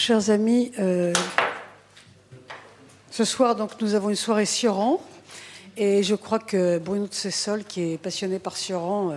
[0.00, 1.12] chers amis, euh,
[3.10, 4.98] ce soir, donc, nous avons une soirée Sioran.
[5.76, 9.16] Et je crois que Bruno de Cessol, qui est passionné par Sioran, euh,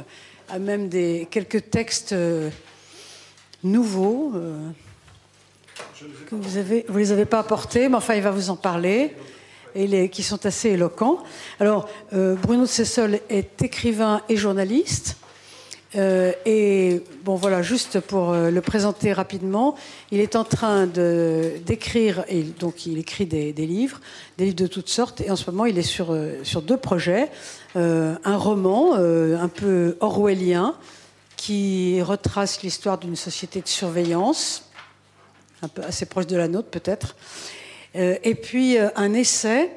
[0.50, 2.50] a même des, quelques textes euh,
[3.64, 4.34] nouveaux
[6.30, 9.15] que vous vous les avez pas apportés, mais enfin, il va vous en parler.
[9.76, 11.24] Et qui sont assez éloquents.
[11.60, 15.15] Alors, Bruno de Cessol est écrivain et journaliste.
[15.96, 19.75] Euh, et bon, voilà, juste pour euh, le présenter rapidement,
[20.12, 23.99] il est en train d'écrire, et donc il écrit des, livres,
[24.37, 26.77] des livres de toutes sortes, et en ce moment il est sur, euh, sur deux
[26.77, 27.29] projets.
[27.75, 30.75] un roman un peu orwellien
[31.37, 34.70] qui retrace l'histoire d'une société de surveillance,
[35.62, 37.15] un peu assez proche de la nôtre peut-être,
[37.95, 39.71] et puis un essai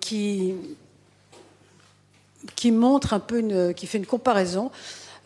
[0.00, 0.54] qui
[2.54, 4.70] qui montre un peu, une, qui fait une comparaison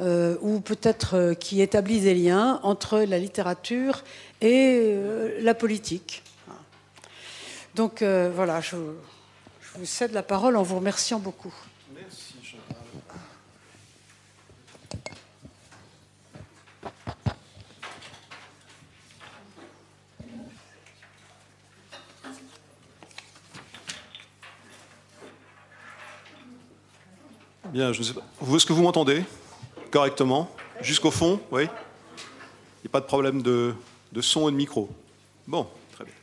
[0.02, 4.02] euh, ou peut-être euh, qui établit des liens entre la littérature
[4.40, 6.24] et euh, la politique.
[7.76, 11.54] Donc voilà, je, vous cède la parole en vous remerciant beaucoup.
[11.94, 12.34] Merci.
[27.72, 28.20] Bien, je ne sais pas.
[28.54, 29.24] Est-ce que vous m'entendez?
[29.92, 33.74] Correctement Jusqu'au fond Oui Il n'y a pas de problème de,
[34.20, 34.90] son et de micro
[35.46, 36.14] Bon, très bien.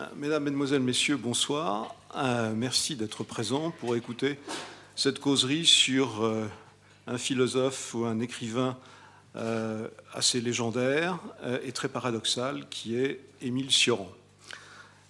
[0.00, 1.94] Euh, mesdames, Mesdemoiselles, Messieurs, bonsoir.
[2.14, 4.38] Euh, merci d'être présents pour écouter
[4.94, 6.46] cette causerie sur euh,
[7.06, 8.76] un philosophe ou un écrivain
[10.12, 11.18] assez légendaire
[11.64, 14.08] et très paradoxal qui est Émile Cioran.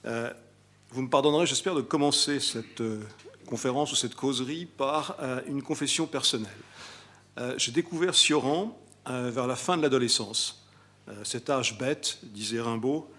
[0.02, 2.82] vous me pardonnerez, j'espère, de commencer cette
[3.44, 6.56] conférence ou cette causerie par une confession personnelle.
[7.38, 10.64] Euh, j'ai découvert Sioran euh, vers la fin de l'adolescence.
[11.08, 13.10] Euh, cet âge bête, disait Rimbaud,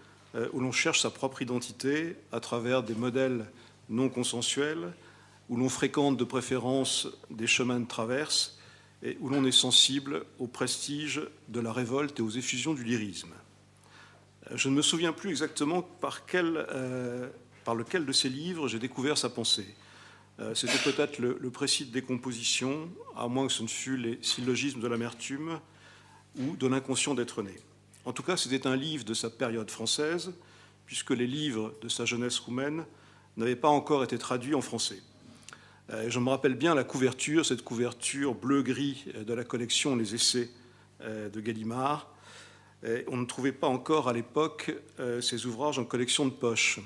[0.52, 3.45] où l'on cherche sa propre identité à travers des modèles
[3.88, 4.91] non consensuels,
[5.47, 8.59] où l'on fréquente de préférence des chemins de traverse
[9.02, 13.31] et où l'on est sensible au prestige de la révolte et aux effusions du lyrisme.
[14.54, 16.67] Je ne me souviens plus exactement par, quel,
[17.64, 19.73] par lequel de ces livres j'ai découvert sa pensée.
[20.40, 24.82] Euh, c'était peut-être le, précis de décomposition, à moins que ce ne fût les syllogismes
[24.82, 25.60] de l'amertume
[26.38, 27.56] ou de l'inconscient d'être né.
[28.04, 30.34] En tout cas, c'était un livre de sa période française,
[30.86, 32.86] puisque les livres de sa jeunesse roumaine
[33.38, 35.02] n'avaient pas encore été traduits en français.
[35.90, 40.50] Euh, je me rappelle bien la couverture, cette couverture bleu-gris de la collection Les Essais
[41.02, 42.12] euh, de Gallimard.
[43.08, 44.72] On ne trouvait pas encore à l'époque
[45.20, 46.80] ces ouvrages en collection de poche.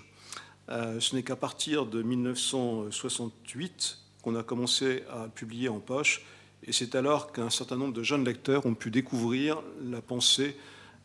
[0.71, 6.21] Euh, ce n'est qu'à partir de 1968 qu'on a commencé à publier en poche,
[6.63, 10.55] et c'est alors qu'un certain nombre de jeunes lecteurs ont pu découvrir la pensée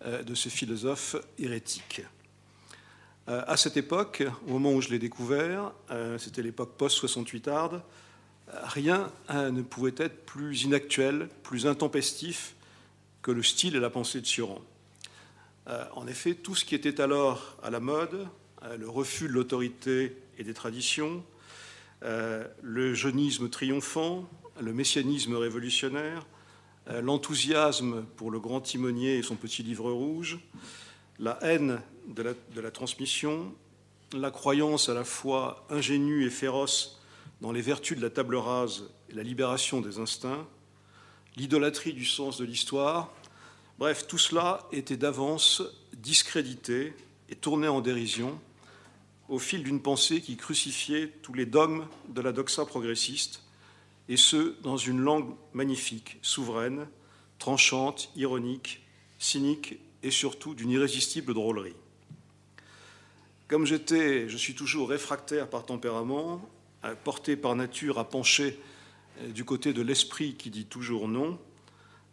[0.05, 2.03] euh, de ce philosophe hérétique.
[3.29, 5.73] Euh, à cette époque, au moment où je l'ai découvert,
[6.19, 7.83] c'était l'époque post-68 arde,
[8.65, 12.55] rien ne pouvait être plus inactuel, plus intempestif
[13.23, 14.61] que le style et la pensée de Sioran.
[15.95, 18.29] En effet, tout ce qui était alors à la mode,
[18.79, 21.25] le refus de l'autorité et des traditions,
[22.05, 24.29] euh, le jeunisme triomphant,
[24.61, 26.27] le messianisme révolutionnaire,
[26.89, 30.39] euh, l'enthousiasme pour le grand timonier et son petit livre rouge,
[31.19, 33.55] la haine de la, de la, transmission,
[34.13, 37.01] la croyance à la fois ingénue et féroce
[37.41, 40.47] dans les vertus de la table rase et la libération des instincts,
[41.37, 43.13] l'idolâtrie du sens de l'histoire,
[43.79, 45.63] bref, tout cela était d'avance
[45.97, 46.93] discrédité
[47.31, 48.39] et tourné en dérision
[49.29, 53.43] au fil d'une pensée qui crucifiait tous les dogmes de la doxa progressiste,
[54.09, 56.87] et ce, dans une langue magnifique, souveraine,
[57.39, 58.83] tranchante, ironique,
[59.19, 61.77] cynique et surtout d'une irrésistible drôlerie.
[63.49, 66.47] Comme j'étais, je suis toujours réfractaire par tempérament,
[67.05, 68.59] porté par nature à pencher
[69.21, 71.39] euh, du côté de l'esprit qui dit toujours non,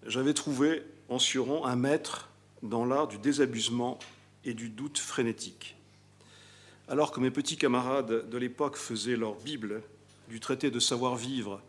[0.06, 2.30] j'avais trouvé en Sioran un maître
[2.64, 4.00] dans l'art du désabusement
[4.46, 5.76] et du doute frénétique.
[6.92, 9.82] Alors que mes petits camarades de l'époque faisaient leur Bible
[10.28, 11.62] du traité de savoir-vivre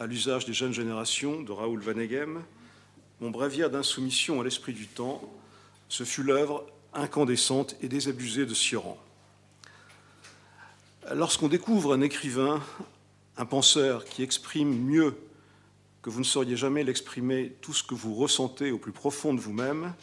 [0.00, 2.42] à l'usage des jeunes générations de Raoul Vaneghem,
[3.20, 5.32] mon bréviaire d'insoumission à l'esprit du temps,
[5.88, 8.98] ce fut l'œuvre incandescente et désabusée de Sioran.
[11.12, 12.60] Lorsqu'on découvre un écrivain,
[13.36, 15.16] un penseur qui exprime mieux
[16.02, 19.40] que vous ne sauriez jamais l'exprimer tout ce que vous ressentez au plus profond de
[19.40, 19.94] vous-même,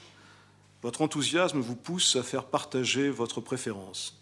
[0.82, 4.21] votre enthousiasme vous pousse à faire partager votre préférence.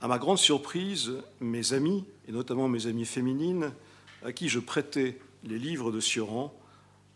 [0.00, 3.72] À ma grande surprise, mes amis, et notamment mes amies féminines,
[4.24, 6.54] à qui je prêtais les livres de Sioran,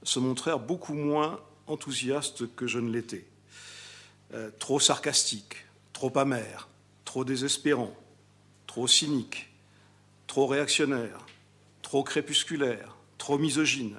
[0.03, 3.27] se montrèrent beaucoup moins enthousiastes que je ne l'étais.
[4.59, 6.69] trop sarcastique, trop amer,
[7.05, 7.95] trop désespérant,
[8.67, 9.53] trop cynique,
[10.27, 11.27] trop réactionnaire,
[11.83, 13.99] trop crépusculaire, trop misogyne,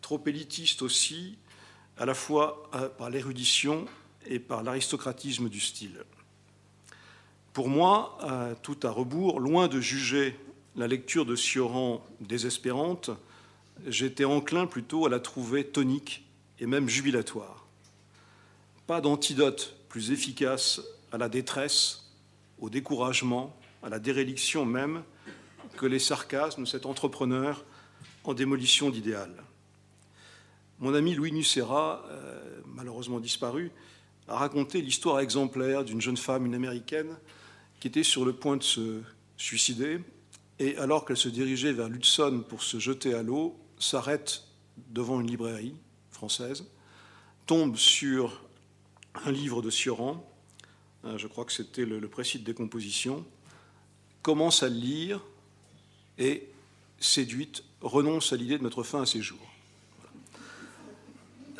[0.00, 1.36] trop élitiste aussi,
[1.96, 3.86] à la fois euh, par l'érudition
[4.26, 6.04] et par l'aristocratisme du style.
[7.58, 10.38] Pour moi, euh, tout à rebours, loin de juger
[10.76, 13.10] la lecture de Sioran désespérante,
[13.84, 16.24] j'étais enclin plutôt à la trouver tonique
[16.60, 17.66] et même jubilatoire.
[18.86, 22.12] Pas d'antidote plus efficace à la détresse,
[22.60, 25.02] au découragement, à la déréliction même
[25.76, 27.64] que les sarcasmes de cet entrepreneur
[28.22, 29.32] en démolition d'idéal.
[30.78, 33.72] Mon ami Louis Nucera, euh, malheureusement disparu,
[34.28, 37.16] a raconté l'histoire exemplaire d'une jeune femme, une américaine,
[37.80, 39.00] qui était sur le point de se
[39.36, 40.00] suicider
[40.58, 44.42] et alors qu'elle se dirigeait vers l'Hudson pour se jeter à l'eau, s'arrête
[44.90, 45.74] devant une librairie
[46.10, 46.64] française,
[47.46, 48.42] tombe sur
[49.24, 50.28] un livre de Sioran,
[51.04, 53.24] hein, je crois que c'était le, le précis de décomposition,
[54.22, 55.20] commence à le lire
[56.18, 56.48] et,
[56.98, 59.38] séduite, renonce à l'idée de mettre fin à ses jours.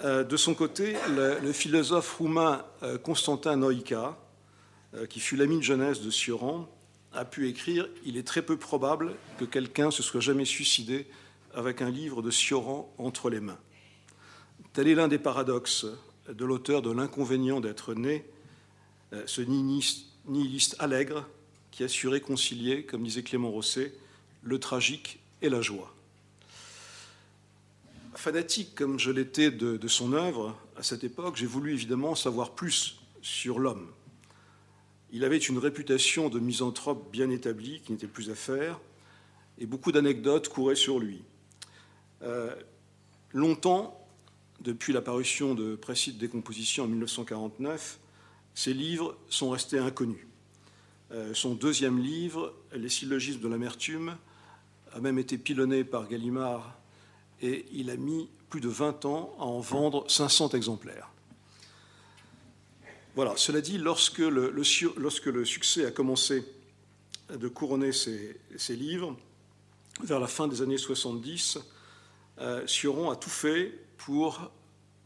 [0.04, 4.12] Euh, de son côté, le, philosophe roumain euh, Constantin euh,
[5.10, 6.68] qui fut l'ami de jeunesse de Sioran,
[7.12, 11.06] a pu écrire Il est très peu probable que quelqu'un se soit jamais suicidé
[11.54, 13.58] avec un livre de Sioran entre les mains.
[14.72, 15.86] Tel est l'un des paradoxes
[16.28, 18.24] de l'auteur de L'inconvénient d'être né,
[19.26, 21.26] ce nihiliste allègre
[21.70, 23.94] qui a su réconcilier, comme disait Clément Rosset,
[24.42, 25.94] le tragique et la joie.
[28.14, 32.98] Fanatique comme je l'étais de, son œuvre à cette époque, j'ai voulu évidemment savoir plus
[33.22, 33.88] sur l'homme.
[35.12, 38.78] Il avait une réputation de misanthrope bien établie qui n'était plus à faire,
[39.58, 41.22] et beaucoup d'anecdotes couraient sur lui.
[42.22, 42.54] Euh,
[43.32, 44.06] longtemps,
[44.60, 45.78] depuis la parution de
[46.18, 47.98] décomposition en 1949,
[48.54, 50.26] ses livres sont restés inconnus.
[51.12, 54.16] Euh, son deuxième livre, Les syllogismes de l'amertume,
[54.92, 56.78] a même été pilonné par Gallimard
[57.40, 61.10] et il a mis plus de 20 ans à en vendre 500 exemplaires.
[63.18, 64.54] Voilà, cela dit, lorsque le,
[64.96, 66.44] lorsque le succès a commencé
[67.28, 68.38] de couronner ses,
[68.76, 69.16] livres,
[70.04, 71.58] vers la fin des années 70,
[72.38, 74.52] euh, Sioron a tout fait pour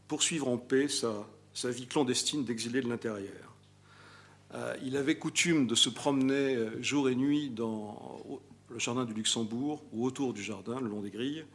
[0.07, 3.55] poursuivre en paix sa, sa vie clandestine d'exilé de l'intérieur.
[4.53, 8.23] Euh, il avait coutume de se promener euh, jour et nuit dans
[8.69, 11.45] le jardin du Luxembourg ou autour du jardin, le long des grilles.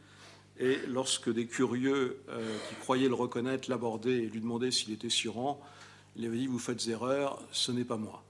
[0.59, 5.09] Et lorsque des curieux euh, qui croyaient le reconnaître l'abordaient et lui demandaient s'il était
[5.09, 5.61] surant,
[6.19, 8.23] il avait dit Vous faites erreur, ce n'est pas moi.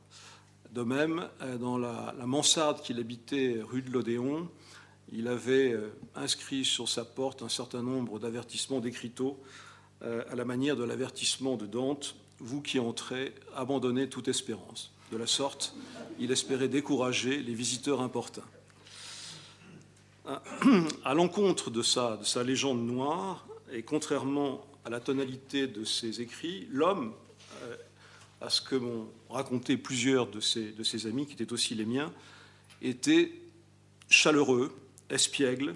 [0.73, 1.26] De même,
[1.61, 4.49] dans la, mansarde qu'il habitait rue de l'Odéon,
[5.12, 5.75] il avait
[6.14, 9.43] inscrit sur sa porte un certain nombre d'avertissements d'écriteaux
[10.02, 14.93] à la manière de l'avertissement de Dante vous qui entrez, abandonnez toute espérance.
[15.12, 15.75] De la sorte,
[16.19, 18.44] il espérait décourager les visiteurs importuns.
[21.05, 26.20] À l'encontre de sa, de sa légende noire, et contrairement à la tonalité de ses
[26.20, 27.27] écrits, l'homme, euh,
[28.40, 32.12] à ce que m'ont raconté plusieurs de ses, amis, qui étaient aussi les miens,
[32.82, 33.32] était
[34.08, 34.75] chaleureux,
[35.11, 35.75] espiègle,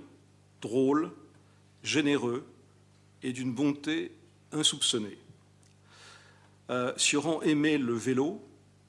[0.60, 1.10] drôle,
[1.82, 2.44] généreux
[3.22, 4.12] et d'une bonté
[4.52, 5.18] insoupçonnée.
[6.70, 6.92] Euh,
[7.42, 8.40] aimait le vélo,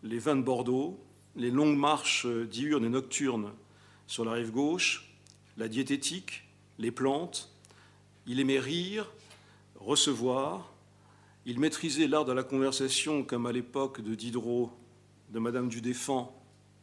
[0.03, 0.99] les vins de Bordeaux,
[1.35, 3.51] les longues marches diurnes et nocturnes
[4.07, 5.09] sur la rive gauche,
[5.57, 6.43] la diététique,
[6.77, 7.51] les plantes.
[8.27, 9.11] Il aimait rire,
[9.79, 10.72] recevoir.
[11.45, 14.71] Il maîtrisait l'art de la conversation comme à l'époque de Diderot,
[15.29, 16.33] de Madame du Défend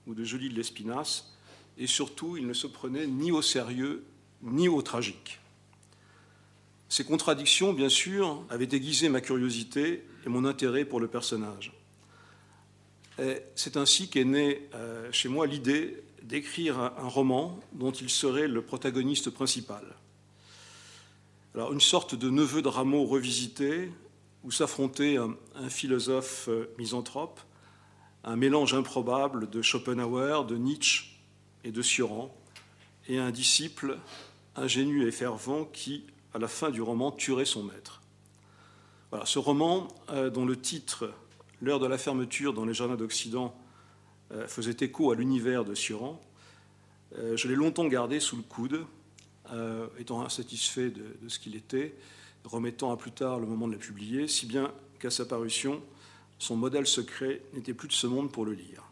[0.06, 1.32] ou de Jolie de l'Espinasse.
[1.78, 4.04] Et surtout, il ne se prenait ni au sérieux
[4.42, 5.38] ni au tragique.
[6.88, 11.72] Ces contradictions, bien sûr, avaient aiguisé ma curiosité et mon intérêt pour le personnage.
[13.54, 18.62] C'est ainsi qu'est née euh, chez moi l'idée d'écrire un roman dont il serait le
[18.62, 19.84] protagoniste principal.
[21.54, 23.90] Alors, une sorte de neveu de Rameau revisité,
[24.44, 27.40] où s'affrontait un, philosophe euh, misanthrope,
[28.24, 31.20] un mélange improbable de Schopenhauer, de Nietzsche
[31.64, 32.34] et de Sioran,
[33.08, 33.98] et un disciple
[34.56, 36.04] ingénu et fervent qui,
[36.34, 38.02] à la fin du roman, tuerait son maître.
[39.24, 41.12] Ce roman, euh, dont le titre,
[41.62, 43.54] L'heure de la fermeture dans les jardins d'Occident,
[44.32, 46.18] euh, faisait écho à l'univers de Sioran,
[47.34, 48.86] je l'ai longtemps gardé sous le coude,
[49.98, 51.96] étant insatisfait de, ce qu'il était,
[52.44, 55.82] remettant à plus tard le moment de la publier, si bien qu'à sa parution,
[56.38, 58.84] son modèle secret n'était plus de ce monde pour le lire.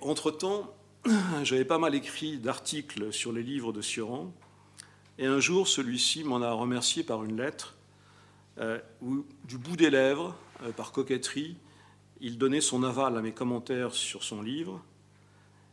[0.00, 0.74] Entre-temps,
[1.42, 4.32] j'avais pas mal écrit d'articles sur les livres de Sioran,
[5.18, 7.76] et un jour, celui-ci m'en a remercié par une lettre
[8.58, 10.34] euh, où, du bout des lèvres,
[10.76, 11.56] par coquetterie,
[12.20, 14.80] il donnait son aval à mes commentaires sur son livre.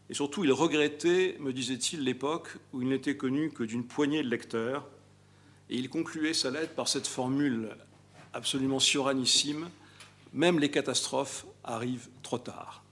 [0.10, 4.30] Et surtout, il regrettait, me disait-il, l'époque où il n'était connu que d'une poignée de
[4.30, 4.88] lecteurs.
[5.70, 7.70] Et il concluait sa lettre par cette formule
[8.34, 9.70] absolument suranissime
[10.34, 12.84] même les catastrophes arrivent trop tard.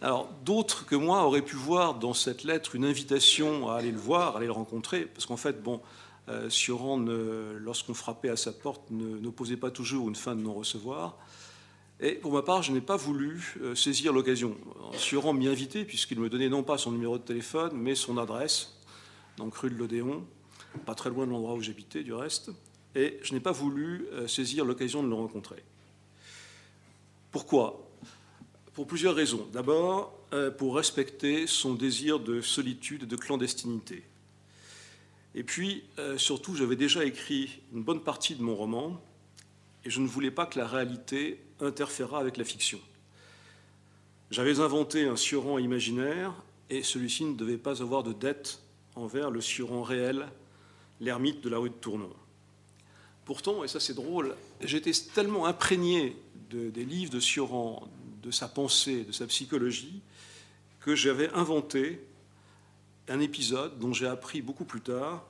[0.00, 3.98] Alors, d'autres que moi auraient pu voir dans cette lettre une invitation à aller le
[3.98, 5.80] voir, à aller le rencontrer, parce qu'en fait, bon,
[6.28, 11.16] euh, lorsqu'on frappait à sa porte, n'opposait pas toujours une fin de non-recevoir.
[12.00, 14.56] Et pour ma part, je n'ai pas voulu euh, saisir l'occasion.
[14.98, 18.73] Sioran m'y invitait, puisqu'il me donnait non pas son numéro de téléphone, mais son adresse,
[19.36, 20.26] donc rue de l'Odéon,
[20.86, 22.50] pas très loin de l'endroit où j'habitais du reste
[22.94, 25.62] et je n'ai pas voulu euh, saisir l'occasion de le rencontrer.
[27.30, 27.84] Pourquoi?
[28.74, 29.48] Pour plusieurs raisons.
[29.52, 34.04] D'abord, euh, pour respecter son désir de solitude et de clandestinité.
[35.34, 39.00] Et puis, euh, surtout, j'avais déjà écrit une bonne partie de mon roman,
[39.84, 42.80] et je ne voulais pas que la réalité interférât avec la fiction.
[44.30, 46.32] J'avais inventé un Sioran imaginaire,
[46.70, 48.60] et celui-ci ne devait pas avoir de dette
[48.96, 50.28] envers le Sioran réel,
[51.00, 52.12] l'ermite de la rue de Tournon.
[53.24, 56.16] Pourtant, et ça c'est drôle, j'étais tellement imprégné
[56.50, 57.88] des livres de Sioran,
[58.22, 60.00] de sa pensée, de sa psychologie,
[60.80, 62.00] que j'avais inventé
[63.08, 65.24] un épisode dont j'ai appris beaucoup plus tard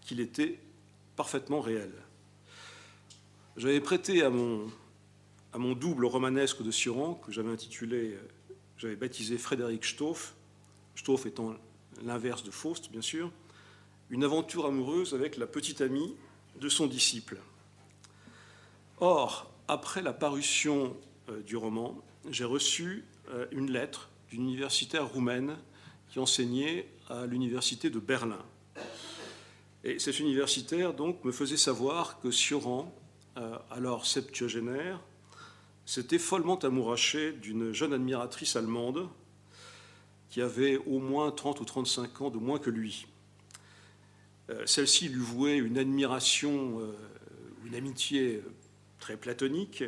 [0.00, 0.58] qu'il était
[1.16, 1.92] parfaitement réel.
[3.56, 4.70] J'avais prêté à mon,
[5.52, 8.16] à mon double romanesque de Sioran, que j'avais intitulé,
[8.78, 10.34] j'avais baptisé Frédéric Stoff,
[10.96, 11.54] Stoff étant
[12.04, 13.30] l'inverse de Faust, bien sûr,
[14.10, 16.14] une aventure amoureuse avec la petite amie
[16.60, 17.38] de son disciple.
[18.98, 20.96] Or, après la parution
[21.28, 21.98] euh, du roman,
[22.30, 25.56] j'ai reçu euh, une lettre d'une universitaire roumaine
[26.10, 28.44] qui enseignait à l'université de Berlin.
[29.84, 32.94] Et cette universitaire donc me faisait savoir que Sioran,
[33.38, 35.00] euh, alors septuagénaire,
[35.84, 39.08] s'était follement amouraché d'une jeune admiratrice allemande
[40.32, 43.06] qui avait au moins 30 ou 35 ans de moins que lui.
[44.48, 46.96] Euh, celle-ci lui vouait une admiration, euh,
[47.66, 48.42] une amitié
[48.98, 49.84] très platonique,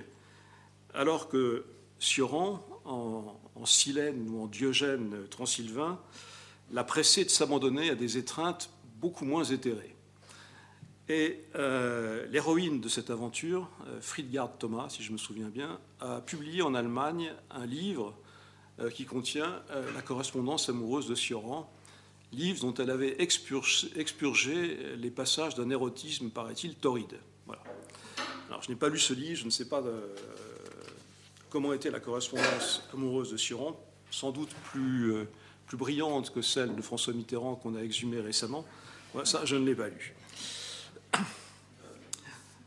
[0.92, 1.64] alors que
[1.98, 5.98] Sioran, en, Silène ou en Diogène transylvain,
[6.70, 8.68] l'a pressé de s'abandonner à des étreintes
[9.00, 9.96] beaucoup moins éthérées.
[11.08, 13.70] Et euh, l'héroïne de cette aventure,
[14.02, 18.14] Friedgard Thomas, si je me souviens bien, a publié en Allemagne un livre
[18.92, 19.62] qui contient
[19.94, 21.70] la correspondance amoureuse de Sioran
[22.34, 27.18] livre dont elle avait expurgé, les passages d'un érotisme, paraît-il, torride.
[27.46, 27.62] Voilà.
[28.48, 30.14] Alors, je n'ai pas lu ce livre, je ne sais pas euh,
[31.50, 35.28] comment était la correspondance amoureuse de Sioran, sans doute plus, euh,
[35.72, 38.64] brillante que celle de François Mitterrand qu'on a exhumée récemment.
[39.24, 40.14] ça, je ne l'ai pas lu.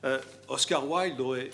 [0.04, 1.50] Euh, Oscar Wilde aurait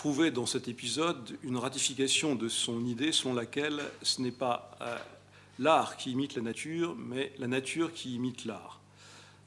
[0.00, 4.70] trouvé dans cet épisode une ratification de son idée selon laquelle ce n'est pas
[5.58, 8.80] l'art qui imite la nature, mais la nature qui imite l'art.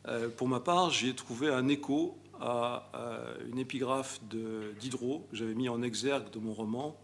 [0.08, 2.88] Euh, pour ma part, j'ai trouvé un écho à,
[3.52, 7.02] une épigraphe de Diderot que j'avais mis en exergue de mon roman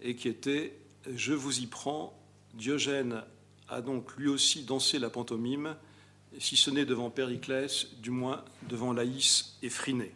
[0.00, 0.76] et qui était
[1.06, 2.20] Je vous y prends,
[2.54, 3.22] Diogène
[3.68, 5.76] a donc lui aussi dansé la pantomime,
[6.40, 10.12] si ce n'est devant Périclès, du moins devant Laïs et Phryné.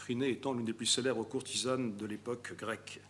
[0.00, 3.02] Phryné étant l'une des plus célèbres courtisanes de l'époque grecque.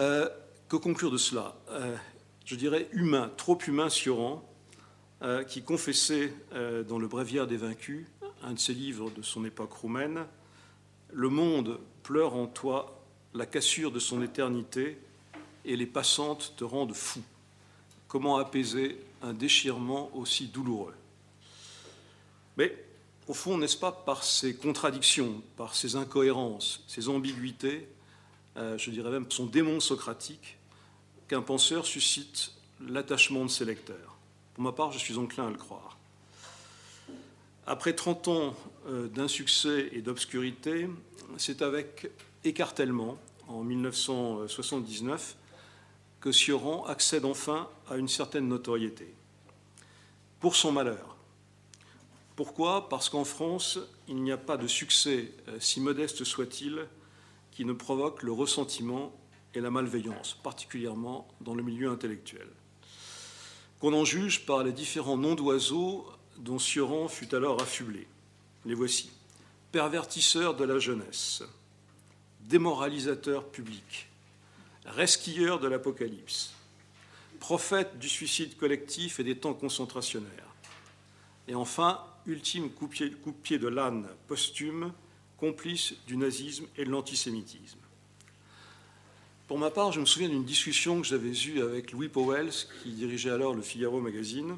[0.00, 0.30] Euh,
[0.66, 1.56] que conclure de cela?
[1.68, 1.94] Euh,
[2.46, 4.42] je dirais, humain, trop humain, Sioran,
[5.20, 6.32] euh, qui confessait
[6.88, 8.06] dans Le Bréviaire des Vaincus,
[8.42, 10.24] un de ses livres de son époque roumaine,
[11.12, 14.96] Le monde pleure en toi la cassure de son éternité
[15.66, 17.20] et les passantes te rendent fou.
[18.08, 20.94] Comment apaiser un déchirement aussi douloureux
[22.56, 22.74] Mais
[23.30, 27.86] au fond, n'est-ce pas par ces contradictions, par ces incohérences, ces ambiguïtés,
[28.56, 30.58] euh, je dirais même son démon socratique,
[31.28, 32.50] qu'un penseur suscite
[32.84, 34.16] l'attachement de ses lecteurs.
[34.54, 35.96] Pour ma part, je suis enclin à le croire.
[37.68, 38.56] Après 30 ans
[38.88, 40.88] euh, d'insuccès et d'obscurité,
[41.36, 42.10] c'est avec
[42.42, 45.36] écartèlement, en 1979,
[46.20, 49.14] que Sioran accède enfin à une certaine notoriété.
[50.40, 51.09] Pour son malheur.
[52.40, 52.88] Pourquoi?
[52.88, 53.78] Parce qu'en France,
[54.08, 56.86] il n'y a pas de succès, euh, si modeste soit-il,
[57.50, 59.14] qui ne provoque le ressentiment
[59.54, 62.48] et la malveillance, particulièrement dans le milieu intellectuel.
[63.78, 66.06] Qu'on en juge par les différents noms d'oiseaux
[66.38, 68.06] dont Sioran fut alors affublé.
[68.64, 69.10] Les voici.
[69.70, 71.42] Pervertisseur de la jeunesse,
[72.40, 74.08] démoralisateur public,
[74.86, 76.54] resquilleur de l'apocalypse,
[77.38, 80.54] prophète du suicide collectif et des temps concentrationnaires,
[81.46, 84.92] et enfin ultime coup-pied de l'âne posthume,
[85.38, 87.78] complice du nazisme et de l'antisémitisme.
[89.50, 92.50] Pour ma part, je me souviens d'une discussion que j'avais eue avec Louis Powell,
[92.84, 94.56] qui dirigeait alors le Figaro Magazine,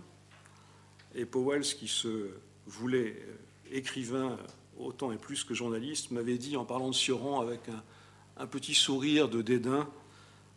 [1.15, 2.29] et Powell, qui se
[2.67, 4.37] voulait euh, écrivain
[4.79, 7.61] autant et plus que journaliste, m'avait dit en parlant de Sioran avec
[8.37, 9.89] un, petit sourire de dédain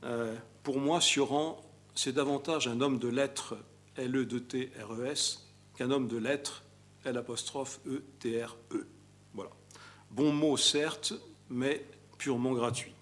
[0.04, 3.56] euh, Pour moi, Sioran, c'est davantage un homme de lettres
[3.96, 5.48] L-E-T-R-E-S
[5.78, 6.65] qu'un homme de lettres
[7.06, 8.76] L-E-T-R-E.
[8.76, 8.88] E.
[9.34, 9.52] Voilà.
[10.12, 11.14] Bon mot, certes,
[11.50, 11.86] mais
[12.18, 12.94] purement gratuit.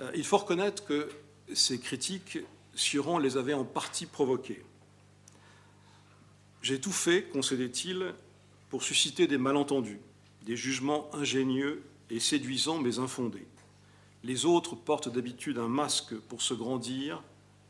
[0.00, 1.10] Euh, il faut reconnaître que
[1.54, 2.38] ces critiques,
[2.74, 4.62] Sioran les avait en partie provoquées.
[6.62, 8.14] J'ai tout fait, concédait-il,
[8.70, 10.00] pour susciter des malentendus,
[10.42, 13.46] des jugements ingénieux et séduisants mais infondés.
[14.24, 17.22] Les autres portent d'habitude un masque pour se grandir,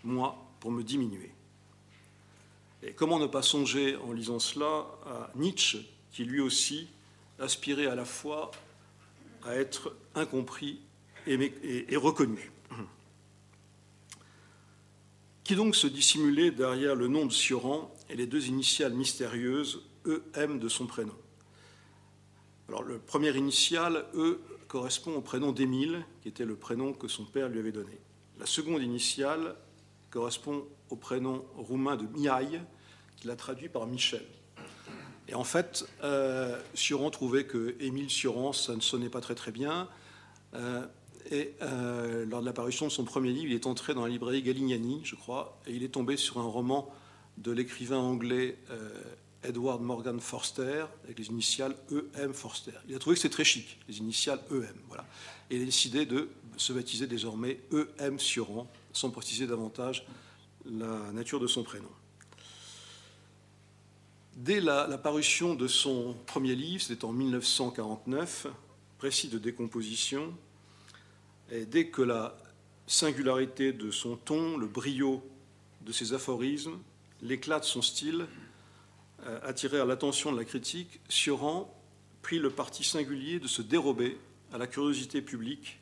[0.04, 1.32] moi pour me diminuer.
[2.82, 5.78] Et comment ne pas songer en lisant cela à Nietzsche,
[6.12, 6.88] qui lui aussi
[7.38, 8.50] aspirait à la fois
[9.44, 10.80] à être incompris
[11.26, 12.50] et, reconnu.
[15.44, 19.82] Qui donc se dissimulait derrière le nom de Sioran et les deux initiales mystérieuses
[20.34, 21.14] EM de son prénom?
[22.68, 27.24] Alors le premier initial, E, correspond au prénom d'Émile, qui était le prénom que son
[27.24, 27.98] père lui avait donné.
[28.38, 29.56] La seconde initiale
[30.10, 32.60] correspond au prénom roumain de Mihai,
[33.16, 34.24] qu'il a traduit par Michel.
[35.28, 39.52] Et en fait, euh, Sioran trouvait que Émile Sioran, ça ne sonnait pas très très
[39.52, 39.88] bien.
[40.54, 40.86] Euh,
[41.30, 44.42] et euh, lors de l'apparition de son premier livre, il est entré dans la librairie
[44.42, 46.90] Galignani, je crois, et il est tombé sur un roman
[47.36, 48.56] de l'écrivain anglais
[49.44, 51.76] Edward Morgan Forster, avec les initiales
[52.16, 52.72] EM Forster.
[52.88, 54.64] Il a trouvé que c'était très chic, les initiales EM.
[54.88, 55.06] Voilà.
[55.50, 57.60] Et il a décidé de se baptiser désormais
[58.00, 60.04] EM Sioran, sans préciser davantage
[60.68, 61.88] la nature de son prénom.
[64.36, 68.46] Dès la, parution de son premier livre, c'était en 1949,
[68.98, 70.32] précis de décomposition,
[71.50, 72.36] et dès que la
[72.86, 75.24] singularité de son ton, le brio
[75.82, 76.78] de ses aphorismes,
[77.20, 78.26] l'éclat de son style
[79.26, 81.74] euh, attirèrent l'attention de la critique, Sioran
[82.22, 84.18] prit le parti singulier de se dérober
[84.52, 85.80] à la curiosité publique,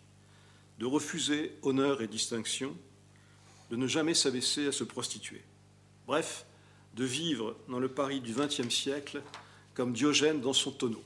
[0.79, 2.75] de refuser honneur et distinction,
[3.71, 5.43] de ne jamais s'abaisser à se prostituer.
[6.07, 6.47] Bref,
[6.95, 9.23] de vivre dans le Paris du XXe siècle
[9.75, 11.03] comme Diogène dans son tonneau,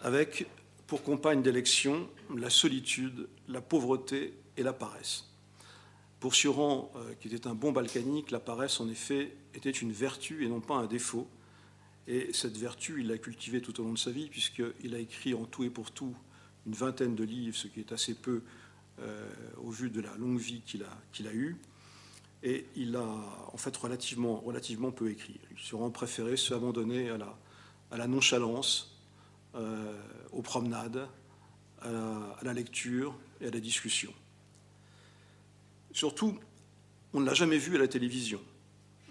[0.00, 0.46] avec
[0.86, 5.24] pour compagne d'élection la solitude, la pauvreté et la paresse.
[6.20, 10.44] Pour Sioran, euh, qui était un bon balkanique, la paresse, en effet, était une vertu
[10.44, 11.28] et non pas un défaut.
[12.08, 15.34] Et cette vertu, il l'a cultivée tout au long de sa vie, puisqu'il a écrit
[15.34, 16.16] en tout et pour tout
[16.66, 18.42] une vingtaine de livres, ce qui est assez peu
[19.00, 19.28] euh,
[19.58, 21.56] au vu de la longue vie qu'il a, qu'il a eue
[22.42, 23.04] et il a
[23.52, 24.42] en fait relativement,
[24.90, 25.40] peu écrit.
[25.50, 27.38] Il se préféré se abandonner à la,
[27.90, 28.96] à la nonchalance,
[29.54, 30.00] euh,
[30.32, 31.08] aux promenades,
[31.80, 34.12] à la, lecture et à la discussion.
[35.92, 36.38] Surtout,
[37.12, 38.40] on ne l'a jamais vu à la télévision,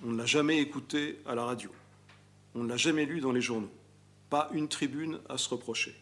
[0.04, 1.72] on ne l'a jamais écouté à la radio,
[2.54, 3.72] on ne l'a jamais lu dans les journaux,
[4.30, 5.96] pas une tribune à se reprocher.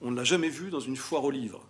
[0.00, 1.66] On ne l'a jamais vu dans une foire aux livres,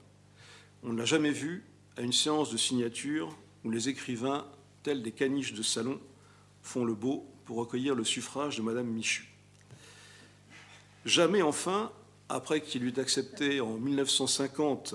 [0.82, 1.64] on ne l'a jamais vu
[1.96, 4.46] à une séance de signature où les écrivains,
[4.82, 6.00] tels des caniches de salon,
[6.62, 9.28] font le beau pour recueillir le suffrage de Madame Michu.
[11.04, 11.92] Jamais enfin,
[12.28, 14.94] après qu'il eut accepté en 1950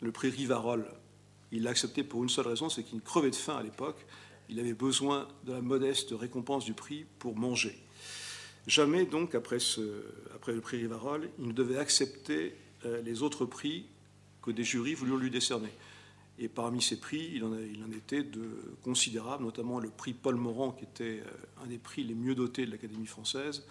[0.00, 0.86] le prix Rivarol,
[1.52, 4.04] il l'a accepté pour une seule raison, c'est qu'il crevait de faim à l'époque.
[4.48, 7.78] Il avait besoin de la modeste récompense du prix pour manger.
[8.66, 13.86] Jamais donc, après, le prix Rivarol, il ne devait accepter euh, les autres prix
[14.44, 15.70] que des jurys voulurent lui décerner.
[16.38, 17.54] Et parmi ces prix, il en,
[17.96, 22.14] était de considérables, notamment le prix Paul Morand, qui était euh, un des prix les
[22.14, 23.64] mieux dotés de l'Académie française,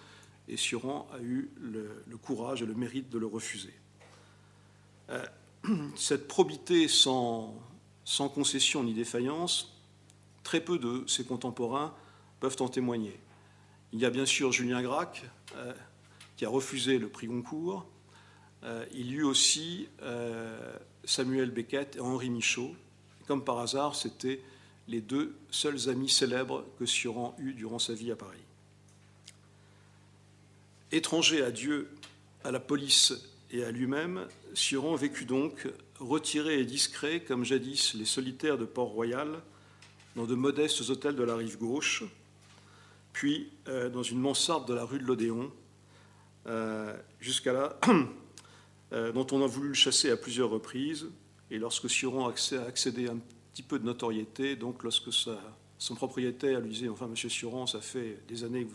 [0.47, 3.73] et Sioran a eu le, courage et le mérite de le refuser.
[5.09, 5.25] Euh,
[5.95, 7.55] cette probité sans,
[8.05, 9.77] sans, concession ni défaillance,
[10.43, 11.93] très peu de ses contemporains
[12.39, 13.19] peuvent en témoigner.
[13.91, 15.23] Il y a bien sûr Julien Gracq,
[15.55, 15.73] euh,
[16.37, 17.85] qui a refusé le prix Goncourt.
[18.93, 19.87] Il y eut aussi
[21.03, 22.75] Samuel Beckett et Henri Michaud.
[23.27, 24.41] comme par hasard, c'était
[24.87, 28.39] les deux seuls amis célèbres que Sioran eut durant sa vie à Paris.
[30.91, 31.89] Étranger à Dieu,
[32.43, 33.13] à la police
[33.51, 35.67] et à lui-même, Sioran vécut donc
[35.99, 39.41] retiré et discret comme jadis les solitaires de Port-Royal,
[40.15, 42.03] dans de modestes hôtels de la rive gauche,
[43.13, 45.51] puis euh, dans une mansarde de la rue de l'Odéon,
[46.47, 47.53] euh, jusqu'à
[47.87, 48.03] Euh,
[48.93, 51.07] dont on a voulu le chasser à plusieurs reprises.
[51.51, 52.33] Et lorsque Sioran a
[52.67, 53.19] accédé à un
[53.53, 58.19] petit peu de notoriété, donc lorsque son propriétaire lui disait Enfin, monsieur Sioran, ça fait
[58.27, 58.65] des années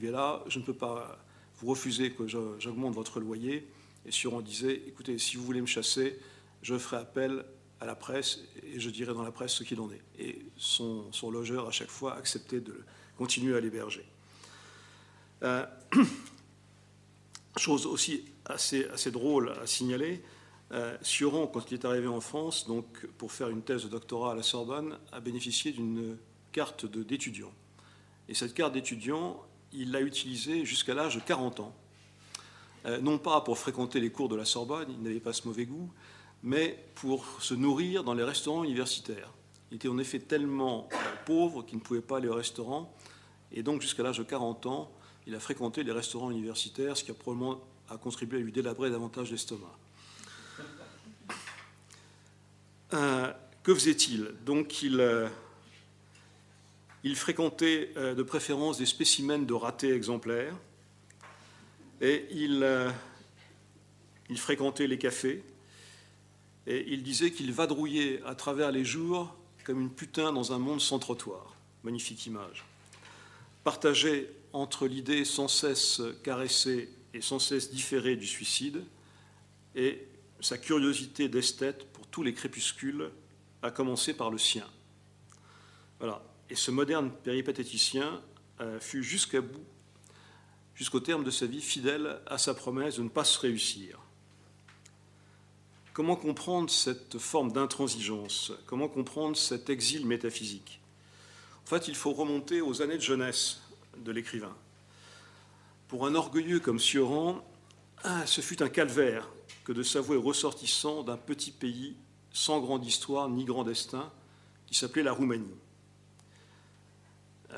[0.00, 1.18] que là, je ne peux pas
[1.58, 3.68] vous refuser que j'augmente votre loyer.
[4.06, 6.18] Et Suran disait, écoutez, si vous voulez me chasser,
[6.62, 7.44] je ferai appel
[7.80, 10.00] à la presse et je dirai dans la presse ce qu'il en est.
[10.18, 12.74] Et son, logeur, à chaque fois, acceptait de
[13.18, 14.06] continuer à l'héberger.
[15.42, 15.66] Euh,
[17.56, 20.22] chose aussi assez, drôle à signaler,
[20.72, 20.96] euh,
[21.52, 24.42] quand il est arrivé en France, donc pour faire une thèse de doctorat à la
[24.42, 26.16] Sorbonne, a bénéficié d'une
[26.52, 27.52] carte d'étudiant.
[28.28, 31.74] Et cette carte d'étudiant, il l'a utilisée jusqu'à l'âge de 40 ans.
[32.86, 35.66] Euh, non pas pour fréquenter les cours de la Sorbonne, il n'avait pas ce mauvais
[35.66, 35.90] goût,
[36.42, 39.32] mais pour se nourrir dans les restaurants universitaires.
[39.70, 42.94] Il était en effet tellement euh, pauvre qu'il ne pouvait pas aller au restaurant,
[43.52, 44.90] et donc jusqu'à l'âge de 40 ans,
[45.26, 47.60] il a fréquenté les restaurants universitaires, ce qui a probablement
[48.02, 49.76] contribué à lui délabrer davantage l'estomac.
[52.92, 54.34] Euh, que faisait-il?
[54.44, 55.28] Donc il,
[57.04, 60.54] il fréquentait de préférence des spécimens de ratés exemplaires,
[62.00, 62.90] et il, euh,
[64.30, 65.44] il fréquentait les cafés.
[66.66, 70.80] Et il disait qu'il vadrouillait à travers les jours comme une putain dans un monde
[70.80, 71.54] sans trottoir.
[71.84, 72.64] Magnifique image.
[73.64, 78.84] Partagé entre l'idée sans cesse caressée et sans cesse différée du suicide
[79.74, 80.06] et
[80.40, 83.10] sa curiosité d'esthète pour tous les crépuscules,
[83.62, 84.66] à commencer par le sien.
[85.98, 86.22] Voilà.
[86.48, 88.22] Et ce moderne péripatéticien
[88.60, 89.64] euh, fut jusqu'à bout
[90.74, 93.98] jusqu'au terme de sa vie fidèle à sa promesse de ne pas se réussir.
[95.92, 98.52] Comment comprendre cette forme d'intransigeance?
[98.64, 100.80] Comment comprendre cet exil métaphysique?
[101.64, 103.60] En fait, il faut remonter aux années de jeunesse
[103.98, 104.56] de l'écrivain.
[105.88, 107.44] Pour un orgueilleux comme Sioran,
[108.04, 109.28] ah, ce fut un calvaire
[109.64, 111.96] que de s'avouer ressortissant d'un petit pays
[112.32, 114.10] sans grande histoire ni grand destin
[114.66, 115.58] qui s'appelait la Roumanie.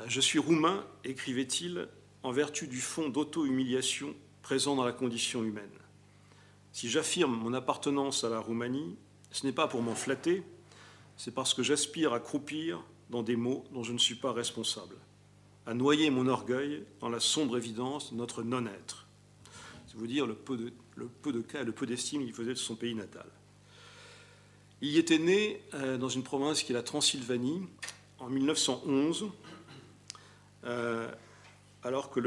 [0.07, 1.87] Je suis roumain, écrivait-il,
[2.23, 5.69] en vertu du fond d'auto-humiliation présent dans la condition humaine.
[6.71, 8.97] Si j'affirme mon appartenance à la Roumanie,
[9.31, 10.43] ce n'est pas pour m'en flatter,
[11.17, 14.95] c'est parce que j'aspire à croupir dans des mots dont je ne suis pas responsable,
[15.65, 19.07] à noyer mon orgueil dans la sombre évidence de notre non-être.
[19.87, 22.33] C'est vous dire le peu de, le peu de cas et le peu d'estime qu'il
[22.33, 23.27] faisait de son pays natal.
[24.81, 27.61] Il y était né euh, dans une province qui est la Transylvanie
[28.19, 29.31] en 1911
[31.83, 32.19] alors que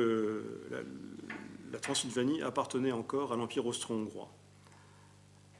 [1.72, 4.31] la, Transylvanie appartenait encore à l'Empire austro-hongrois.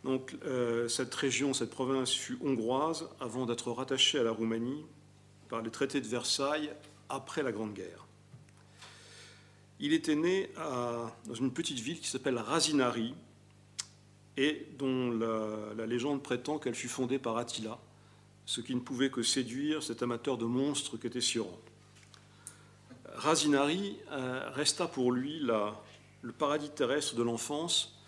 [0.05, 4.87] Donc euh, cette région, cette province fut hongroise avant d'être rattachée à la Roumanie
[5.49, 6.71] par les traités de Versailles
[7.09, 8.07] après la Grande Guerre.
[9.79, 13.15] Il était né dans une petite ville qui s'appelle Razinari
[14.37, 17.79] et dont la, légende prétend qu'elle fut fondée par Attila,
[18.47, 21.59] ce qui ne pouvait que séduire cet amateur de monstres qu'était Sioran.
[23.15, 27.99] Razinari euh, resta pour lui le paradis terrestre de l'enfance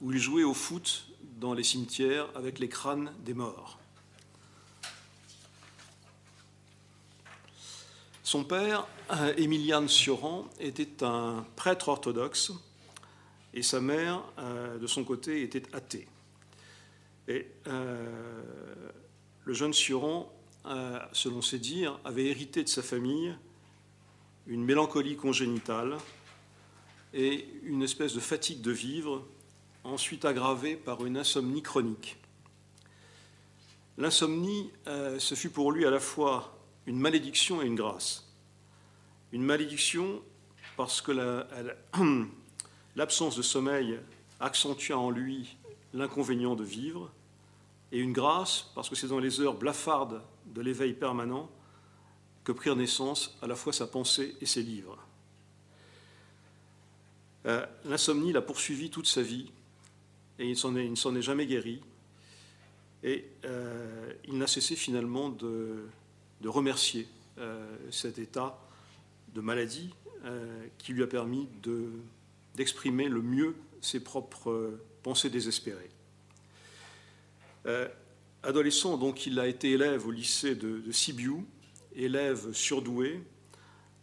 [0.00, 1.06] où il jouait au foot
[1.38, 3.79] dans les cimetières avec les crânes des morts.
[8.30, 12.52] Son père, euh, Émiliane Sioran, était un prêtre orthodoxe
[13.54, 16.06] et sa mère, euh, de son côté, était athée.
[17.26, 20.32] Et le jeune Sioran,
[21.12, 23.34] selon ses dires, avait hérité de sa famille
[24.46, 25.96] une mélancolie congénitale
[27.12, 29.26] et une espèce de fatigue de vivre,
[29.82, 32.16] ensuite aggravée par une insomnie chronique.
[33.98, 36.59] L'insomnie, euh, ce fut pour lui à la fois
[36.90, 38.28] une malédiction et une grâce.
[39.30, 40.20] Une malédiction
[40.76, 41.12] parce que
[42.96, 44.00] l'absence de sommeil
[44.40, 45.56] accentua en lui
[45.94, 47.12] l'inconvénient de vivre,
[47.92, 51.48] et une grâce parce que c'est dans les heures blafardes de l'éveil permanent
[52.42, 54.98] que prirent naissance à la fois sa pensée et ses livres.
[57.46, 59.52] Euh, l'insomnie l'a poursuivi toute sa vie
[60.40, 61.82] et il, ne s'en est jamais guéri.
[63.04, 65.84] Et euh, il n'a cessé finalement de,
[66.48, 68.58] remercier euh, cet état
[69.34, 69.94] de maladie
[70.76, 71.48] qui lui a permis
[72.54, 75.88] d'exprimer le mieux ses propres pensées désespérées.
[78.42, 81.46] adolescent, donc, il a été élève au lycée de, de Sibiu,
[81.94, 83.22] élève surdoué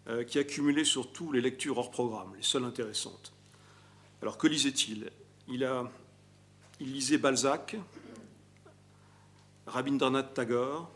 [0.10, 3.34] euh, qui accumulait surtout les lectures hors programme, les seules intéressantes.
[4.22, 5.12] Alors que lisait-il?
[5.50, 5.68] Il
[6.80, 7.76] lisait Balzac,
[9.66, 10.90] Rabindranath Tagore,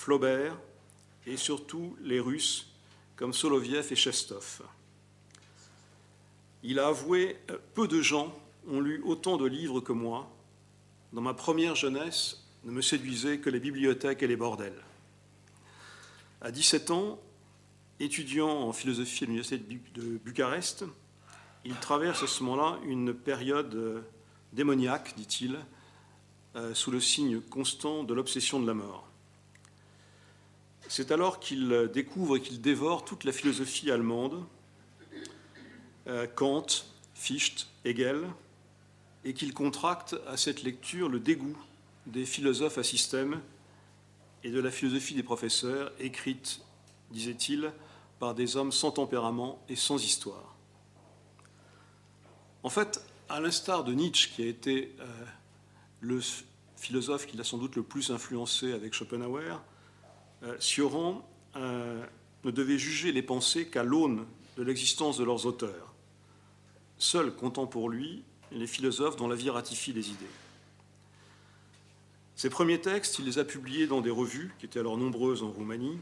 [0.00, 0.56] Flaubert
[1.26, 2.72] et surtout les Russes
[3.16, 4.62] comme Soloviev et Chestov.
[6.62, 8.34] Il a avoué euh, Peu de gens
[8.66, 10.34] ont lu autant de livres que moi.
[11.12, 14.82] Dans ma première jeunesse, ne me séduisaient que les bibliothèques et les bordels.
[16.40, 17.20] À 17 ans,
[17.98, 20.86] étudiant en philosophie à l'université de Bucarest,
[21.66, 24.00] il traverse à ce moment-là une période euh,
[24.54, 25.58] démoniaque, dit-il,
[26.56, 29.09] euh, sous le signe constant de l'obsession de la mort.
[30.90, 34.44] C'est alors qu'il découvre et qu'il dévore toute la philosophie allemande,
[36.08, 36.66] euh, Kant,
[37.14, 38.24] Fichte, Hegel,
[39.22, 41.56] et qu'il contracte à cette lecture le dégoût
[42.06, 43.40] des philosophes à système
[44.42, 46.60] et de la philosophie des professeurs, écrite,
[47.12, 47.72] disait-il,
[48.18, 50.56] par des hommes sans tempérament et sans histoire.
[52.64, 55.04] En fait, à l'instar de Nietzsche, qui a été euh,
[56.00, 56.20] le
[56.74, 59.62] philosophe qui l'a sans doute le plus influencé avec Schopenhauer,
[60.42, 62.04] euh, Sioran euh,
[62.44, 64.26] ne devait juger les pensées qu'à l'aune
[64.56, 65.94] de l'existence de leurs auteurs,
[66.98, 68.22] seul comptant pour lui
[68.52, 70.26] les philosophes dont la vie ratifie les idées.
[72.36, 75.50] Ses premiers textes, il les a publiés dans des revues qui étaient alors nombreuses en
[75.50, 75.98] Roumanie,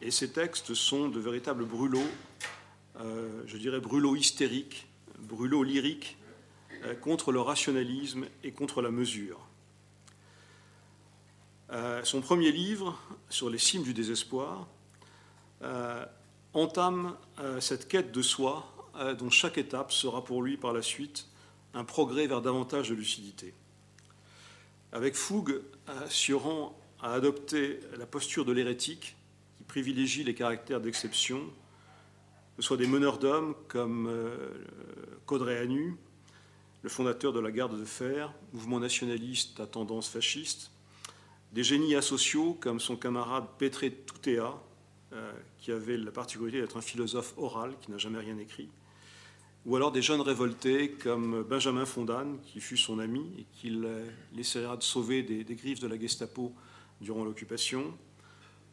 [0.00, 1.98] et ces textes sont de véritables brûlots,
[3.00, 4.86] euh, je dirais brûlots hystériques,
[5.18, 6.16] brûlots lyriques,
[6.84, 9.40] euh, contre le rationalisme et contre la mesure.
[11.74, 14.66] Euh, son premier livre, Sur les cimes du désespoir,
[16.52, 17.16] entame
[17.58, 18.70] cette quête de soi
[19.18, 21.26] dont chaque étape sera pour lui par la suite
[21.72, 23.54] un progrès vers davantage de lucidité.
[24.92, 25.62] Avec fougue,
[26.10, 29.16] Sioran a adopté la posture de l'hérétique
[29.66, 31.40] privilégie les caractères d'exception,
[32.56, 34.36] que ce soit des meneurs d'hommes comme euh,
[35.26, 35.96] Codreanu,
[36.82, 40.70] le fondateur de la garde de fer, mouvement nationaliste à tendance fasciste,
[41.54, 44.62] des génies asociaux comme son camarade Petre Toutea,
[45.12, 48.68] euh, qui avait la particularité d'être un philosophe oral qui n'a jamais rien écrit,
[49.64, 53.88] ou alors des jeunes révoltés comme Benjamin Fondan, qui fut son ami et qu'il
[54.36, 56.52] essaiera de sauver des griffes de la Gestapo
[57.00, 57.94] durant l'occupation,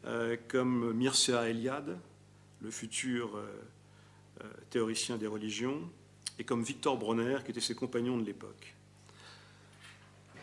[0.04, 1.98] euh, comme Mircea Eliade,
[2.60, 3.46] le futur euh,
[4.42, 5.88] euh, théoricien des religions,
[6.38, 8.74] et comme Victor Bronner, qui était ses compagnons de l'époque.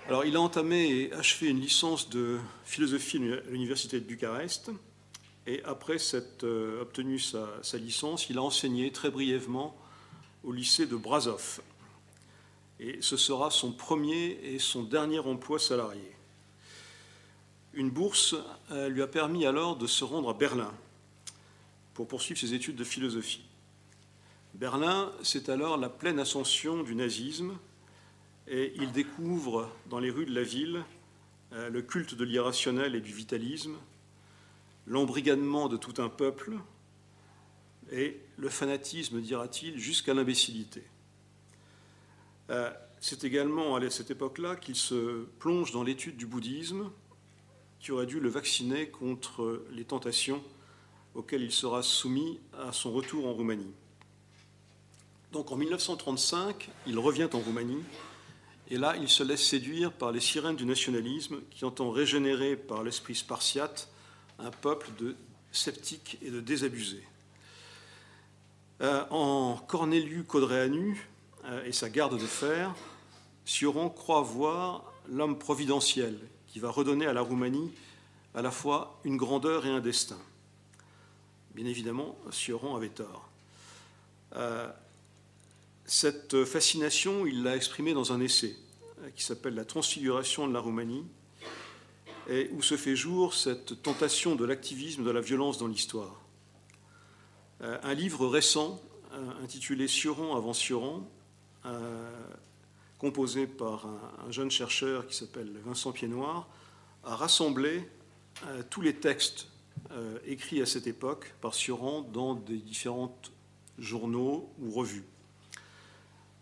[0.10, 4.72] Alors, il a entamé et achevé une licence de philosophie à l'université de Bucarest,
[5.46, 6.48] et après s'être
[6.82, 9.78] obtenu sa, sa, licence, il a enseigné très brièvement
[10.44, 11.62] au lycée de Brasov.
[12.80, 16.12] Et ce sera son premier et son dernier emploi salarié.
[17.76, 18.34] Une bourse
[18.72, 20.74] euh, lui a permis alors de se rendre à Berlin
[21.94, 23.46] pour poursuivre ses études de philosophie.
[24.56, 27.60] Berlin, c'est alors la pleine ascension du nazisme
[28.50, 30.84] et il découvre dans les rues de la ville
[31.54, 33.78] euh, le culte de l'irrationnel et du vitalisme,
[34.88, 36.58] l'embrigadement de tout un peuple
[37.92, 40.84] et le fanatisme, dira-t-il, jusqu'à l'imbécilité.
[42.50, 46.92] Euh, c'est également à cette époque-là qu'il se plonge dans l'étude du bouddhisme
[47.80, 50.44] qui aurait dû le vacciner contre les tentations
[51.16, 53.72] auxquelles il sera soumis à son retour en Roumanie.
[55.32, 57.84] Donc en 1935, il revient en Roumanie
[58.72, 62.84] et là, il se laisse séduire par les sirènes du nationalisme qui entend régénérer par
[62.84, 63.90] l'esprit spartiate
[64.38, 65.16] un peuple de
[65.52, 67.04] sceptiques et de désabusés.
[68.82, 71.10] Euh, en Cornélius Codreanu
[71.46, 72.74] euh, et sa garde de fer,
[73.44, 77.72] Sioran croit voir l'homme providentiel qui va redonner à la Roumanie
[78.36, 80.20] à la fois une grandeur et un destin.
[81.56, 83.28] Bien évidemment, Sioran avait tort.
[84.36, 84.70] Euh,
[85.90, 88.56] cette fascination, il l'a exprimée dans un essai
[89.02, 91.06] euh, qui s'appelle La transfiguration de la Roumanie,
[92.30, 96.22] et où se fait jour cette tentation de l'activisme, de la violence dans l'histoire.
[97.62, 98.80] Euh, un livre récent
[99.44, 101.10] intitulé Sioran avant Sioran
[103.00, 106.48] composé par un, jeune chercheur qui s'appelle Vincent Pied-Noir,
[107.04, 107.90] a rassemblé
[108.46, 109.48] euh, tous les textes
[109.92, 113.18] euh, écrits à cette époque par Sioran dans des différents
[113.80, 115.06] journaux ou revues.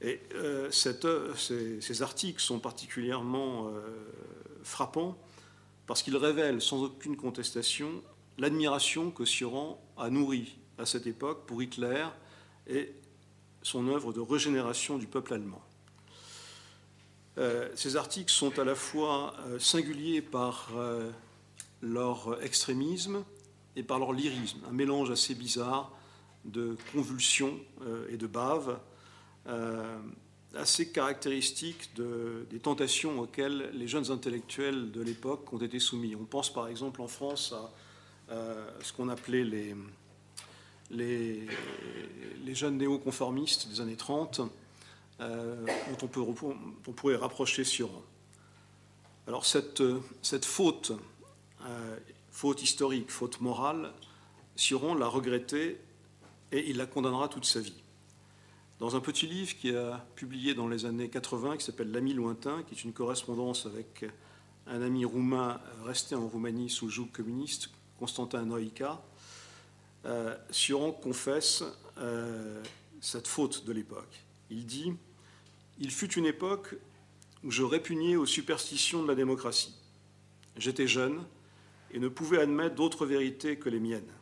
[0.02, 3.72] Et euh, ces, articles sont particulièrement
[4.64, 5.18] frappants
[5.88, 8.04] parce qu'ils révèlent sans aucune contestation
[8.38, 12.06] l'admiration que Sioran a nourrie à cette époque pour Hitler
[12.68, 12.94] et
[13.64, 15.62] son œuvre de régénération du peuple allemand.
[17.38, 21.12] Euh, ces articles sont à la fois euh, singuliers par euh,
[21.82, 23.24] leur extrémisme
[23.76, 25.92] et par leur lyrisme, un mélange assez bizarre
[26.46, 27.60] de convulsions
[28.10, 28.80] et de bave,
[30.56, 36.16] assez caractéristique des tentations auxquelles les jeunes intellectuels de l'époque ont été soumis.
[36.16, 37.72] On pense par exemple en France à
[38.82, 39.46] ce qu'on appelait
[40.90, 41.48] les,
[42.54, 44.42] jeunes néoconformistes des années 30
[45.20, 45.66] euh,
[46.00, 46.24] dont
[46.88, 47.90] on, pourrait rapprocher sur.
[49.28, 49.82] Alors cette,
[50.46, 50.92] faute,
[51.66, 51.98] euh,
[52.30, 53.94] faute historique, faute morale,
[54.56, 55.80] Sioran l'a regretté
[56.52, 57.74] et il la condamnera toute sa vie.
[58.80, 62.62] Dans un petit livre qui a publié dans les années 80, qui s'appelle L'ami lointain,
[62.62, 64.06] qui est une correspondance avec
[64.68, 69.02] un ami roumain resté en Roumanie sous le joug communiste, Constantin Noïka,
[70.06, 70.36] euh,
[71.02, 71.63] confesse
[71.98, 72.62] euh,
[73.02, 74.24] cette faute de l'époque.
[74.52, 74.94] Il dit
[75.80, 76.76] Il fut une époque
[77.44, 79.74] où je répugnais aux superstitions de la démocratie.
[80.56, 81.24] J'étais jeune
[81.90, 84.13] et ne pouvais admettre d'autres vérités que les miennes.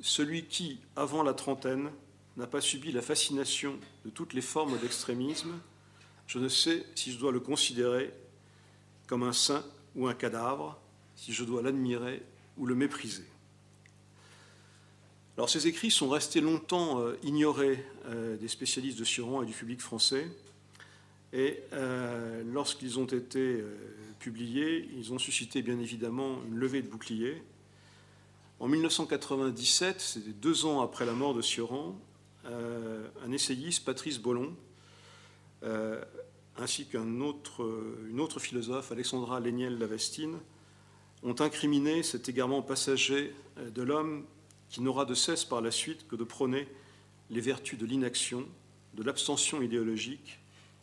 [0.00, 1.92] Celui qui, avant la trentaine,
[2.36, 5.58] n'a pas subi la fascination de toutes les formes d'extrémisme,
[6.26, 8.12] je ne sais si je dois le considérer
[9.06, 10.78] comme un saint ou un cadavre,
[11.14, 12.22] si je dois l'admirer
[12.58, 13.24] ou le mépriser.
[15.36, 19.52] Alors ces écrits sont restés longtemps euh, ignorés euh, des spécialistes de Sioran et du
[19.52, 20.26] public français,
[21.32, 23.62] et euh, lorsqu'ils ont été
[24.18, 27.42] publiés, ils ont suscité bien évidemment une levée de boucliers.
[28.60, 31.98] En 1997, c'était deux ans après la mort de Sioran,
[32.46, 34.54] un essayiste, Patrice Bollon,
[36.58, 40.38] ainsi qu'une autre, philosophe, Alexandra Léniel-Lavestine,
[41.22, 44.24] ont incriminé cet égarement passager de l'homme
[44.68, 46.68] qui n'aura de cesse par la suite que de prôner
[47.30, 48.46] les vertus de l'inaction,
[48.94, 50.38] de l'abstention idéologique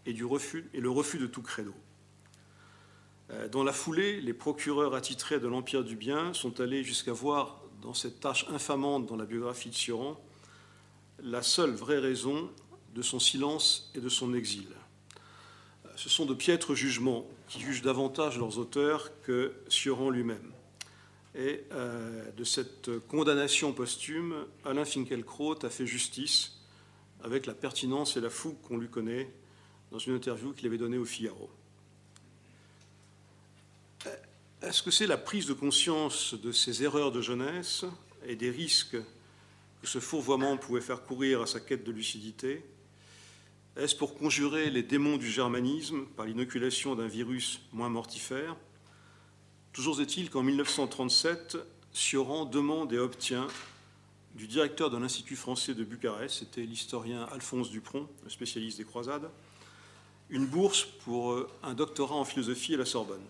[0.05, 1.73] et, du refus, le refus de tout credo.
[3.31, 7.61] Euh, dans la foulée, les procureurs attitrés de l'Empire du Bien sont allés jusqu'à voir
[7.81, 10.19] dans cette tâche infamante dans la biographie de Sioran
[11.21, 12.49] la seule vraie raison
[12.95, 14.67] de son silence et de son exil.
[15.95, 20.51] Ce sont de piètres jugements qui jugent davantage leurs auteurs que Sioran lui-même.
[21.35, 26.59] Et euh, de cette condamnation posthume, Alain Finkielkraut a fait justice
[27.23, 29.31] avec la pertinence et la fougue qu'on lui connaît
[29.91, 31.49] dans une interview qu'il avait donnée au Figaro.
[34.61, 37.85] Est-ce que c'est la prise de conscience de ces erreurs de jeunesse
[38.25, 39.03] et des risques que
[39.83, 42.63] ce fourvoiement pouvait faire courir à sa quête de lucidité?
[43.75, 48.55] Est-ce pour conjurer les démons du germanisme par l'inoculation d'un virus moins mortifère?
[49.71, 51.57] Toujours est-il qu'en 1937,
[51.91, 53.47] Sioran demande et obtient
[54.35, 59.29] du directeur de l'Institut français de Bucarest, c'était l'historien Alphonse Dupron, spécialiste des croisades,
[60.29, 63.23] une bourse pour euh, un doctorat en philosophie à la Sorbonne.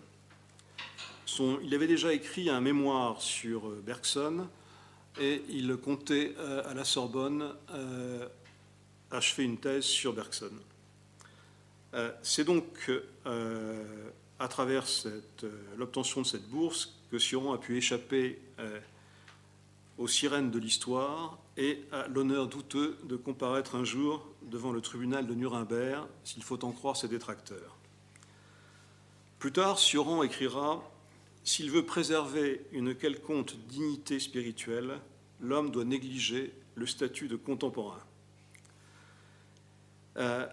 [1.62, 4.46] il avait déjà écrit un mémoire sur euh, Bergson
[5.20, 7.54] et il comptait euh, à la Sorbonne
[9.10, 10.50] achever une thèse sur Bergson.
[12.22, 12.90] C'est donc
[14.38, 15.20] à travers euh,
[15.76, 18.80] l'obtention de cette bourse que Sioran a pu échapper euh,
[19.98, 25.26] aux sirènes de l'histoire et à l'honneur douteux de comparaître un jour devant le tribunal
[25.26, 27.76] de Nuremberg, s'il faut en croire ses détracteurs.
[29.38, 30.82] Plus tard, Sioran écrira
[31.44, 34.98] S'il veut préserver une quelconque dignité spirituelle,
[35.40, 38.00] l'homme doit négliger le statut de contemporain.
[40.16, 40.46] Euh,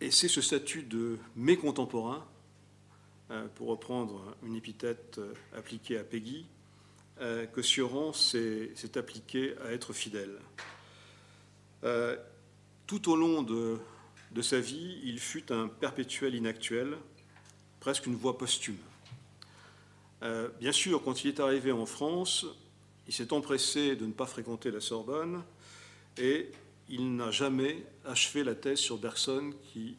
[0.00, 2.24] et c'est ce statut de mécontemporain
[3.30, 6.46] euh, pour reprendre une épithète euh, appliquée à Peggy,
[7.52, 10.38] que Sioran s'est appliqué à être fidèle.
[12.86, 13.80] Tout au long de,
[14.40, 16.96] sa vie, il fut un perpétuel inactuel,
[17.80, 18.78] presque une voix posthume.
[20.60, 22.46] Bien sûr, quand il est arrivé en France,
[23.06, 25.42] il s'est empressé de ne pas fréquenter la Sorbonne
[26.16, 26.50] et
[26.88, 29.96] il n'a jamais achevé la thèse sur Bergson qui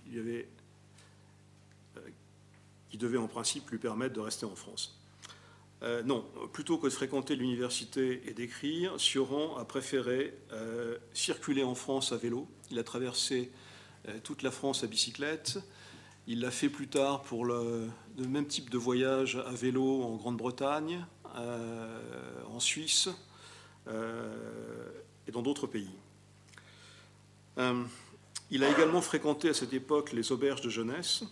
[2.90, 5.00] qui devait en principe lui permettre de rester en France.
[5.82, 11.76] Euh, non, plutôt que de fréquenter l'université et d'écrire, Sioran a préféré euh, circuler en
[11.76, 12.48] France à vélo.
[12.70, 13.52] Il a traversé
[14.08, 15.60] euh, toute la France à bicyclette.
[16.32, 17.90] Il l'a fait plus tard pour le,
[18.20, 23.10] même type de voyage à vélo en Grande-Bretagne, en Suisse
[23.88, 25.90] et dans d'autres pays.
[27.58, 31.24] il a également fréquenté à cette époque les auberges de jeunesse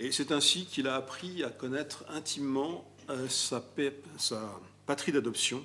[0.00, 3.62] et c'est ainsi qu'il a appris à connaître intimement euh, sa,
[4.86, 5.64] patrie d'adoption,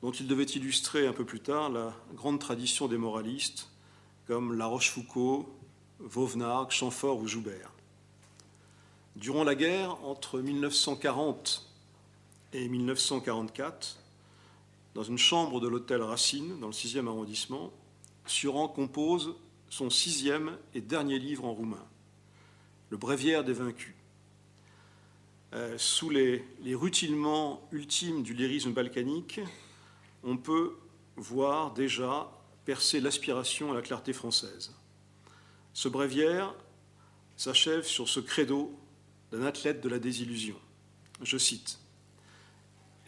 [0.00, 3.68] dont il devait illustrer un peu plus tard la grande tradition des moralistes,
[4.26, 5.44] comme La Rochefoucauld,
[6.04, 7.70] Vauvenargues, Chamfort ou Joubert.
[9.16, 11.68] Durant la guerre, entre 1940
[12.52, 13.98] et 1944,
[14.94, 17.72] dans une chambre de l'hôtel Racine, dans le 6e arrondissement,
[18.26, 19.34] Suran compose
[19.68, 21.84] son sixième et dernier livre en roumain
[22.90, 23.92] le bréviaire des vaincus.
[25.52, 29.40] Euh, sous les, rutilements ultimes du lyrisme balkanique,
[30.22, 30.76] on peut
[31.16, 32.30] voir déjà
[32.64, 34.72] percer l'aspiration à la clarté française.
[35.74, 36.54] Ce bréviaire
[37.36, 38.72] s'achève sur ce credo
[39.32, 40.56] d'un athlète de la désillusion.
[41.20, 41.80] Je cite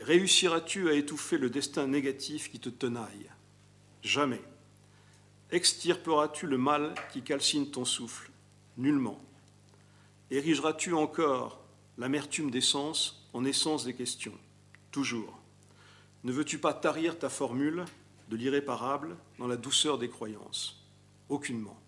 [0.01, 3.31] Réussiras-tu à étouffer le destin négatif qui te tenaille?
[4.03, 4.43] Jamais.
[5.53, 8.31] Extirperas-tu le mal qui calcine ton souffle?
[8.77, 9.21] Nullement.
[10.33, 11.65] Érigeras-tu encore
[11.99, 14.37] l'amertume des sens en essence des questions?
[14.91, 15.39] Toujours.
[16.25, 17.85] Ne veux-tu pas tarir ta formule
[18.29, 20.85] de l'irréparable dans la douceur des croyances?
[21.29, 21.81] Aucunement.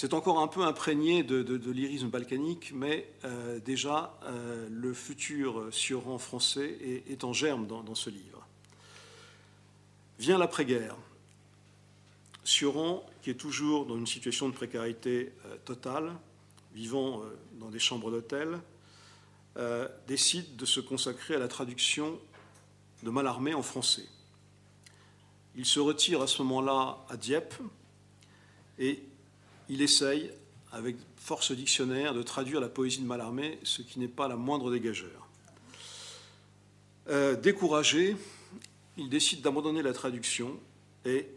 [0.00, 5.68] C'est encore un peu imprégné de, de, lyrisme balkanique, mais euh, déjà euh, le futur
[5.74, 8.46] Sioran français est, en germe dans, ce livre.
[10.18, 10.96] Vient l'après-guerre.
[12.44, 16.14] Sioran, qui est toujours dans une situation de précarité euh, totale,
[16.72, 17.20] vivant
[17.58, 18.58] dans des chambres d'hôtel,
[20.06, 22.18] décide de se consacrer à la traduction
[23.02, 24.08] de Mallarmé en français.
[25.56, 27.52] Il se retire à ce moment-là à Dieppe
[28.78, 29.02] et
[29.70, 30.30] il essaye,
[30.72, 34.70] avec force dictionnaire, de traduire la poésie de Mallarmé, ce qui n'est pas la moindre
[34.70, 35.28] dégageur.
[37.08, 38.16] Euh, découragé,
[38.98, 40.58] il décide d'abandonner la traduction
[41.04, 41.28] et,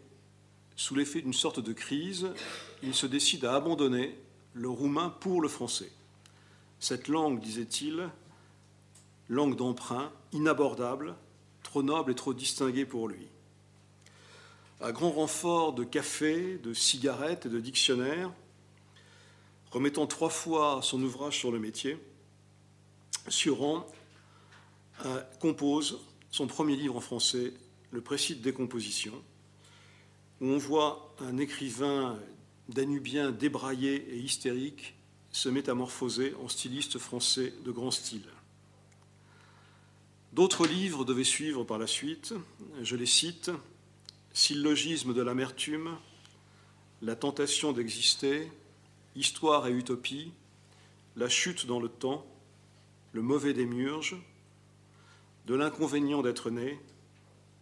[0.74, 2.28] sous l'effet d'une sorte de crise,
[2.82, 4.18] il se décide à abandonner
[4.52, 5.92] le roumain pour le français.
[6.80, 8.10] Cette langue, disait-il,
[9.28, 11.14] langue d'emprunt, inabordable,
[11.62, 13.28] trop noble et trop distinguée pour lui
[14.80, 18.32] à grand renfort de café, de cigarettes et de dictionnaires,
[19.70, 21.98] remettant trois fois son ouvrage sur le métier,
[23.28, 23.86] Suran
[25.04, 26.00] euh, compose
[26.30, 27.52] son premier livre en français,
[27.90, 29.14] Le précis de décomposition,
[30.40, 32.18] où on voit un écrivain
[32.68, 34.94] danubien débraillé et hystérique
[35.30, 38.28] se métamorphoser en styliste français de grand style.
[40.32, 42.34] D'autres livres devaient suivre par la suite,
[42.82, 43.50] je les cite,
[44.34, 45.96] Syllogisme de l'amertume,
[47.02, 48.50] la tentation d'exister,
[49.14, 50.32] histoire et utopie,
[51.16, 52.26] la chute dans le temps,
[53.12, 54.16] le mauvais démiurge,
[55.46, 56.80] de l'inconvénient d'être né,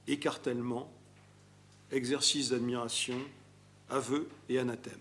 [0.07, 0.91] écartèlement,
[1.91, 3.19] exercice d'admiration,
[3.91, 4.99] aveu et anathème.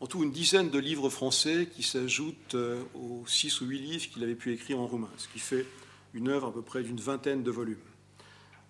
[0.00, 4.08] En tout, une dizaine de livres français qui s'ajoutent euh, aux six ou huit livres
[4.08, 5.66] qu'il avait pu écrire en roumain, ce qui fait
[6.14, 7.76] une œuvre à peu près d'une vingtaine de volumes.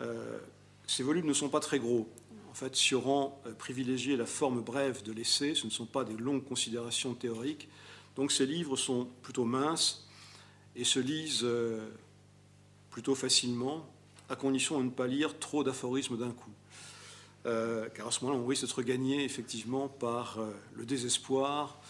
[0.00, 0.40] Euh,
[0.90, 2.08] ces volumes ne sont pas très gros.
[2.50, 6.16] En fait, Sioran euh, privilégiait la forme brève de l'essai, ce ne sont pas des
[6.16, 7.68] longues considérations théoriques.
[8.16, 10.08] Donc ces livres sont plutôt minces
[10.74, 11.88] et se lisent euh,
[12.90, 13.86] plutôt facilement,
[14.28, 16.50] à condition de ne pas lire trop d'aphorismes d'un coup.
[17.46, 20.38] Euh, car à ce moment-là, on risque d'être gagné effectivement par
[20.74, 21.80] le désespoir,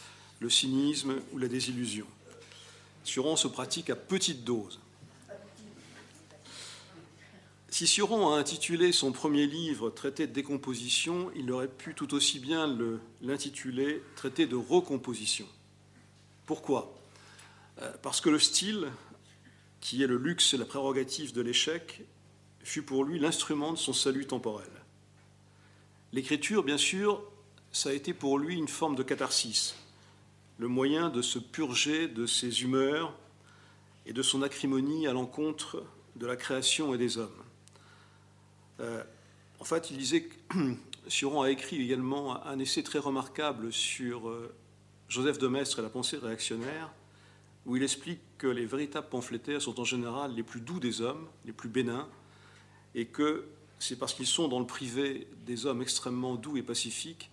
[0.40, 2.06] le cynisme ou la désillusion.
[3.04, 4.78] Sioran se pratique à petite dose.
[7.80, 12.38] Si Suron a intitulé son premier livre Traité de décomposition, il aurait pu tout aussi
[12.38, 12.76] bien
[13.22, 15.46] l'intituler Traité de recomposition.
[16.44, 16.94] Pourquoi?
[17.80, 18.92] Euh, Parce que le style,
[19.80, 22.02] qui est le luxe et la prérogative de l'échec,
[22.62, 24.68] fut pour lui l'instrument de son salut temporel.
[26.12, 27.22] L'écriture, bien sûr,
[27.72, 29.74] ça a été pour lui une forme de catharsis,
[30.58, 33.16] le moyen de se purger de ses humeurs
[34.04, 35.82] et de son acrimonie à l'encontre
[36.16, 37.42] de la création et des hommes.
[38.80, 39.02] Euh,
[39.58, 40.74] en fait, il disait que
[41.42, 44.54] a écrit également un essai très remarquable sur euh,
[45.08, 46.92] Joseph de Maistre et la pensée réactionnaire,
[47.66, 51.28] où il explique que les véritables pamphlétaires sont en général les plus doux des hommes,
[51.44, 52.08] les plus bénins,
[52.94, 53.46] et que
[53.78, 57.30] c'est parce qu'ils sont dans le privé des hommes extrêmement doux et pacifiques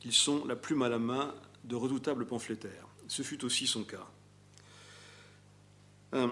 [0.00, 1.34] qu'ils sont la plume à la main
[1.64, 2.86] de redoutables pamphlétaires.
[3.06, 4.06] Ce fut aussi son cas.
[6.14, 6.28] Euh,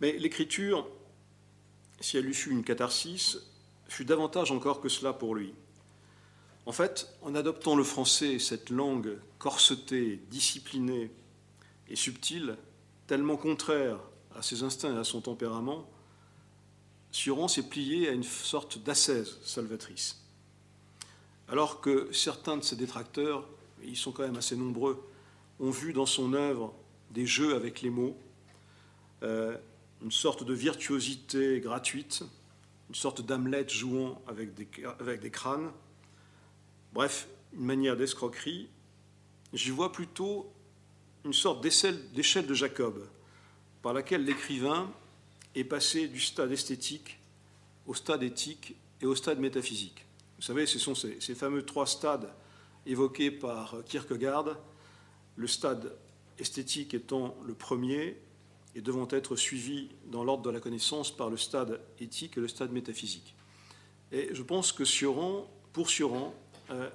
[0.00, 0.86] mais l'écriture,
[2.00, 3.38] si elle lui fut une catharsis,
[3.88, 5.54] fut davantage encore que cela pour lui.
[6.66, 11.10] En fait, en adoptant le français, cette langue corsetée, disciplinée
[11.88, 12.56] et subtile,
[13.06, 13.98] tellement contraire
[14.34, 15.88] à ses instincts et à son tempérament,
[17.12, 20.20] Suron s'est plié à une sorte d'ascèse salvatrice.
[21.48, 23.48] Alors que certains de ses détracteurs,
[23.84, 25.08] ils sont quand même assez nombreux,
[25.60, 26.74] ont vu dans son œuvre
[27.12, 28.18] des jeux avec les mots,
[29.22, 29.56] euh,
[30.02, 32.24] une sorte de virtuosité gratuite,
[32.88, 35.70] une sorte d'Hamlet jouant avec des, crânes.
[36.92, 38.68] Bref, une manière d'escroquerie.
[39.52, 40.50] J'y vois plutôt
[41.24, 43.08] une sorte d'échelle de Jacob,
[43.82, 44.90] par laquelle l'écrivain
[45.54, 47.18] est passé du stade esthétique
[47.86, 50.04] au stade éthique et au stade métaphysique.
[50.36, 52.32] Vous savez, ce sont ces fameux trois stades
[52.84, 54.56] évoqués par Kierkegaard,
[55.36, 55.96] le stade
[56.38, 58.16] esthétique étant le premier,
[58.76, 62.46] et devant être suivis dans l'ordre de la connaissance par le stade éthique et le
[62.46, 63.34] stade métaphysique.
[64.12, 66.34] Et je pense que Sioran, pour Sioran,
[66.70, 66.90] euh,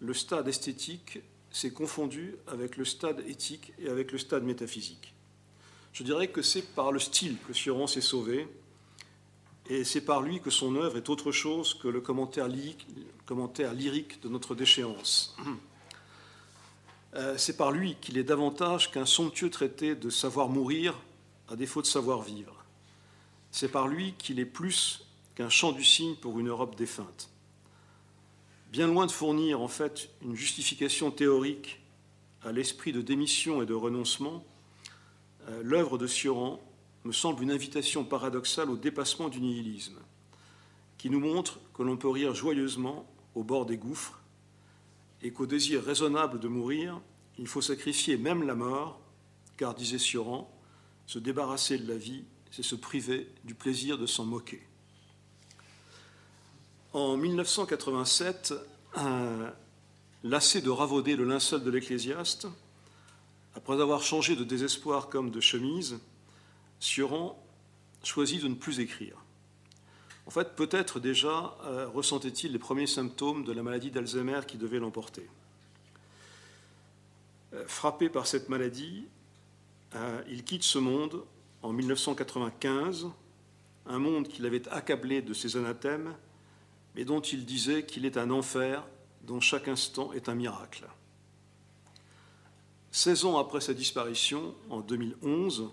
[0.00, 5.12] le stade esthétique s'est confondu avec le stade éthique et avec le stade métaphysique.
[5.92, 8.48] Je dirais que c'est par le style que Sioran s'est sauvé,
[9.68, 12.86] et c'est par lui que son œuvre est autre chose que le commentaire lyrique,
[13.26, 15.36] commentaire lyrique de notre déchéance.
[17.16, 20.98] Euh, c'est par lui qu'il est davantage qu'un somptueux traité de savoir mourir
[21.48, 22.64] à défaut de savoir vivre.
[23.52, 25.06] C'est par lui qu'il est plus
[25.36, 27.30] qu'un chant du cygne pour une Europe défunte.
[28.72, 31.80] Bien loin de fournir en fait une justification théorique
[32.42, 34.44] à l'esprit de démission et de renoncement,
[35.48, 36.60] euh, l'œuvre de Sioran
[37.04, 39.98] me semble une invitation paradoxale au dépassement du nihilisme,
[40.98, 43.06] qui nous montre que l'on peut rire joyeusement
[43.36, 44.20] au bord des gouffres
[45.24, 47.00] et qu'au désir raisonnable de mourir,
[47.38, 49.00] il faut sacrifier même la mort,
[49.56, 50.50] car, disait Sioran,
[51.06, 54.62] se débarrasser de la vie, c'est se priver du plaisir de s'en moquer.
[56.92, 58.54] En 1987,
[60.22, 62.46] lassé de ravauder le linceul de l'ecclésiaste,
[63.54, 65.98] après avoir changé de désespoir comme de chemise,
[66.80, 67.42] Sioran
[68.02, 69.23] choisit de ne plus écrire.
[70.26, 74.78] En fait, peut-être déjà euh, ressentait-il les premiers symptômes de la maladie d'Alzheimer qui devait
[74.78, 75.28] l'emporter.
[77.52, 79.06] Euh, frappé par cette maladie,
[79.94, 81.24] euh, il quitte ce monde
[81.62, 83.08] en 1995,
[83.86, 86.14] un monde qu'il avait accablé de ses anathèmes,
[86.94, 88.84] mais dont il disait qu'il est un enfer
[89.22, 90.86] dont chaque instant est un miracle.
[92.92, 95.70] 16 ans après sa disparition, en 2011,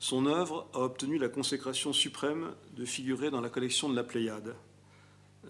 [0.00, 4.54] son œuvre a obtenu la consécration suprême de figurer dans la collection de la Pléiade,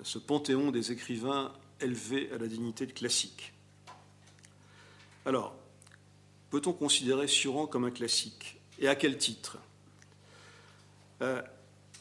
[0.02, 3.52] ce panthéon des écrivains élevés à la dignité de classique.
[5.26, 5.54] Alors,
[6.50, 8.58] peut-on considérer Suran comme un classique?
[8.78, 9.58] Et à quel titre?
[11.20, 11.42] Euh,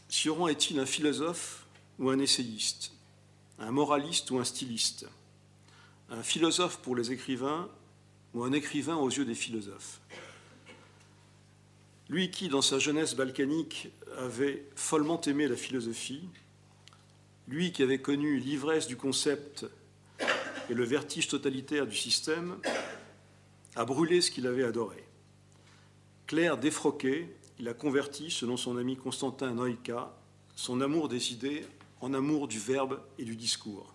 [0.07, 1.65] Suran est-il un philosophe
[1.99, 2.93] ou un essayiste?
[3.59, 5.07] Un moraliste ou un styliste?
[6.09, 7.67] Un philosophe pour les écrivains
[8.33, 9.99] ou un écrivain aux yeux des philosophes?
[12.09, 16.27] Lui qui, dans sa jeunesse balkanique, avait follement aimé la philosophie,
[17.47, 19.65] lui qui avait connu l'ivresse du concept
[20.69, 22.57] et le vertige totalitaire du système,
[23.75, 25.03] a brûlé ce qu'il avait adoré.
[26.25, 27.29] Clair défroqué,
[27.59, 30.13] il a converti, selon son ami Constantin Noïka,
[30.55, 31.65] son amour des idées
[32.01, 33.93] en amour du verbe et du discours.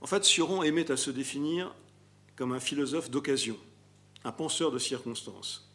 [0.00, 1.74] En fait, Suron aimait à se définir
[2.34, 3.56] comme un philosophe d'occasion,
[4.24, 5.71] un penseur de circonstances.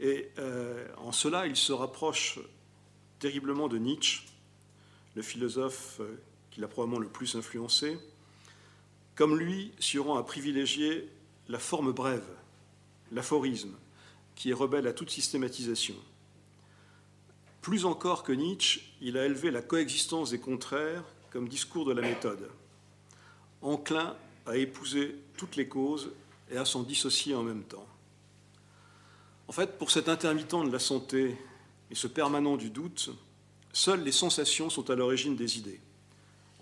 [0.00, 2.38] Et euh, en cela, il se rapproche
[3.18, 4.22] terriblement de Nietzsche,
[5.14, 6.20] le philosophe euh,
[6.50, 7.98] qui l'a probablement le plus influencé.
[9.14, 11.08] Comme lui, Sioran a privilégié
[11.48, 12.28] la forme brève,
[13.12, 13.74] l'aphorisme,
[14.34, 15.96] qui est rebelle à toute systématisation.
[17.62, 22.02] Plus encore que Nietzsche, il a élevé la coexistence des contraires comme discours de la
[22.02, 22.50] méthode,
[23.62, 24.16] enclin
[24.46, 26.12] à épouser toutes les causes
[26.50, 27.86] et à s'en dissocier en même temps.
[29.48, 31.36] En fait, pour cet intermittent de la santé
[31.90, 33.10] et ce permanent du doute,
[33.72, 35.80] seules les sensations sont à l'origine des idées.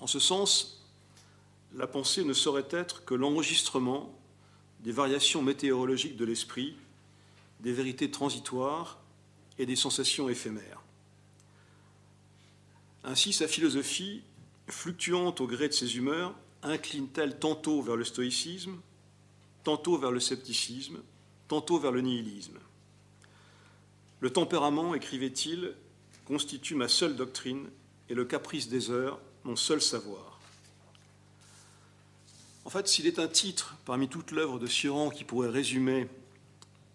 [0.01, 0.85] En ce sens,
[1.75, 4.15] la pensée ne saurait être que l'enregistrement
[4.81, 6.77] des variations météorologiques de l'esprit,
[7.61, 8.99] des vérités transitoires
[9.59, 10.83] et des sensations éphémères.
[13.03, 14.23] Ainsi, sa philosophie,
[14.69, 18.77] fluctuante au gré de ses humeurs, incline-t-elle tantôt vers le stoïcisme,
[19.63, 20.99] tantôt vers le scepticisme,
[21.49, 22.59] tantôt vers le nihilisme
[24.25, 25.75] Le tempérament, écrivait-il,
[26.25, 27.69] constitue ma seule doctrine
[28.09, 30.41] et le caprice des heures mon seul savoir.
[32.65, 36.09] En fait, s'il est un titre parmi toute l'œuvre de Sioran qui pourrait résumer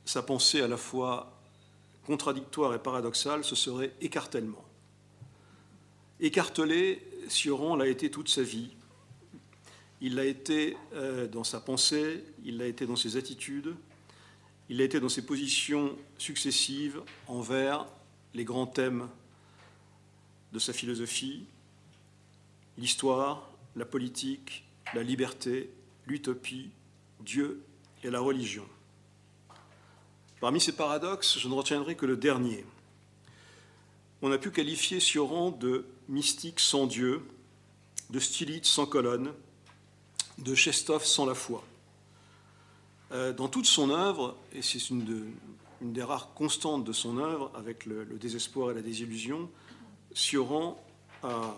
[0.05, 1.39] sa pensée à la fois
[2.07, 4.65] contradictoire et paradoxale, ce serait écartèlement.
[6.21, 8.71] Écartelé, Sioran l'a été toute sa vie,
[10.01, 13.75] il l'a été euh, dans sa pensée, il l'a été dans ses attitudes,
[14.69, 17.87] il l'a été dans ses positions successives envers
[18.35, 19.09] les grands thèmes
[20.53, 21.45] de sa philosophie,
[22.77, 24.63] l'histoire, la politique,
[24.93, 25.69] la liberté,
[26.05, 26.69] l'utopie,
[27.19, 27.63] Dieu
[28.03, 28.65] et la religion.
[30.39, 32.63] Parmi ces paradoxes, je ne retiendrai que le dernier.
[34.21, 37.25] On a pu qualifier Sioran de mystique sans Dieu,
[38.09, 39.33] de stylite sans colonne,
[40.37, 41.63] de Chestov sans la foi.
[43.11, 45.33] Euh, dans toute son œuvre, et c'est une,
[45.81, 49.49] des rares constantes de son œuvre, avec le, désespoir et la désillusion,
[50.13, 50.83] Sioran
[51.23, 51.55] a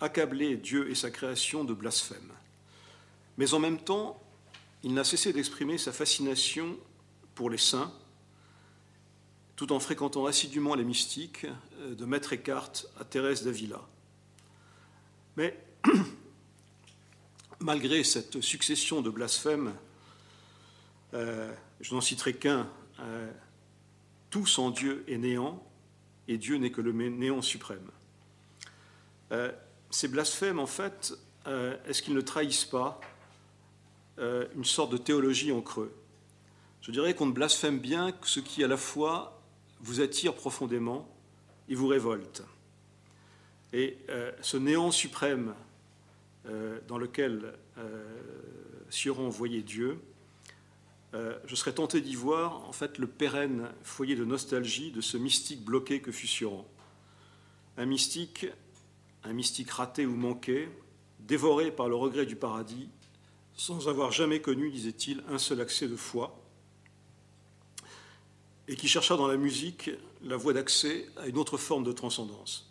[0.00, 2.30] accablé Dieu et sa création de blasphème.
[3.36, 4.20] Mais en même temps,
[4.82, 6.76] il n'a cessé d'exprimer sa fascination
[7.34, 7.92] pour les saints,
[9.56, 11.46] tout en fréquentant assidûment les mystiques,
[11.80, 13.80] euh, de Maître Eckhart à Thérèse d'Avila.
[15.36, 15.58] Mais
[17.60, 19.74] malgré cette succession de blasphèmes,
[21.14, 22.68] euh, je n'en citerai qu'un
[24.30, 25.62] tout sans Dieu est néant,
[26.28, 27.90] et Dieu n'est que le néant suprême.
[29.90, 31.12] ces blasphèmes, en fait,
[31.46, 33.00] est-ce qu'ils ne trahissent pas
[34.18, 35.94] une sorte de théologie en creux?
[36.80, 39.42] Je dirais qu'on ne blasphème bien que ce qui, à la fois,
[39.80, 41.06] vous attire profondément
[41.68, 42.42] et vous révolte.
[43.74, 43.98] Et
[44.40, 45.54] ce néant suprême
[46.48, 48.04] euh, dans lequel euh,
[48.88, 50.00] Sioran voyait Dieu,
[51.16, 55.16] euh, je serais tenté d'y voir en fait le pérenne foyer de nostalgie de ce
[55.16, 56.66] mystique bloqué que fut Sioran.
[57.78, 58.46] Un mystique,
[59.24, 60.68] un mystique raté ou manqué,
[61.20, 62.88] dévoré par le regret du paradis,
[63.56, 66.38] sans avoir jamais connu, disait-il, un seul accès de foi,
[68.68, 69.90] et qui chercha dans la musique
[70.22, 72.70] la voie d'accès à une autre forme de transcendance.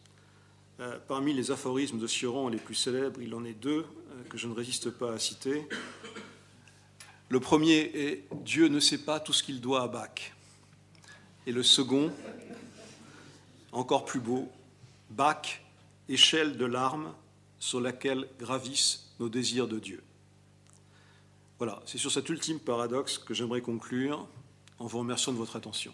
[0.82, 4.38] Euh, parmi les aphorismes de Sioran les plus célèbres, il en est deux euh, que
[4.38, 5.68] je ne résiste pas à citer.
[7.30, 10.34] Le premier est Dieu ne sait pas tout ce qu'il doit à Bach.
[11.48, 12.12] Et le second,
[13.72, 14.50] encore plus beau,
[15.10, 15.62] Bach,
[16.08, 17.14] échelle de larmes
[17.60, 20.04] sur laquelle gravissent nos désirs de Dieu.
[21.58, 24.28] Voilà, c'est sur cet ultime paradoxe que j'aimerais conclure
[24.78, 25.94] en vous remerciant de votre attention.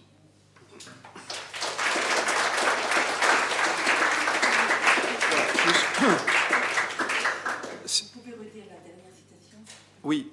[8.13, 9.59] Vous pouvez redire la dernière citation?
[10.03, 10.31] Oui.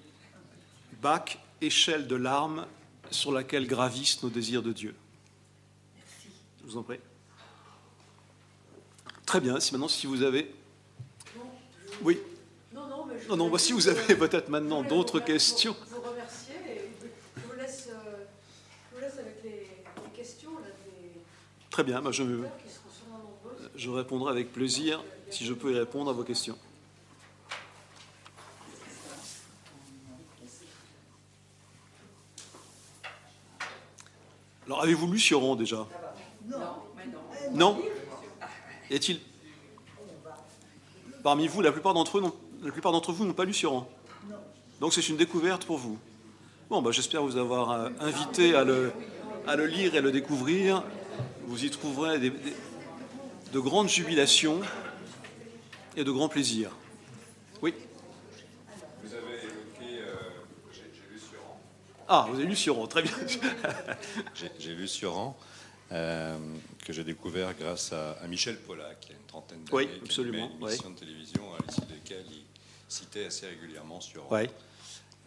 [1.00, 2.66] Bach, échelle de larmes
[3.10, 4.94] sur laquelle gravissent nos désirs de Dieu.
[5.96, 6.28] Merci.
[6.60, 6.98] Je vous en prie.
[9.24, 9.60] Très bien.
[9.60, 10.52] Si maintenant, si vous avez.
[12.02, 12.18] Oui.
[12.72, 15.76] Non, non, mais je non, non si vous avez peut-être maintenant d'autres questions.
[15.88, 16.90] Vous remercier et
[17.36, 18.24] je vous laisse, euh,
[18.90, 19.68] je vous laisse avec les,
[20.16, 20.50] questions.
[20.58, 20.66] Là.
[21.70, 22.02] Très bien.
[22.02, 22.24] Bah, je,
[23.76, 26.58] je répondrai avec plaisir si je peux y répondre à vos questions.
[34.68, 35.86] Alors, avez-vous lu Sioran déjà?
[36.46, 36.58] Non.
[37.54, 37.82] Non
[38.90, 39.20] Y a-t-il
[41.22, 42.22] Parmi vous, la plupart d'entre eux,
[42.62, 43.88] la plupart d'entre vous n'ont pas lu Sioran.
[44.80, 45.98] Donc c'est une découverte pour vous.
[46.68, 48.92] Bon, bah, j'espère vous avoir euh, invité à le,
[49.46, 50.84] à le lire et le découvrir.
[51.46, 54.60] Vous y trouverez de grandes jubilations
[55.96, 56.72] et de grands plaisirs.
[57.62, 57.74] Oui
[59.02, 60.14] Vous avez évoqué, euh,
[60.72, 61.58] j'ai lu Sioran.
[62.08, 63.12] Ah, vous avez lu Sioran, très bien.
[64.58, 65.38] j'ai lu Sioran,
[65.92, 66.38] euh,
[66.84, 69.88] que j'ai découvert grâce à, Michel Pollack, il y a une trentaine d'années.
[69.88, 70.50] Oui, absolument.
[70.58, 72.44] Une émission de télévision à l'issue de laquelle il
[72.88, 74.28] citait assez régulièrement Sioran.
[74.30, 74.46] Oui.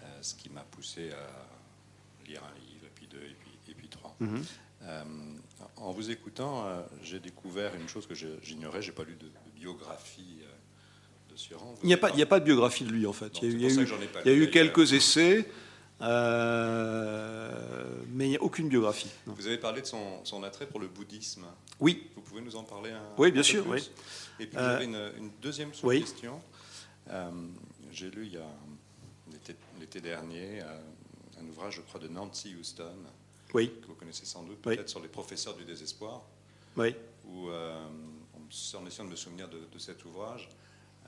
[0.01, 3.75] Euh, ce qui m'a poussé à lire un livre, et puis deux, et puis, et
[3.75, 4.15] puis trois.
[4.19, 4.43] Mhm.
[5.77, 6.65] en vous écoutant,
[7.03, 10.41] j'ai découvert une chose que j'ignorais, j'ai pas lu de, de biographie
[11.81, 13.41] il n'y a, pas, a pas de biographie de lui, en fait.
[13.41, 13.87] il y a, eu,
[14.25, 15.47] il y a eu quelques essais,
[16.01, 17.51] euh,
[18.09, 19.09] mais il n'y a aucune biographie.
[19.25, 21.45] Vous avez parlé de son, attrait pour le bouddhisme.
[21.79, 22.09] Oui.
[22.15, 23.89] Vous pouvez nous en parler un, oui, bien sûr, Oui.
[24.39, 26.41] Et puis, j'avais euh, une, deuxième sous-question.
[27.09, 27.29] Euh,
[27.91, 28.47] j'ai lu il y a
[29.79, 32.95] l'été dernier un ouvrage, je crois, de Nancy Houston,
[33.53, 33.71] oui.
[33.81, 36.21] que vous connaissez sans doute, peut-être sur les professeurs du désespoir.
[36.77, 36.95] Oui.
[37.25, 40.49] Où, en essayant de me souvenir de, de cet ouvrage,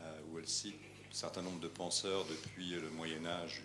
[0.04, 0.76] euh, où elle cite
[1.14, 3.62] certain nombre de penseurs depuis le Moyen Âge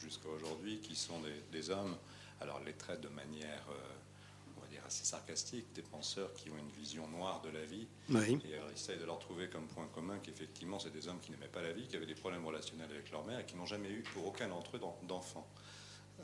[0.00, 1.20] jusqu'à aujourd'hui, qui sont
[1.52, 1.96] des, hommes,
[2.40, 6.58] alors les traite de manière, euh, on va dire, assez sarcastique, des penseurs qui ont
[6.58, 10.18] une vision noire de la vie, et alors, essayent de leur trouver comme point commun
[10.22, 13.10] qu'effectivement, c'est des hommes qui n'aimaient pas la vie, qui avaient des problèmes relationnels avec
[13.10, 15.46] leur mère, et qui n'ont jamais eu, pour aucun d'entre eux, d'enfants.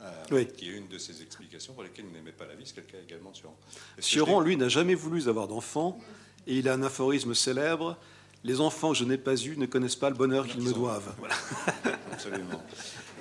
[0.01, 2.77] Euh, qui est une de ces explications pour lesquelles ils n'aimaient pas la vie, c'est
[2.77, 3.57] le cas également de Sioran.
[3.99, 5.99] Sioran, lui, n'a jamais voulu avoir d'enfants,
[6.47, 7.97] et il a un aphorisme célèbre
[8.45, 11.15] les enfants que je n'ai pas eus ne connaissent pas le bonheur qu'ils me doivent.
[11.17, 11.35] Voilà.
[12.11, 12.63] Absolument.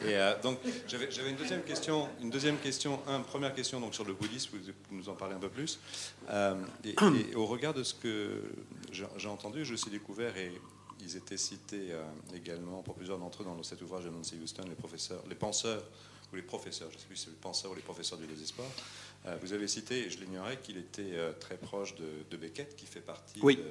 [0.02, 4.04] Et euh, donc, j'avais une deuxième question, une deuxième question, une première question donc sur
[4.04, 5.80] le bouddhisme, vous nous en parlez un peu plus.
[6.28, 8.42] Euh, et, au regard de ce que
[8.92, 10.52] j'ai entendu, je suis découvert et
[11.00, 12.04] ils étaient cités euh,
[12.34, 15.82] également pour plusieurs d'entre eux dans cet ouvrage de Nancy Houston, les professeurs, les penseurs
[16.32, 18.26] ou les professeurs, je ne sais plus si c'est les penseurs ou les professeurs du
[18.26, 18.68] désespoir.
[19.40, 23.38] vous avez cité, et je l'ignorais, qu'il était très proche de, Beckett, qui fait partie
[23.42, 23.56] oui.
[23.56, 23.62] de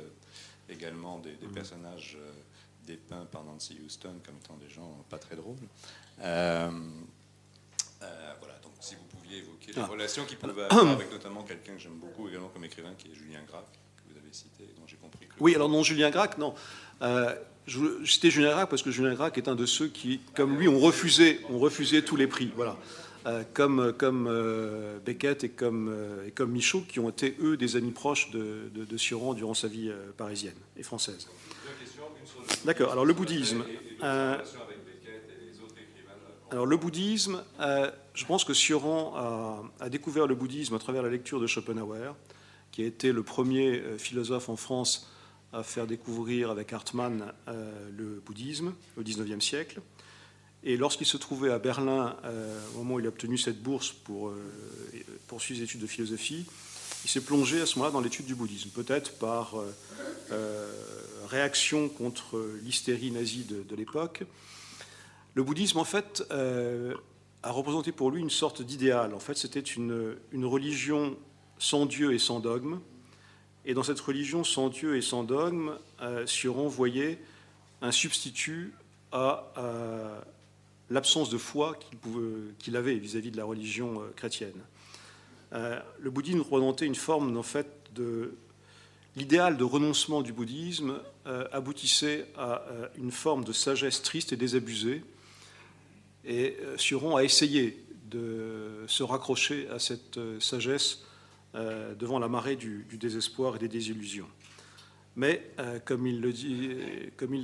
[0.69, 1.51] également des, mm.
[1.53, 2.31] personnages euh,
[2.85, 5.57] dépeints par Nancy Houston comme étant des gens pas très drôles.
[6.21, 6.69] Euh,
[8.01, 9.85] euh, voilà, donc si vous pouviez évoquer les ah.
[9.85, 13.15] relations qu'il pouvait avoir avec notamment quelqu'un que j'aime beaucoup également comme écrivain, qui est
[13.15, 13.65] Julien Gracq,
[13.97, 15.33] que vous avez cité, dont j'ai compris que...
[15.39, 16.53] Oui, alors non, Julien Gracq, non.
[17.01, 17.35] Euh,
[17.65, 20.67] je citais Julien Gracq parce que Julien Gracq est un de ceux qui, comme lui,
[20.67, 22.51] ont refusé, ont refusé tous les prix.
[22.55, 22.77] Voilà.
[23.25, 27.55] Euh, comme, comme euh, Beckett et comme, euh, et comme Michaud, qui ont été, eux,
[27.55, 31.29] des amis proches de, de, Sioran durant sa vie parisienne et française.
[32.65, 33.63] D'accord, alors le bouddhisme.
[36.51, 37.41] Alors le bouddhisme,
[38.13, 42.15] je pense que Sioran a, découvert le bouddhisme à travers la lecture de Schopenhauer,
[42.71, 45.09] qui a été le premier philosophe en France
[45.51, 49.81] à faire découvrir avec Hartmann le bouddhisme au XIXe siècle.
[50.63, 52.15] Et lorsqu'il se trouvait à Berlin,
[52.73, 54.31] au moment où il a obtenu cette bourse pour
[55.27, 56.45] poursuivre ses études de philosophie,
[57.03, 59.75] il s'est plongé à ce moment-là dans l'étude du bouddhisme, peut-être par euh,
[60.31, 60.71] euh,
[61.27, 64.23] réaction contre l'hystérie nazie de, l'époque.
[65.33, 66.93] Le bouddhisme, en fait, euh,
[67.41, 69.13] a représenté pour lui une sorte d'idéal.
[69.13, 71.17] En fait, c'était une, une, religion
[71.57, 72.79] sans Dieu et sans dogme.
[73.65, 75.73] Et dans cette religion sans Dieu et sans dogme,
[76.25, 77.19] Sioran voyait
[77.81, 78.73] un substitut
[79.13, 79.51] à,
[80.89, 81.77] l'absence de foi
[82.59, 84.61] qu'il avait vis-à-vis de la religion chrétienne.
[85.53, 88.35] Euh, le bouddhisme représentait une forme, en fait, de.
[89.15, 94.37] L'idéal de renoncement du bouddhisme euh, aboutissait à euh, une forme de sagesse triste et
[94.37, 95.03] désabusée.
[96.25, 101.03] Et Suron a essayé de se raccrocher à cette sagesse
[101.53, 104.29] devant la marée du, désespoir et des désillusions.
[105.17, 105.51] Mais,
[105.83, 106.31] comme il l'a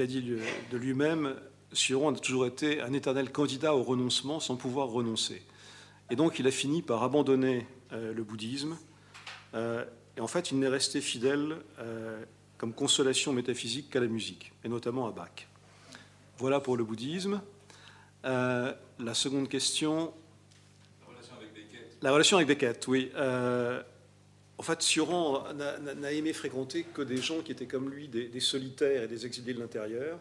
[0.08, 0.24] dit
[0.72, 1.36] de lui-même,
[1.74, 5.44] Suron a toujours été un éternel candidat au renoncement sans pouvoir renoncer.
[6.10, 8.78] Et donc il a fini par abandonner euh, le bouddhisme.
[9.54, 9.86] Euh,
[10.18, 12.24] et en fait, il n'est resté fidèle euh,
[12.58, 15.48] comme consolation métaphysique qu'à la musique, et notamment à Bach.
[16.38, 17.42] Voilà pour le bouddhisme.
[18.24, 18.76] la
[19.14, 20.14] seconde question.
[21.02, 21.98] La relation avec Beckett.
[22.02, 23.12] La relation avec Beckett, oui.
[24.58, 29.04] en fait, Sioran n'a aimé fréquenter que des gens qui étaient comme lui, des, solitaires
[29.04, 30.20] et des exilés de l'intérieur.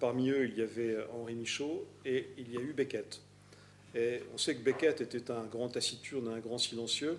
[0.00, 3.20] Parmi eux, il y avait Henri Michaud et il y a eu Beckett.
[3.94, 7.18] Et on sait que Beckett était un grand taciturne, un grand silencieux.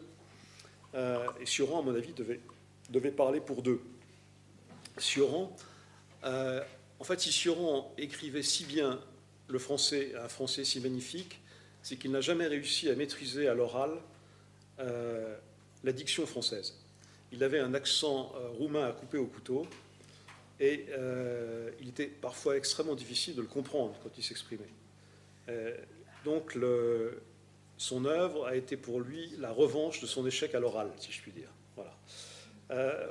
[0.94, 2.40] Euh, et Sioran, à mon avis, devait,
[2.90, 3.80] devait parler pour deux.
[4.98, 5.56] Sioran,
[6.26, 6.62] euh,
[7.00, 9.00] en fait, si Sioran écrivait si bien
[9.48, 11.40] le français, un français si magnifique,
[11.82, 13.92] c'est qu'il n'a jamais réussi à maîtriser à l'oral
[14.80, 15.38] euh,
[15.84, 16.76] la diction française.
[17.32, 19.68] Il avait un accent roumain à couper au couteau,
[20.60, 20.86] et
[21.82, 24.64] il était parfois extrêmement difficile de le comprendre quand il s'exprimait.
[26.24, 26.58] Donc
[27.78, 31.22] son œuvre a été pour lui la revanche de son échec à l'oral, si je
[31.22, 31.50] puis dire.
[31.76, 31.96] Voilà.
[32.72, 33.08] Euh,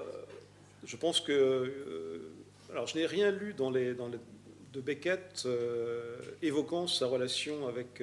[0.85, 1.33] je pense que...
[1.33, 2.33] Euh,
[2.71, 8.03] alors je n'ai rien lu de Beckett euh, évoquant sa relation avec,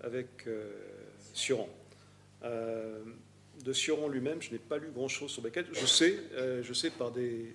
[0.00, 0.46] avec
[1.32, 1.68] Sioran.
[2.42, 5.66] de Sioran lui-même, je n'ai pas lu grand-chose sur Beckett.
[5.72, 6.18] Je sais,
[6.62, 7.54] je sais par des,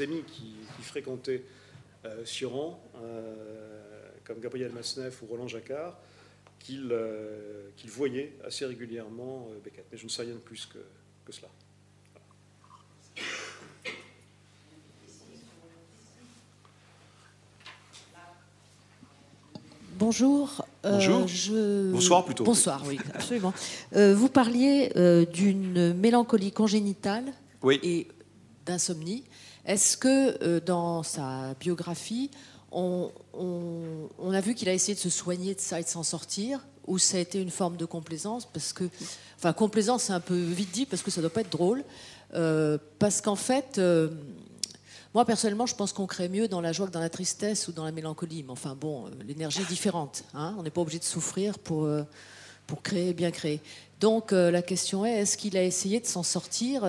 [0.00, 1.42] amis qui, qui fréquentaient
[2.24, 2.82] Sioran
[4.30, 5.96] comme Gabriel Masneff ou Roland Jacquard,
[6.60, 9.86] qu'il euh, voyait assez régulièrement euh, Beckett.
[9.90, 10.78] Mais je ne sais rien de plus que,
[11.32, 11.48] cela.
[19.94, 20.64] Bonjour.
[20.84, 21.92] Euh, Bonjour.
[21.92, 22.44] Bonsoir plutôt.
[22.44, 23.52] Bonsoir, oui, absolument.
[23.92, 24.92] vous parliez
[25.32, 27.32] d'une mélancolie congénitale
[27.82, 28.06] et
[28.64, 29.24] d'insomnie.
[29.66, 32.30] Est-ce que dans sa biographie,
[32.72, 36.60] on, a vu qu'il a essayé de se soigner de ça et de s'en sortir,
[36.86, 38.84] ou ça a été une forme de complaisance, parce que,
[39.36, 41.84] enfin, complaisance, c'est un peu vite dit, parce que ça doit pas être drôle,
[42.34, 44.08] euh, parce qu'en fait, euh,
[45.14, 47.72] moi personnellement, je pense qu'on crée mieux dans la joie que dans la tristesse ou
[47.72, 50.54] dans la mélancolie, mais enfin bon, euh, l'énergie est différente, hein.
[50.58, 51.88] on n'est pas obligé de souffrir pour,
[52.66, 53.60] pour créer, bien créer.
[54.00, 56.84] Donc la question est, est-ce qu'il a essayé de s'en sortir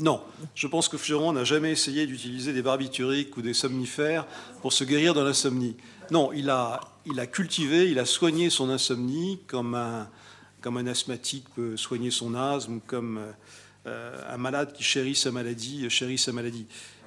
[0.00, 0.20] Non,
[0.54, 4.26] je pense que Florent n'a jamais essayé d'utiliser des barbituriques ou des somnifères
[4.60, 5.76] pour se guérir de l'insomnie.
[6.10, 12.10] Non, il a, il cultivé, il a soigné son insomnie comme un, asthmatique peut soigner
[12.10, 13.20] son asthme, comme
[13.86, 16.66] euh, un malade qui chérit sa maladie, chérit sa maladie.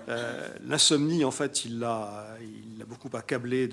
[0.09, 2.37] Euh, l'insomnie, en fait, il l'a
[2.87, 3.69] beaucoup accablé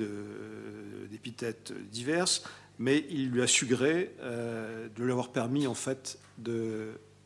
[1.11, 2.43] d'épithètes diverses,
[2.83, 6.19] mais il lui a su gré euh, de lui avoir permis, en fait,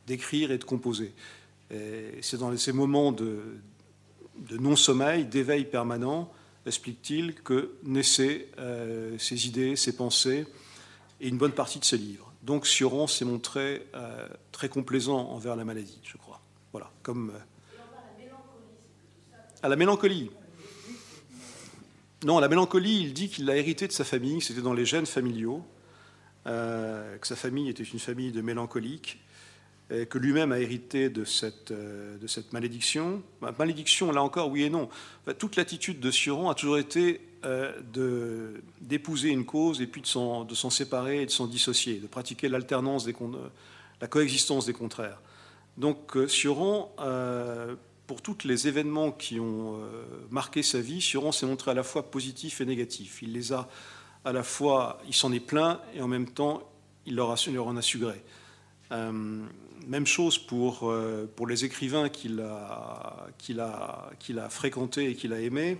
[0.06, 1.14] d'écrire et de composer.
[2.20, 3.40] C'est dans ces moments de,
[4.38, 6.30] de non-sommeil, d'éveil permanent,
[6.66, 10.46] explique-t-il, que naissaient euh, ses idées, ses pensées
[11.20, 12.32] et une bonne partie de ses livres.
[12.42, 16.40] Donc Sioran s'est montré euh, très complaisant envers la maladie, je crois.
[16.72, 17.30] Voilà, comme.
[17.30, 17.38] Euh,
[19.62, 20.30] à la mélancolie.
[22.24, 25.06] Non, la mélancolie, il dit qu'il l'a hérité de sa famille, c'était dans les gènes
[25.06, 25.62] familiaux,
[26.44, 29.18] que sa famille était une famille de mélancoliques,
[29.88, 32.16] que lui-même a hérité de cette, euh,
[32.52, 33.22] malédiction.
[33.40, 34.88] Bah, malédiction, là encore, oui et non.
[35.38, 40.70] toute l'attitude de Sioran a toujours été euh, d'épouser une cause et puis de s'en
[40.70, 43.06] séparer et de s'en dissocier, de pratiquer l'alternance,
[44.00, 45.20] la coexistence des contraires.
[45.76, 46.92] Donc Sioran
[48.06, 49.80] pour tous les événements qui ont
[50.30, 53.22] marqué sa vie, Suron s'est montré à la fois positif et négatif.
[53.22, 53.68] Il les a
[54.24, 56.68] à la fois, il s'en est plein et en même temps,
[57.04, 58.22] il leur, en a su gré.
[58.90, 60.92] même chose pour,
[61.36, 65.78] pour les écrivains qu'il a, qu'il a, qu'il a fréquentés et qu'il a aimés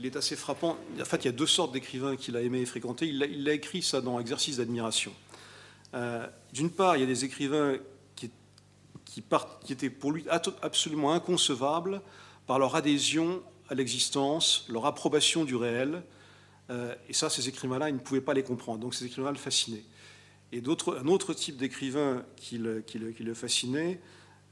[0.00, 0.78] il est assez frappant.
[0.98, 3.06] En fait, il y a deux sortes d'écrivains qu'il a aimé et fréquenté.
[3.06, 5.12] Il a, écrit ça dans Exercice d'admiration.
[5.92, 7.76] Euh, d'une part, il y a des écrivains
[9.10, 12.00] qui, étaient pour lui absolument inconcevables
[12.46, 16.02] par leur adhésion à l'existence, leur approbation du réel.
[16.70, 18.78] Euh, et ça, ces écrivains-là, il ne pouvaient pas les comprendre.
[18.78, 19.84] Donc ces écrivains le fascinaient.
[20.52, 24.00] Et un autre type d'écrivain qui le, qui, qui le fascinait,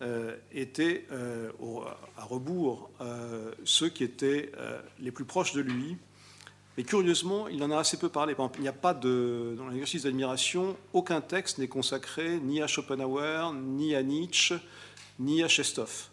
[0.00, 1.50] euh, étaient euh,
[2.16, 2.90] à rebours
[3.64, 4.52] ceux qui étaient
[5.00, 5.96] les plus proches de lui.
[6.78, 8.36] Mais curieusement, il en a assez peu parlé.
[8.54, 13.52] il n'y a pas de, dans l'exercice d'admiration, aucun texte n'est consacré ni à Schopenhauer,
[13.52, 14.54] ni à Nietzsche,
[15.18, 16.06] ni à Chestov.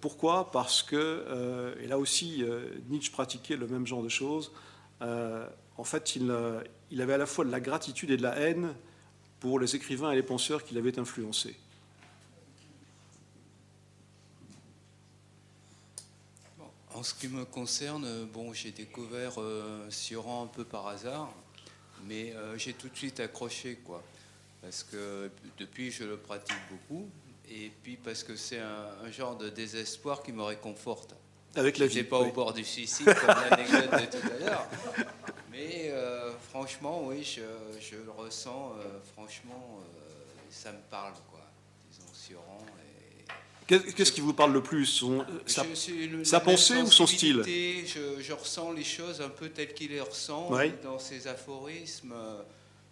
[0.00, 0.52] pourquoi?
[0.52, 2.44] Parce que, et là aussi,
[2.90, 4.52] Nietzsche pratiquait le même genre de choses.
[5.00, 6.32] en fait, il,
[6.92, 8.72] il avait à la fois de la gratitude et de la haine
[9.40, 11.56] pour les écrivains et les penseurs qu'il avait influencés.
[17.00, 21.32] En ce qui me concerne, bon, j'ai découvert euh, Sioran un peu par hasard,
[22.04, 24.02] mais euh, j'ai tout de suite accroché, quoi.
[24.60, 27.08] Parce que depuis, je le pratique beaucoup,
[27.48, 31.14] et puis parce que c'est un, genre de désespoir qui me réconforte.
[31.54, 32.02] Avec la vie.
[32.02, 34.68] pas au bord du suicide, comme l'anecdote de tout à l'heure.
[35.50, 37.40] Mais euh, franchement, oui, je,
[37.80, 38.74] je le ressens.
[39.14, 39.80] franchement,
[40.50, 41.40] ça me parle, quoi.
[41.90, 42.58] Disons, Sioran.
[43.70, 45.62] Qu'est-ce qui vous parle le plus son, sa,
[46.40, 47.42] pensée ou son style?
[47.44, 50.50] je, ressens les choses un peu telles qu'il les ressent
[50.82, 52.14] dans ses aphorismes.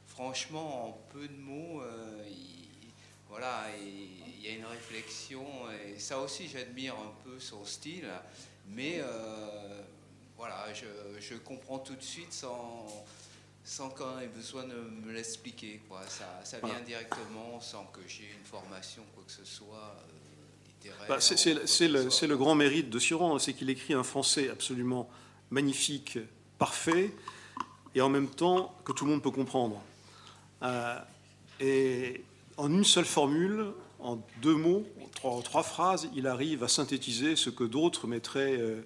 [0.06, 2.68] franchement, en peu de mots, euh, il,
[3.28, 5.44] voilà, il, y a une réflexion.
[5.86, 8.08] Et ça aussi, j'admire un peu son style.
[8.68, 9.82] Mais euh,
[10.36, 12.86] voilà, je, comprends tout de suite sans,
[13.64, 15.80] sans qu'on ait besoin de me l'expliquer.
[16.06, 19.96] Ça, ça vient directement sans que j'ai une formation, quoi que ce soit.
[21.08, 25.08] Bah, c'est le, grand mérite de Sioran, c'est qu'il écrit un français absolument
[25.50, 26.18] magnifique,
[26.58, 27.14] parfait,
[27.94, 29.82] et en même temps que tout le monde peut comprendre.
[30.62, 30.98] Euh,
[31.60, 32.22] et
[32.58, 34.86] en une seule formule, en deux mots,
[35.24, 38.82] en trois, phrases, il arrive à synthétiser ce que d'autres mettraient euh,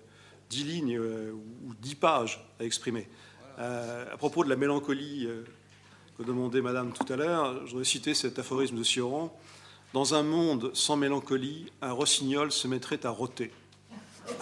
[0.49, 3.09] dix lignes euh, ou dix pages à exprimer.
[3.59, 5.29] à propos de la mélancolie
[6.17, 9.37] que demandait Madame tout à l'heure, je voudrais citer cet aphorisme de Sioran
[9.93, 13.53] dans un monde sans mélancolie, un rossignol se mettrait à rôter.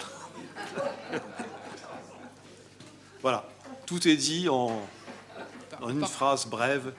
[3.22, 3.48] voilà,
[3.86, 4.80] tout est dit en,
[5.88, 6.92] une phrase brève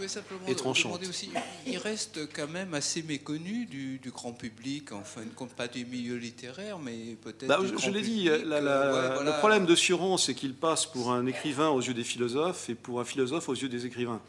[0.00, 1.00] je simplement et tranchante.
[1.08, 1.30] Aussi,
[1.66, 6.16] il reste quand même assez méconnu du, grand public, enfin, ne compte pas du milieu
[6.16, 7.46] littéraire, mais peut-être.
[7.46, 11.70] Bah, je l'ai dit, euh, le problème de Suron, c'est qu'il passe pour un écrivain
[11.70, 14.20] aux yeux des philosophes et pour un philosophe aux yeux des écrivains.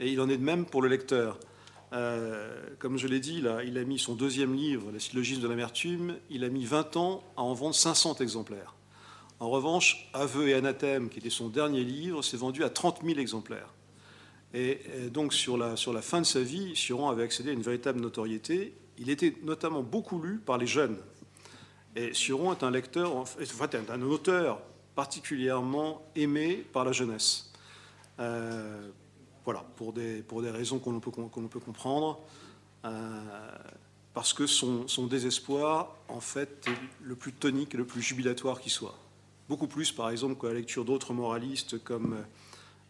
[0.00, 1.38] Et il en est de même pour le lecteur.
[1.94, 6.16] Euh, comme je l'ai dit, il a mis son deuxième livre, La syllogisme de l'amertume,
[6.28, 8.74] il a mis 20 ans à en vendre 500 exemplaires.
[9.38, 13.18] En revanche, Aveux et Anathème, qui était son dernier livre, s'est vendu à 30 000
[13.18, 13.68] exemplaires.
[14.54, 14.80] Et,
[15.12, 18.00] donc, sur la, sur la, fin de sa vie, Suron avait accédé à une véritable
[18.00, 18.74] notoriété.
[18.98, 20.96] Il était notamment beaucoup lu par les jeunes.
[21.96, 24.60] Et Suron est un lecteur, en fait, un auteur
[24.94, 27.52] particulièrement aimé par la jeunesse.
[28.20, 28.88] Euh,
[29.44, 32.20] voilà, pour des, pour des raisons qu'on peut, qu'on peut comprendre,
[32.84, 33.20] euh,
[34.14, 38.60] parce que son, son, désespoir, en fait, est le plus tonique et le plus jubilatoire
[38.60, 38.96] qui soit.
[39.48, 42.16] Beaucoup plus, par exemple, que la lecture d'autres moralistes comme,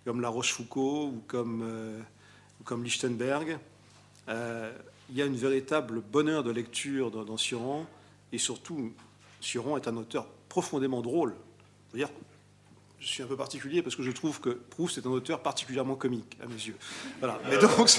[0.04, 2.00] comme La Rochefoucauld ou comme, euh,
[2.64, 3.58] comme Lichtenberg.
[4.28, 4.72] Euh,
[5.10, 7.36] il y a une véritable bonheur de lecture dans, dans
[8.32, 8.92] et surtout,
[9.40, 11.34] Sioran est un auteur profondément drôle.
[11.88, 12.10] C'est-à-dire
[13.04, 15.94] je suis un peu particulier parce que je trouve que Proust est un auteur particulièrement
[15.94, 16.76] comique à mes yeux.
[17.18, 17.38] Voilà.
[17.50, 17.90] Mais donc,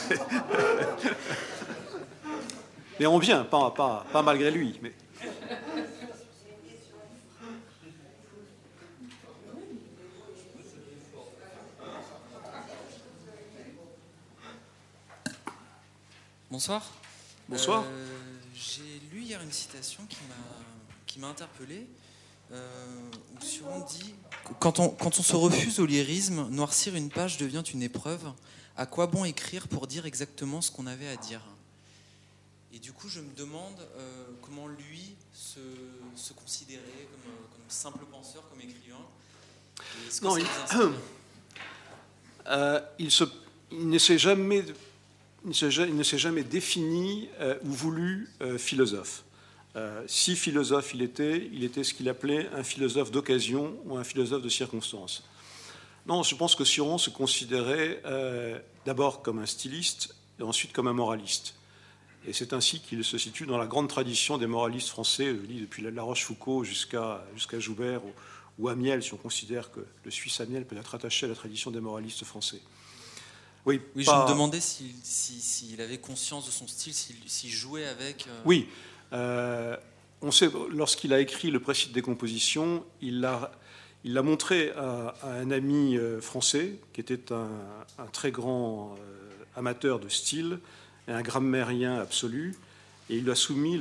[3.00, 4.80] mais on vient, pas, pas, pas malgré lui.
[4.82, 4.94] Mais...
[16.50, 16.84] Bonsoir.
[17.48, 17.84] Bonsoir.
[17.84, 18.18] Euh,
[18.56, 20.02] j'ai lu hier une citation
[21.06, 21.86] qui m'a interpellé.
[22.52, 22.66] Euh,
[24.60, 28.32] quand on, quand on se refuse au lyrisme, noircir une page devient une épreuve.
[28.78, 31.42] À quoi bon écrire pour dire exactement ce qu'on avait à dire?
[32.74, 35.60] Et du coup, je me demande euh, comment lui se,
[36.16, 38.96] se considérait comme, comme, simple penseur, comme écrivain?
[40.22, 40.46] Non, il,
[42.48, 43.24] euh, il, se,
[43.72, 44.66] il, ne s'est jamais,
[45.46, 45.50] il
[45.96, 47.30] ne s'est jamais défini
[47.64, 49.25] ou voulu philosophe.
[50.08, 54.42] Si philosophe il était, il était ce qu'il appelait un philosophe d'occasion ou un philosophe
[54.42, 55.24] de circonstance.
[56.08, 58.02] Non, je pense que Sion se considérait
[58.86, 61.56] d'abord comme un styliste et ensuite comme un moraliste.
[62.28, 65.84] Et c'est ainsi qu'il se situe dans la grande tradition des moralistes français, je depuis
[65.84, 68.02] La Rochefoucauld jusqu'à jusqu'à Joubert
[68.58, 71.72] ou, Amiel, si on considère que le Suisse Amiel peut être attaché à la tradition
[71.72, 72.62] des moralistes français.
[73.66, 78.28] Oui, oui je me demandais s'il avait conscience de son style, s'il jouait avec.
[78.28, 78.70] Euh, oui,
[79.14, 79.76] euh,
[80.22, 85.98] on sait, lorsqu'il a écrit le précide des compositions, il l'a montré à, un ami
[85.98, 87.48] euh, français qui était un,
[88.12, 88.96] très grand
[89.56, 90.60] amateur de style
[91.08, 92.56] et un grammairien absolu,
[93.10, 93.80] et il lui a soumis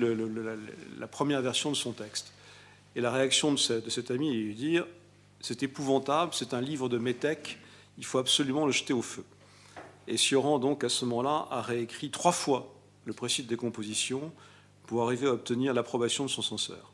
[0.99, 2.33] la, première version de son texte.
[2.97, 4.87] Et la réaction de, cet ami est de lui dire
[5.41, 7.59] C'est épouvantable, c'est un livre de métèque,
[7.97, 9.25] il faut absolument le jeter au feu.
[10.07, 12.75] Et Sioran, donc, à ce moment-là, a réécrit trois fois
[13.07, 14.33] le précide des compositions
[14.87, 16.93] pour arriver à obtenir l'approbation de son censeur.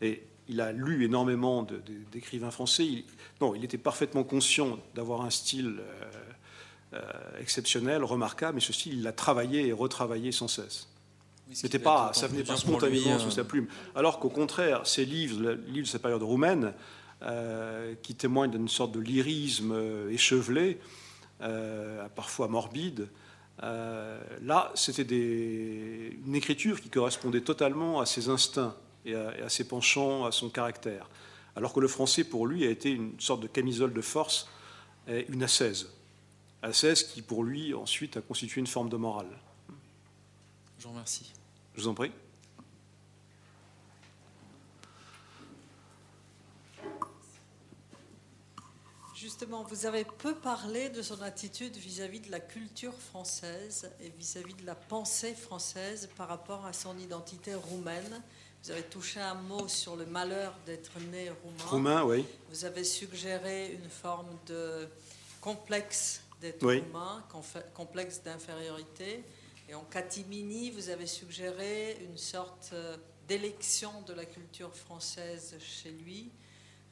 [0.00, 1.66] Et il a lu énormément
[2.10, 2.84] d'écrivains français.
[2.84, 3.04] Il,
[3.40, 6.10] non, il était parfaitement conscient d'avoir un style euh,
[6.94, 7.00] euh,
[7.40, 10.88] exceptionnel, remarquable, mais ceci, il l'a travaillé et retravaillé sans cesse.
[11.50, 13.66] C'était pas, ça venait pas spontanément sous euh, sa plume.
[13.94, 16.74] Alors qu'au contraire, ces livres, livres de sa période roumaine,
[17.22, 19.74] euh, qui témoignent d'une sorte de lyrisme
[20.10, 20.80] échevelé,
[22.14, 23.08] parfois morbide,
[23.62, 29.64] là, c'était une écriture qui correspondait totalement à ses instincts et à, et à, ses
[29.64, 31.08] penchants, à son caractère.
[31.54, 34.48] Alors que le français, pour lui, a été une sorte de camisole de force,
[35.08, 35.88] et une ascèse
[36.70, 39.38] ce qui, pour lui, ensuite a constitué une forme de morale.
[40.78, 41.32] Je vous remercie.
[41.74, 42.12] Je vous en prie.
[49.22, 54.54] Justement, vous avez peu parlé de son attitude vis-à-vis de la culture française et vis-à-vis
[54.54, 58.20] de la pensée française par rapport à son identité roumaine.
[58.64, 61.64] Vous avez touché un mot sur le malheur d'être né roumain.
[61.70, 62.24] Roumain, oui.
[62.50, 64.88] Vous avez suggéré une forme de
[65.40, 67.24] complexe d'être humain,
[67.74, 69.22] complexe d'infériorité.
[69.68, 72.96] Et en catimini, vous avez suggéré une sorte euh,
[73.28, 76.32] d'élection de la culture française chez lui,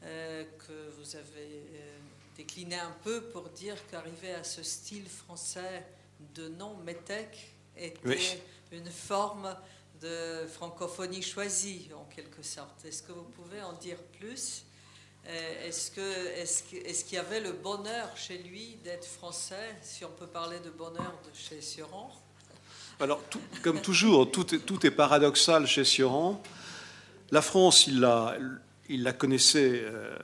[0.05, 1.99] euh, que vous avez euh,
[2.41, 5.85] décliné un peu pour dire qu'arriver à ce style français
[6.35, 8.41] de nom métèque était
[8.73, 9.55] une forme
[10.01, 12.83] de francophonie choisie, en quelque sorte.
[12.87, 14.65] Est-ce que vous pouvez en dire plus?
[15.27, 20.27] Euh, est-ce qu'il est y avait le bonheur chez lui d'être français, si on peut
[20.27, 22.11] parler de bonheur de chez Sioran
[23.01, 23.21] Alors,
[23.63, 26.43] comme toujours, tout est, tout est, paradoxal chez Sioran.
[27.33, 28.39] La France, il la,
[28.89, 30.17] il la connaissait euh,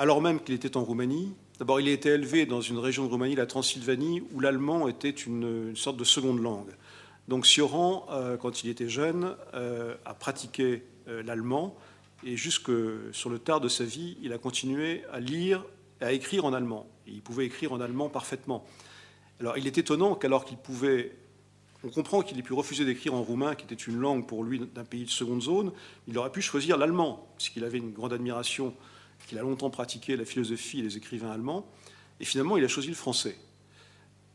[0.00, 1.34] alors même qu'il était en Roumanie.
[1.60, 5.10] D'abord, il a été élevé dans une région de Roumanie, la Transylvanie, où l'allemand était
[5.10, 6.70] une, sorte de seconde langue.
[7.28, 11.76] Donc Sioran, euh, quand il était jeune, a pratiqué l'allemand
[12.24, 12.70] et jusque
[13.12, 15.64] sur le tard de sa vie, il a continué à lire
[16.00, 16.86] à écrire en allemand.
[17.06, 18.64] Et il pouvait écrire en allemand parfaitement.
[19.38, 21.14] Alors il est étonnant qu'alors qu'il pouvait...
[21.82, 24.60] On comprend qu'il ait pu refuser d'écrire en roumain, qui était une langue pour lui
[24.60, 25.72] d'un pays de seconde zone.
[26.08, 28.74] Il aurait pu choisir l'allemand, puisqu'il avait une grande admiration,
[29.26, 31.66] qu'il a longtemps pratiqué la philosophie et les écrivains allemands.
[32.20, 33.36] Et finalement, il a choisi le français.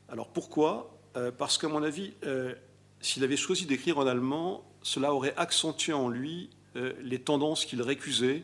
[0.09, 0.97] Alors pourquoi?
[1.17, 2.53] Euh, Parce qu'à mon avis, euh,
[3.01, 7.81] s'il avait choisi d'écrire en allemand, cela aurait accentué en lui euh, les tendances qu'il
[7.81, 8.43] récusait,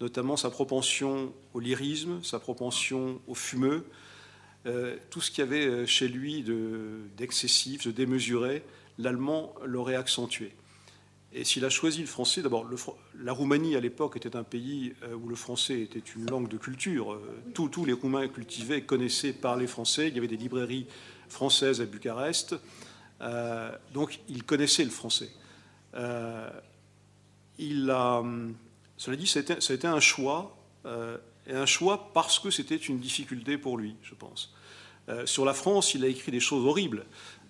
[0.00, 3.84] notamment sa propension au lyrisme, sa propension au fumeux,
[5.08, 6.44] tout ce qu'il y avait chez lui
[7.16, 8.62] d'excessif, de, démesuré,
[8.98, 10.52] l'allemand l'aurait accentué.
[11.32, 12.66] Et s'il a choisi le français, d'abord,
[13.20, 17.20] la Roumanie à l'époque était un pays où le français était une langue de culture.
[17.52, 20.08] Tous, les Roumains cultivés connaissaient, parlaient français.
[20.08, 20.86] Il y avait des librairies
[21.28, 22.54] françaises à Bucarest.
[23.92, 25.30] donc, il connaissait le français
[27.58, 28.22] il a,
[28.96, 30.56] cela dit, ça a été, un choix,
[30.86, 34.54] euh, et un choix parce que c'était une difficulté pour lui, je pense.
[35.08, 37.06] Euh, sur la France, il a écrit des choses horribles.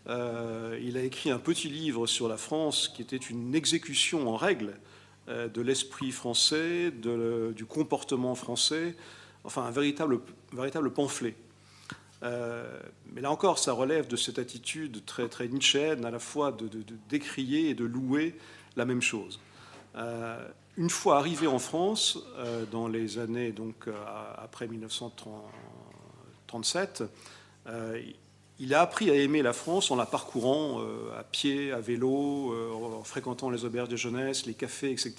[0.09, 4.37] Euh, il a écrit un petit livre sur la France qui était une exécution en
[4.37, 4.75] règle
[5.29, 8.97] de l'esprit français, du comportement français,
[9.45, 10.21] enfin un véritable,
[10.55, 11.35] véritable pamphlet.
[12.23, 16.67] mais là encore, ça relève de cette attitude très, très nietzschéenne à la fois de,
[16.67, 18.37] de décrier et de louer
[18.75, 19.39] la même chose.
[19.97, 20.47] Euh,
[20.77, 23.95] une fois arrivé en France, euh, dans les années donc, euh,
[24.37, 27.05] après 1937,
[28.59, 30.83] il a appris à aimer la France en la parcourant
[31.17, 35.15] à pied, à vélo, en fréquentant les auberges de jeunesse, les cafés, etc.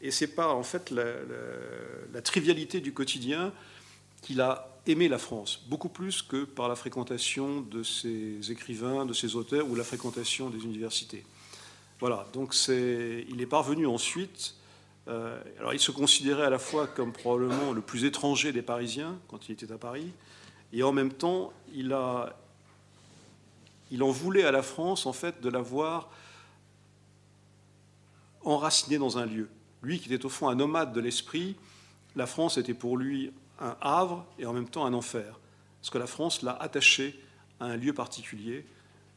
[0.00, 3.52] Et c'est pas en fait la, trivialité du quotidien
[4.20, 9.12] qu'il a aimé la France, beaucoup plus que par la fréquentation de ses écrivains, de
[9.12, 11.24] ses auteurs ou la fréquentation des universités.
[12.00, 14.56] Voilà, donc il est parvenu ensuite.
[15.06, 19.48] alors il se considérait à la fois comme probablement le plus étranger des Parisiens quand
[19.48, 20.10] il était à Paris,
[20.72, 22.34] et en même temps, il, a,
[23.92, 26.10] il en voulait à la France en fait de l'avoir
[28.42, 29.50] enraciné dans un lieu.
[29.82, 31.56] Lui qui était au fond un nomade de l'esprit,
[32.16, 35.38] la France était pour lui un havre et en même temps un enfer.
[35.80, 37.22] Parce que la France l'a attaché
[37.60, 38.64] à un lieu particulier,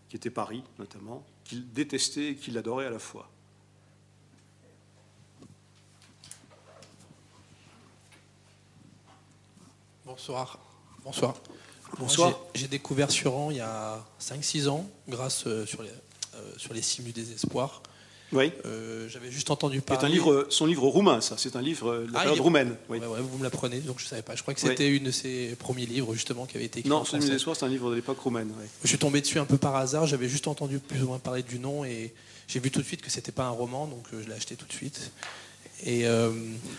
[0.09, 3.29] qui était Paris notamment, qu'il détestait et qu'il adorait à la fois.
[10.05, 10.59] Bonsoir.
[11.01, 11.35] Bonsoir.
[11.99, 12.39] Bonsoir.
[12.53, 16.81] J'ai découvert Suran il y a 5-6 ans, grâce euh, sur les, euh, sur les
[16.99, 17.81] du désespoir.
[18.31, 18.51] Oui.
[18.65, 20.01] Euh, j'avais juste entendu parler.
[20.01, 21.35] C'est un livre, son livre roumain, ça.
[21.37, 22.75] C'est un livre de la ah, période roumaine.
[22.89, 22.99] Oui.
[22.99, 24.35] vous me l'apprenez, donc je ne savais pas.
[24.35, 26.89] Je crois que c'était une de ses premiers livres, justement, qui avait été écrit.
[26.89, 28.51] Non, Celui des Soirs, c'est un livre de l'époque roumaine.
[28.83, 30.07] Je suis tombé dessus un peu par hasard.
[30.07, 32.13] J'avais juste entendu plus ou moins parler du nom et
[32.47, 34.55] j'ai vu tout de suite que c'était pas un roman, donc euh, je l'ai acheté
[34.55, 35.11] tout de suite.
[35.83, 36.31] Et euh,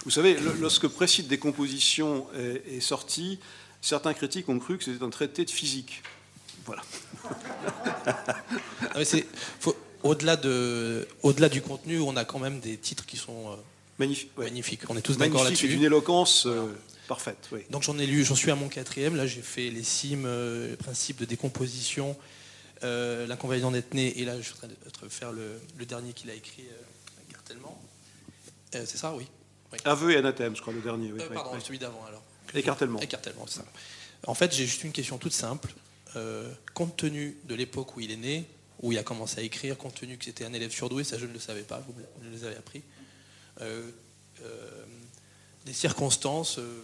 [0.04, 3.38] Vous savez, lorsque Précide des compositions est, sorti,
[3.80, 6.02] certains critiques ont cru que c'était un traité de physique.
[6.64, 6.82] Voilà.
[8.94, 9.00] Ah,
[10.02, 13.56] au-delà de, au-delà du contenu, on a quand même des titres qui sont euh,
[14.36, 14.82] magnifiques.
[14.88, 15.72] On est tous d'accord là-dessus.
[15.72, 16.72] Une éloquence euh,
[17.08, 17.48] parfaite.
[17.70, 19.16] Donc j'en ai lu, j'en suis à mon quatrième.
[19.16, 22.16] Là, j'ai fait les cimes, euh, principes de décomposition,
[22.82, 24.18] l'inconvénient d'être né.
[24.20, 26.64] Et là, je suis en train de faire le, dernier qu'il a écrit,
[27.28, 27.80] Écartèlement.
[28.72, 29.26] c'est ça, oui.
[29.84, 31.10] Aveu et anathème, je crois, le dernier.
[31.32, 32.22] pardon, celui d'avant alors.
[32.54, 33.00] Écartèlement.
[33.00, 33.64] Écartèlement, c'est ça.
[34.26, 35.72] En fait, j'ai juste une question toute simple.
[36.74, 38.46] compte tenu de l'époque où il est né,
[38.82, 41.26] où il a commencé à écrire, compte tenu que c'était un élève surdoué, ça je
[41.26, 41.94] ne le savais pas, vous
[42.30, 42.82] les avez appris.
[43.60, 43.90] Euh,
[44.42, 44.84] euh,
[45.64, 46.82] des circonstances, euh,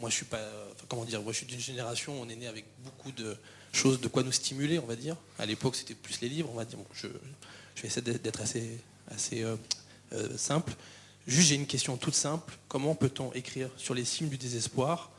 [0.00, 0.42] moi je suis pas,
[0.88, 3.36] comment dire, moi je suis d'une génération, on est né avec beaucoup de
[3.72, 5.16] choses de quoi nous stimuler, on va dire.
[5.38, 6.78] À l'époque c'était plus les livres, on va dire.
[6.94, 8.78] je, vais essayer d'être assez,
[9.08, 9.44] assez
[10.36, 10.74] simple.
[11.26, 15.10] Juste j'ai une question toute simple, comment peut-on écrire sur les cimes du désespoir,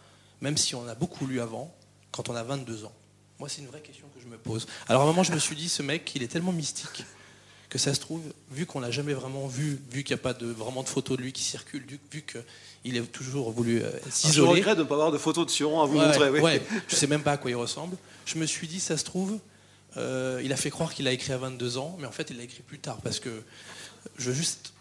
[0.41, 1.74] même si on a beaucoup lu avant,
[2.12, 2.93] quand on a 22 ans?
[3.39, 4.68] Moi, c'est une vraie question que je me pose.
[4.88, 7.03] Alors, à un moment, je me suis dit, ce mec, il est tellement mystique
[7.70, 10.34] que ça se trouve, vu qu'on l'a jamais vraiment vu, vu qu'il n'y a pas
[10.34, 14.34] de, vraiment de photos de lui qui circulent, vu, qu'il a toujours voulu euh, s'isoler.
[14.34, 16.30] je regrette de ne pas avoir de photos de Sion à vous montrer.
[16.30, 16.39] Oui.
[16.39, 17.97] Ouais, je ne sais même pas à quoi il ressemble.
[18.26, 19.39] Je me suis dit, ça se trouve,
[19.97, 22.38] euh, il a fait croire qu'il a écrit à 22 ans, mais en fait, il
[22.38, 22.99] l'a écrit plus tard.
[23.03, 23.43] Parce que
[24.18, 24.74] je juste,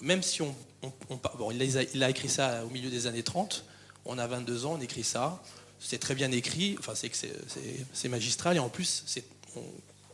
[0.00, 0.54] même si on.
[0.82, 3.64] Il a, écrit ça au milieu des années 30,
[4.04, 5.42] on a 22 ans, on écrit ça
[5.78, 6.76] c'est très bien écrit,
[7.92, 9.04] c'est magistral et en plus,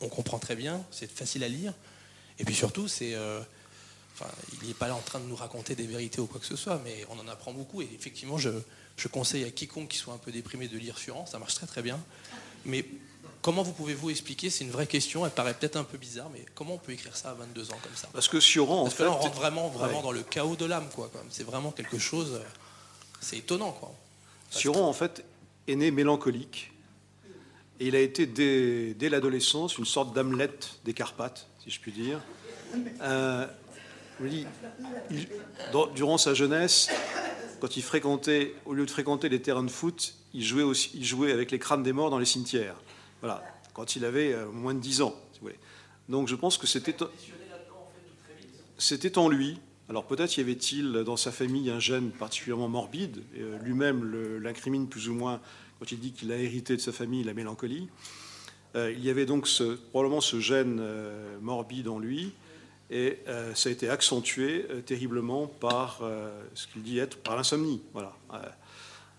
[0.01, 1.73] on, comprend très bien, c'est facile à lire.
[2.39, 3.41] Et puis surtout, c'est, euh,
[4.61, 6.57] il n'est pas là en train de nous raconter des vérités ou quoi que ce
[6.57, 7.81] soit, mais on en apprend beaucoup.
[7.81, 8.51] Et effectivement, je,
[9.11, 11.83] conseille à quiconque qui soit un peu déprimé de lire Suran, ça marche très très
[11.83, 11.99] bien.
[13.45, 16.47] Comment vous pouvez-vous expliquer C'est une vraie question, elle paraît peut-être un peu bizarre, mais
[16.55, 19.05] comment on peut écrire ça à 22 ans comme ça Parce que Suran, en fait.
[19.05, 21.11] on rentre vraiment, vraiment dans le chaos de l'âme, quoi.
[21.29, 22.41] C'est vraiment quelque chose.
[22.41, 22.49] Euh,
[23.21, 23.93] c'est étonnant, quoi.
[24.49, 25.23] Suran, en fait,
[25.69, 26.73] est né mélancolique.
[27.81, 30.49] Et il a été dès, l'adolescence une sorte d'Hamlet
[30.87, 32.23] des Carpates, si je puis dire.
[33.03, 33.47] Euh,
[35.95, 36.89] durant sa jeunesse,
[37.61, 41.05] quand il fréquentait, au lieu de fréquenter les terrains de foot, il jouait, aussi, il
[41.05, 42.77] jouait avec les crânes des morts dans les cimetières.
[43.25, 45.14] Voilà, quand il avait euh, moins de 10 ans.
[45.33, 45.59] Si vous voulez.
[46.11, 46.95] Donc je pense que c'était,
[48.77, 49.59] c'était en lui.
[49.89, 55.09] Alors peut-être y avait-il dans sa famille un gène particulièrement morbide, euh, lui-même l'incrimine plus
[55.09, 55.41] ou moins
[55.79, 57.89] quand il dit qu'il a hérité de sa famille la mélancolie.
[58.77, 59.49] Euh, il y avait donc
[59.90, 62.32] probablement ce gène euh, morbide en lui,
[62.90, 63.19] et
[63.55, 66.03] ça a été accentué terriblement par
[66.53, 67.81] ce qu'il dit être par l'insomnie.
[67.94, 68.15] Voilà.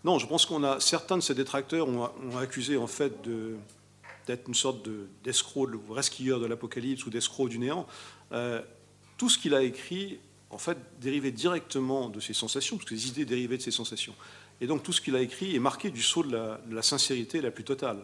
[0.05, 2.07] non, je pense qu'on a certains de ses détracteurs ont,
[2.37, 3.11] accusé en fait
[4.27, 4.87] d'être une sorte
[5.23, 7.87] d'escroc, de, resquilleur de l'apocalypse ou d'escroc du néant.
[9.17, 10.19] tout ce qu'il a écrit
[10.55, 14.15] en fait, dérivé directement de ses sensations, parce que les idées dérivaient de ses sensations.
[14.61, 17.51] Et donc tout ce qu'il a écrit est marqué du sceau de la, sincérité la
[17.51, 17.99] plus totale.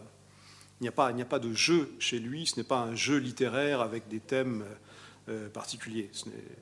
[0.79, 3.17] Il n'y a, pas, a pas de jeu chez lui, ce n'est pas un jeu
[3.17, 4.65] littéraire avec des thèmes
[5.29, 6.09] euh, particuliers.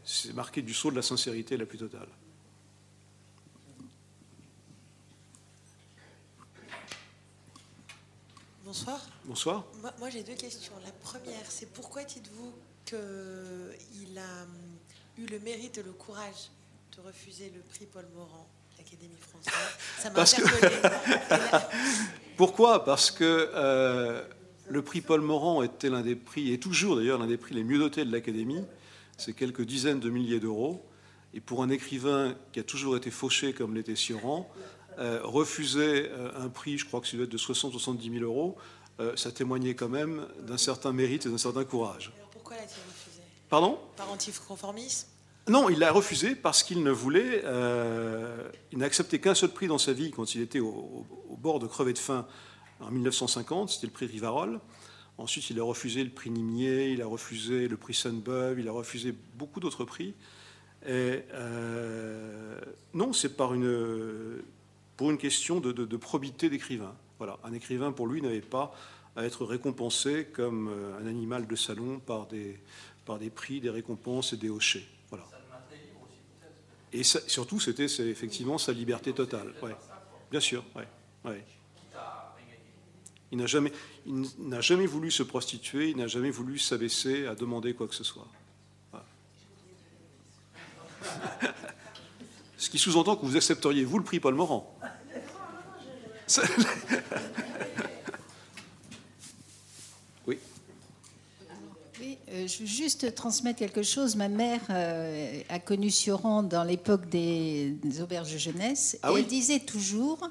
[0.03, 2.09] C'est marqué du sceau de la sincérité la plus totale.
[8.69, 9.01] Bonsoir.
[9.25, 9.65] Bonsoir.
[9.97, 10.73] Moi, j'ai deux questions.
[10.85, 12.53] La première, c'est pourquoi dites-vous
[12.85, 14.45] qu'il a
[15.17, 16.51] eu le mérite et le courage
[16.95, 18.47] de refuser le prix Paul Morand,
[18.77, 19.51] l'Académie française?
[19.97, 20.71] Ça m'a interpellé.
[22.37, 22.85] Pourquoi?
[22.85, 24.23] Parce que euh,
[24.67, 27.63] le prix Paul Morand était l'un des prix, et toujours d'ailleurs l'un des prix les
[27.63, 28.63] mieux dotés de l'Académie.
[29.17, 30.85] C'est quelques dizaines de milliers d'euros.
[31.33, 34.47] Et pour un écrivain qui a toujours été fauché comme l'était Sioran,
[34.97, 38.57] refuser euh, un prix, je crois que c'est de 60-70 000 euros,
[39.15, 42.11] ça témoignait quand même d'un certain mérite et d'un certain courage.
[42.17, 43.21] Alors pourquoi l'a-t-il refusé?
[43.49, 43.79] Pardon?
[43.95, 45.07] Par anticonformisme?
[45.47, 47.41] Non, il l'a refusé parce qu'il ne voulait.
[48.73, 51.59] il n'a accepté qu'un seul prix dans sa vie quand il était au, au bord
[51.59, 52.27] de crever de faim
[52.81, 54.59] en 1950, c'était le prix Rivarol.
[55.17, 58.71] Ensuite, il a refusé le prix Nimier, il a refusé le prix Sunbub, il a
[58.71, 60.13] refusé beaucoup d'autres prix.
[60.85, 62.57] Et euh,
[62.93, 64.41] non, c'est par une,
[64.99, 66.93] pour une question de, probité d'écrivain.
[67.19, 68.75] Voilà, un écrivain pour lui n'avait pas
[69.15, 72.59] à être récompensé comme euh, un animal de salon par des,
[73.33, 74.83] prix, des récompenses et des hochets.
[75.09, 75.23] Voilà.
[76.91, 79.53] Et surtout, c'était effectivement sa liberté totale.
[79.63, 79.73] Ouais.
[80.31, 80.87] Bien sûr, ouais.
[81.23, 81.45] ouais.
[83.31, 83.71] Il n'a jamais,
[84.59, 88.27] jamais voulu se prostituer, il n'a jamais voulu s'abaisser à demander quoi que ce soit.
[92.59, 94.69] Ce qui sous-entend que vous accepteriez, vous, le prix Paul Morand.
[100.27, 100.37] oui.
[102.01, 104.17] Oui, euh, je veux juste transmettre quelque chose.
[104.17, 108.99] Ma mère euh, a connu Sioran dans l'époque des, auberges de jeunesse.
[109.03, 110.29] Ah et elle disait toujours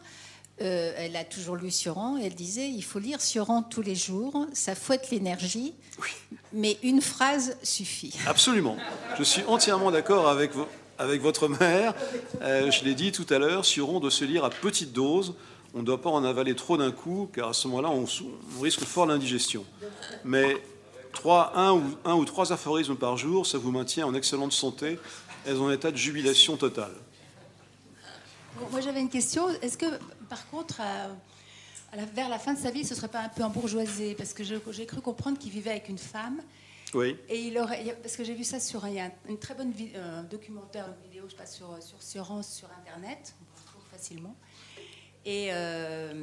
[0.60, 3.94] euh, elle a toujours lu Sioran, et elle disait il faut lire Sioran tous les
[3.94, 5.72] jours, ça fouette l'énergie,
[6.52, 8.18] mais une phrase suffit.
[8.26, 8.76] Absolument.
[9.18, 10.50] Je suis entièrement d'accord avec,
[10.98, 11.94] avec votre mère.
[12.42, 15.34] Euh, je l'ai dit tout à l'heure, Sioran doit se lire à petite dose.
[15.74, 18.04] On ne doit pas en avaler trop d'un coup, car à ce moment-là, on,
[18.62, 19.64] risque fort l'indigestion.
[20.24, 20.56] Mais
[21.12, 24.98] trois, un, ou, un ou trois aphorismes par jour, ça vous maintient en excellente santé
[25.46, 26.94] et en état de jubilation totale.
[28.70, 29.48] moi j'avais une question.
[29.62, 29.86] Est-ce que
[30.28, 30.80] par contre,
[32.14, 34.14] vers la fin de sa vie, ce serait pas un peu embourgeoisé?
[34.14, 36.40] Parce que j'ai cru comprendre qu'il vivait avec une femme.
[36.94, 37.16] Oui.
[37.28, 40.86] Et il aurait, parce que j'ai vu ça sur un, une très bonne euh, documentaire,
[40.88, 44.36] une vidéo, je passe sur sur sur internet, on trouve facilement.
[45.24, 46.14] Et euh,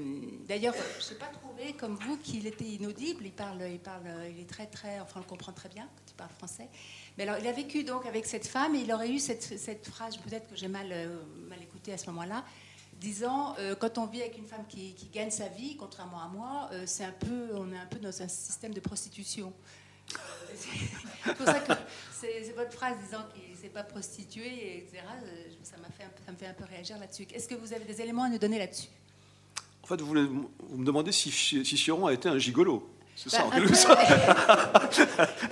[0.47, 3.23] d'ailleurs, je n'ai pas trouvé comme vous qu'il était inaudible.
[3.25, 4.01] Il parle, il parle,
[4.31, 6.69] il est très très, enfin on le comprend très bien quand il parle français.
[7.17, 9.85] Mais alors, il a vécu donc avec cette femme et il aurait eu cette, cette
[9.85, 12.43] phrase, peut-être que j'ai mal euh, mal écouté à ce moment-là
[12.99, 16.69] disant euh, quand on vit avec une femme qui, gagne sa vie, contrairement à moi,
[16.85, 19.53] c'est un peu, on est un peu dans un système de prostitution.
[21.25, 21.73] C'est pour ça que
[22.13, 25.03] c'est votre phrase disant qu'il ne s'est pas prostitué, etc.
[25.23, 25.27] Euh,
[25.63, 27.27] ça, m'a fait ça me fait un peu réagir là-dessus.
[27.33, 28.89] Est-ce que vous avez des éléments à nous donner là-dessus?
[29.83, 32.89] En fait, vous, vous, me demandez si, si Chiron a été un gigolo.
[33.15, 34.89] C'est ça, bah,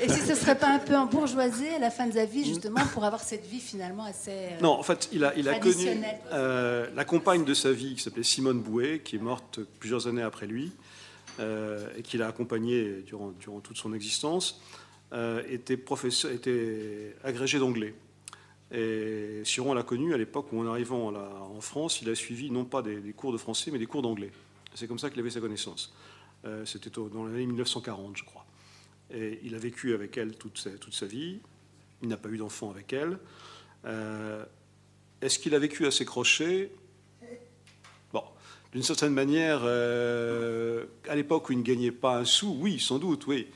[0.02, 2.44] Et si ce ne serait pas un peu bourgeoisie à la fin de sa vie,
[2.44, 4.32] justement, pour avoir cette vie finalement assez.
[4.32, 5.88] Euh, non, en fait, il a, il a connu
[6.34, 10.22] euh, la compagne de sa vie qui s'appelait Simone Bouet, qui est morte plusieurs années
[10.22, 10.74] après lui,
[11.40, 13.32] et qu'il a accompagnée durant,
[13.62, 14.62] toute son existence,
[15.50, 17.96] était, professeur, était agrégé d'anglais.
[18.74, 22.66] Et Siron l'a connu à l'époque où, en arrivant en France, il a suivi non
[22.66, 24.32] pas des, cours de français, mais des cours d'anglais.
[24.74, 25.94] C'est comme ça qu'il avait sa connaissance.
[26.46, 28.46] Euh, c'était dans l'année 1940, je crois.
[29.14, 31.40] Et il a vécu avec elle toute sa, vie.
[32.02, 33.20] Il n'a pas eu d'enfant avec elle.
[33.86, 34.44] Euh,
[35.22, 36.72] est-ce qu'il a vécu à ses crochets?
[38.74, 43.00] D'une certaine manière, euh, à l'époque où il ne gagnait pas un sou, oui, sans
[43.00, 43.48] doute, oui.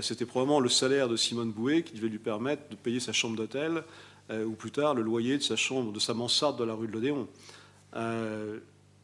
[0.00, 3.34] C'était probablement le salaire de Simone Bouet qui devait lui permettre de payer sa chambre
[3.34, 3.82] d'hôtel
[4.30, 6.92] ou plus tard le loyer de sa chambre, de sa mansarde de la rue de
[6.92, 7.26] l'Odéon.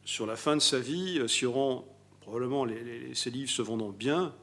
[0.05, 1.85] sur la fin de sa vie, Sioran
[2.29, 4.33] probablement les, ces livres se vendant bien,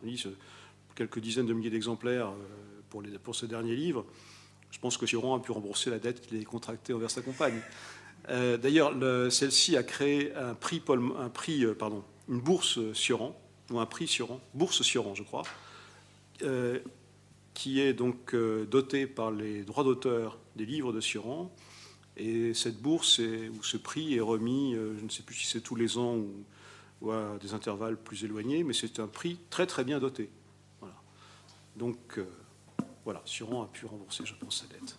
[0.97, 4.05] quelques dizaines de milliers d'exemplaires euh, pour, ce dernier livre,
[4.73, 7.61] je pense que Chiron a pu rembourser la dette qu'il avait contractée envers sa compagne.
[8.29, 8.93] Euh, d'ailleurs,
[9.31, 13.39] celle-ci a créé un prix, un euh, pardon, une bourse Sioran,
[13.71, 15.45] ou un prix Sioran, bourse Sioran, je crois,
[17.55, 21.53] qui est donc dotée par les droits d'auteur des livres de Sioran.
[22.17, 25.77] Et cette bourse ou ce prix est remis, je ne sais plus si c'est tous
[25.77, 26.17] les ans
[27.01, 30.31] ou à des intervalles plus éloignés, mais c'est un prix très très bien doté.
[30.81, 30.95] Voilà.
[31.77, 32.27] Donc euh,
[33.05, 34.97] voilà, Suron a pu rembourser, je pense, sa dette.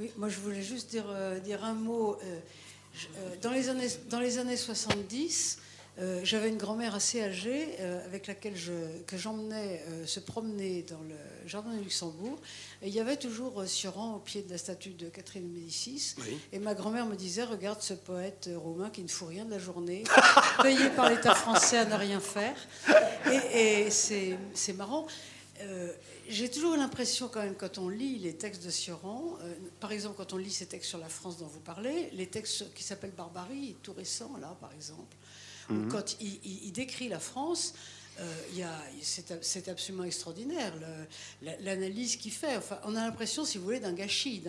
[0.00, 2.16] Oui, moi je voulais juste dire, euh, dire un mot.
[2.24, 5.58] Euh, dans, les années, dans les années 70,
[5.98, 8.72] euh, j'avais une grand-mère assez âgée euh, avec laquelle je,
[9.06, 12.38] que j'emmenais euh, se promener dans le jardin de Luxembourg.
[12.80, 16.14] Et il y avait toujours Sioran au pied de la statue de Catherine de Médicis.
[16.52, 19.58] Et ma grand-mère me disait Regarde ce poète romain qui ne fout rien de la
[19.58, 20.04] journée,
[20.62, 22.56] payé par l'État français à ne rien faire.
[23.52, 24.38] Et, c'est,
[24.74, 25.06] marrant.
[26.28, 29.38] J'ai toujours l'impression, quand même, quand on lit les textes de Sioran,
[29.80, 32.72] par exemple, quand on lit ces textes sur la France dont vous parlez, les textes
[32.74, 35.16] qui s'appellent Barbarie, tout récent, là, par exemple,
[35.70, 35.88] Mhm.
[35.88, 37.74] Quand il, décrit la France,
[38.18, 38.24] euh,
[39.00, 40.72] c'est absolument extraordinaire
[41.42, 42.56] l'analyse qu'il fait.
[42.56, 44.42] Enfin, on a l'impression, si vous voulez, d'un gâchis,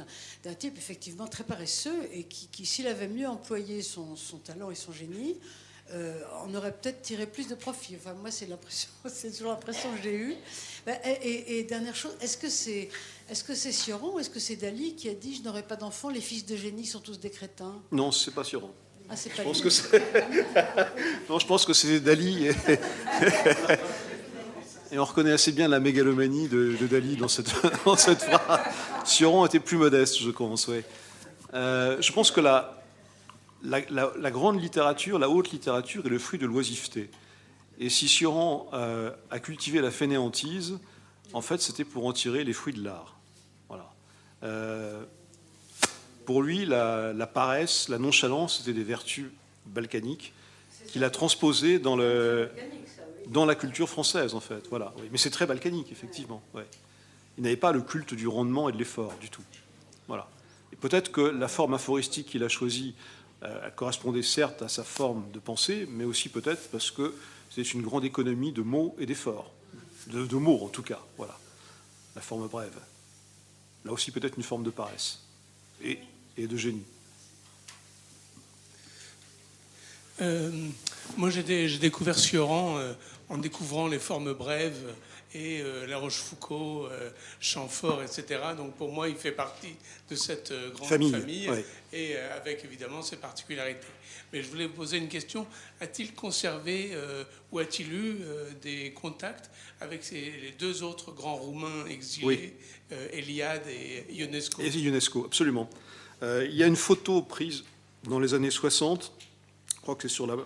[0.44, 4.92] d'un type effectivement très paresseux et qui, s'il avait mieux employé son, talent et son
[4.92, 5.38] génie,
[6.46, 7.96] on aurait peut-être tiré plus de profit.
[7.98, 10.36] Enfin, moi, c'est l'impression, c'est toujours l'impression que j'ai eue.
[10.86, 12.90] Ben, et, dernière chose, est-ce que c'est
[13.30, 15.76] est-ce que c'est Sioran ou est-ce que c'est Dali qui a dit je n'aurai pas
[15.76, 17.76] d'enfants, les fils de génie sont tous des crétins?
[17.92, 18.72] Non, c'est pas Sioran.
[19.10, 19.68] Ah, c'est pas je pense que
[21.30, 22.48] non, je pense que c'est Dali.
[24.92, 25.00] Et...
[25.00, 27.52] on reconnaît assez bien la mégalomanie de, Dali dans cette,
[27.86, 28.60] dans cette phrase.
[29.06, 30.68] Sioran était plus modeste, je pense.
[30.68, 30.84] Ouais.
[31.54, 32.81] Euh, je pense que la,
[33.64, 37.10] la, grande littérature, la haute littérature est le fruit de l'oisiveté.
[37.80, 40.80] Et si euh, a cultivé la fainéantise,
[41.34, 43.18] en fait, c'était pour en tirer les fruits de l'art.
[43.68, 43.92] Voilà.
[44.44, 45.04] Euh,
[46.26, 49.28] pour lui, la, paresse, la nonchalance, c'était des vertus
[49.66, 50.34] balkaniques
[50.88, 52.50] qu'il a transposées dans, le,
[53.28, 54.68] dans la culture française, en fait.
[54.70, 54.94] Voilà.
[55.12, 56.42] Mais c'est très balkanique, effectivement.
[57.38, 59.44] Il n'avait pas le culte du rendement et de l'effort du tout.
[60.08, 60.28] Voilà.
[60.74, 62.94] Et peut-être que la forme aphoristique qu'il a choisie
[63.44, 67.16] euh, correspondait certes à sa forme de pensée, mais aussi peut-être parce que
[67.50, 69.52] c'est une grande économie de mots et d'efforts,
[70.08, 71.00] de, mots en tout cas.
[71.18, 71.38] Voilà,
[72.16, 72.80] la forme brève.
[73.84, 75.22] Là aussi peut-être une forme de paresse
[75.84, 75.98] et,
[76.38, 76.84] de génie.
[80.22, 80.70] Euh,
[81.18, 82.94] moi, j'ai découvert Sioran euh,
[83.28, 84.94] en découvrant les formes brèves
[85.34, 87.10] et euh, La Rochefoucauld, euh,
[87.40, 88.40] Chamfort, etc.
[88.58, 89.76] Donc pour moi, il fait partie
[90.10, 91.50] de cette euh, grande famille,
[91.94, 93.88] et avec évidemment ses particularités.
[94.34, 95.46] Mais je voulais vous poser une question.
[95.80, 96.92] A-t-il conservé
[97.52, 98.18] ou a-t-il eu
[98.62, 99.50] des contacts
[99.82, 102.56] avec les deux autres grands Roumains exilés,
[103.12, 104.62] Eliade et Ionesco?
[104.62, 105.70] Et Ionesco, absolument.
[106.22, 107.66] il y a une photo prise
[108.06, 109.12] dans les années 60,
[109.76, 110.38] je crois que c'est sur la...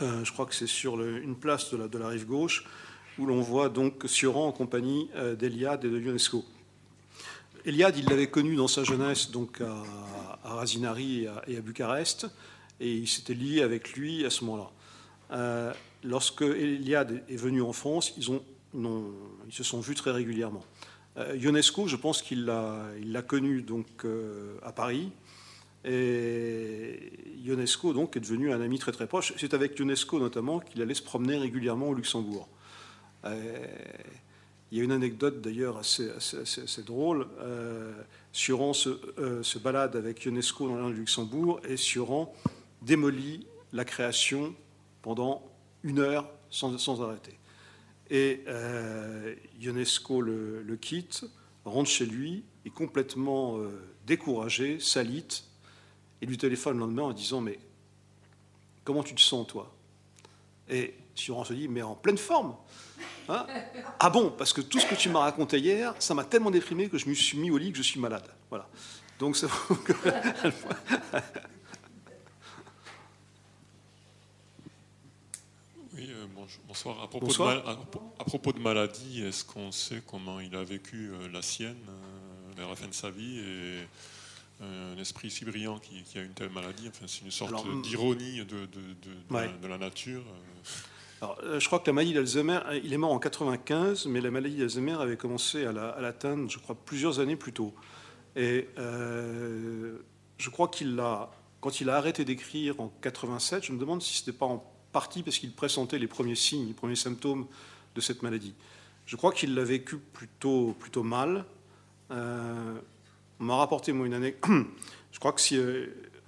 [0.00, 2.64] je crois que c'est sur une place de la, de la rive gauche,
[3.18, 6.44] où l'on voit donc Sioran en compagnie euh, d'Eliade et de Ionesco.
[7.64, 9.82] Eliade, il l'avait connu dans sa jeunesse donc à,
[10.44, 12.28] Razinari et à, Bucarest,
[12.78, 14.70] et il s'était lié avec lui à ce moment-là.
[15.32, 15.72] Euh,
[16.04, 18.24] lorsque Eliade est venu en France, ils,
[19.50, 20.64] se sont vus très régulièrement.
[21.16, 24.06] Euh, Ionesco, je pense qu'il l'a connu donc
[24.62, 25.10] à Paris,
[25.84, 27.12] et
[27.44, 29.32] Ionesco donc est devenu un ami très très proche.
[29.38, 32.48] C'est avec Ionesco notamment qu'il allait se promener régulièrement au Luxembourg.
[33.24, 33.66] Euh,
[34.72, 36.10] il y a une anecdote d'ailleurs assez,
[36.84, 37.28] drôle.
[37.38, 37.92] Euh,
[38.32, 38.72] Suran
[39.18, 42.34] euh, se, balade avec Ionesco dans l'île du Luxembourg et Suran
[42.82, 44.54] démolit la création
[45.02, 45.42] pendant
[45.84, 47.38] une heure sans, arrêter.
[48.10, 48.44] Et
[49.60, 51.24] Ionesco le, quitte,
[51.64, 53.58] rentre chez lui, est complètement
[54.06, 55.44] découragé, salite,
[56.20, 57.58] et lui téléphone le lendemain en disant Mais
[58.84, 59.72] comment tu te sens, toi?
[61.16, 62.56] Suran se dit Mais en pleine forme
[63.28, 63.46] Hein
[63.98, 66.88] ah bon Parce que tout ce que tu m'as raconté hier, ça m'a tellement déprimé
[66.88, 68.28] que je me suis mis au lit que je suis malade.
[68.50, 68.68] Voilà.
[69.18, 69.48] Donc ça
[75.94, 76.26] Oui, euh,
[76.68, 77.02] bonsoir.
[77.02, 77.42] À propos, De
[78.20, 82.52] à, propos, De maladie, est-ce qu'on sait comment il a vécu euh, la sienne euh,
[82.54, 83.86] vers la fin de sa vie et
[84.60, 86.88] un esprit si brillant qui, a une telle maladie?
[86.88, 90.22] Enfin, c'est une sorte d'ironie de, de, la nature.
[91.22, 94.30] Euh, je crois que la maladie d'Alzheimer, euh, il est mort en 95, mais la
[94.30, 97.72] maladie d'Alzheimer avait commencé à l'atteindre, je crois, plusieurs années plus tôt.
[98.34, 99.98] Et euh,
[100.36, 101.30] je crois qu'il l'a,
[101.60, 104.62] quand il a arrêté d'écrire en 87, je me demande si ce n'était pas en
[104.92, 107.46] partie parce qu'il pressentait les premiers signes, les premiers symptômes
[107.94, 108.54] de cette maladie.
[109.06, 111.46] Je crois qu'il l'a vécu plutôt, plutôt mal.
[112.10, 112.74] on
[113.38, 114.36] m'a rapporté, moi, une année.
[115.12, 115.58] je crois que si,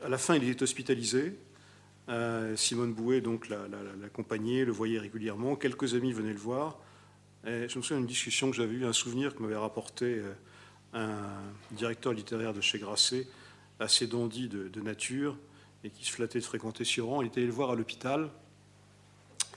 [0.02, 1.36] à la fin, il était hospitalisé.
[2.09, 5.56] Euh, Simone Bouet donc l'accompagnait, le voyait régulièrement.
[5.56, 6.78] Quelques amis venaient le voir.
[7.44, 10.32] Je me souviens d'une discussion que j'avais eue, un souvenir que m'avait rapporté euh,
[10.93, 11.18] un
[11.70, 13.26] directeur littéraire de chez Grasset,
[13.80, 15.36] assez dandy de, nature,
[15.85, 17.22] et qui se flattait de fréquenter Sioran.
[17.22, 18.30] Il était allé le voir à l'hôpital.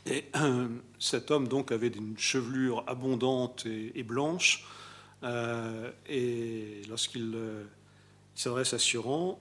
[0.06, 0.68] Et euh,
[1.00, 4.66] cet homme donc avait une chevelure abondante et, blanche.
[6.08, 7.36] et lorsqu'il
[8.36, 9.40] s'adresse à Sioran,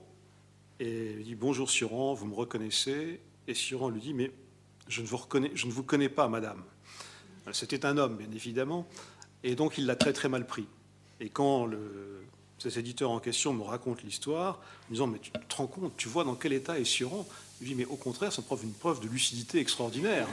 [0.81, 4.31] et il dit Bonjour Suran, vous me reconnaissez Et Suran lui dit Mais
[4.87, 6.63] je ne vous, reconnais, je ne vous connais pas, madame.
[7.53, 8.87] C'était un homme, bien évidemment.
[9.43, 10.65] Et donc il l'a très très mal pris.
[11.19, 12.23] Et quand le,
[12.57, 14.59] cet éditeur en question me raconte l'histoire,
[14.89, 17.27] en disant Mais tu te rends compte, tu vois dans quel état est Suran
[17.59, 20.27] Je lui dis Mais au contraire, ça prouve une preuve de lucidité extraordinaire.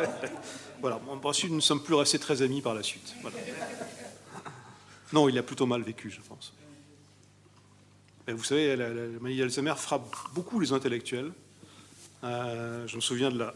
[0.80, 3.14] voilà, ensuite, nous ne sommes plus restés très amis par la suite.
[5.12, 6.52] Non, il a plutôt mal vécu, je pense
[8.32, 8.88] vous savez, la,
[9.20, 11.32] maladie d'Alzheimer frappe beaucoup les intellectuels.
[12.22, 13.46] Euh, je me souviens de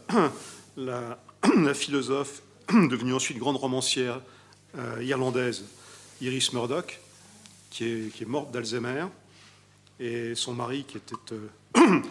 [0.77, 1.17] la,
[1.73, 4.21] philosophe devenue ensuite grande romancière
[4.77, 5.65] euh, irlandaise,
[6.21, 6.99] Iris Murdoch,
[7.71, 9.05] qui est, qui morte d'Alzheimer,
[9.99, 12.01] et son mari, qui était euh,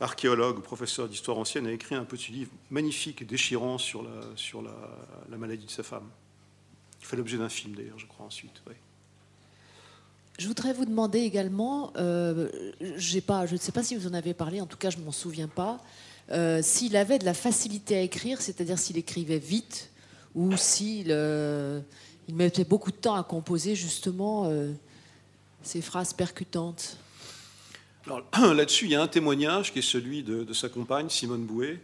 [0.00, 5.66] archéologue, professeur d'histoire ancienne, a écrit un petit livre magnifique et déchirant sur la, maladie
[5.66, 6.08] de sa femme.
[7.00, 8.62] Il fait l'objet d'un film d'ailleurs, je crois, ensuite.
[10.38, 12.48] Je voudrais vous demander également, euh,
[12.80, 15.10] je ne sais pas si vous en avez parlé, en tout cas je ne m'en
[15.10, 15.80] souviens pas,
[16.30, 19.90] euh, s'il avait de la facilité à écrire, c'est-à-dire s'il écrivait vite
[20.36, 21.80] ou s'il euh,
[22.32, 24.48] mettait beaucoup de temps à composer justement
[25.62, 26.98] ces phrases percutantes.
[28.06, 31.80] là-dessus, il y a un témoignage qui est celui de, sa compagne, Simone Bouet,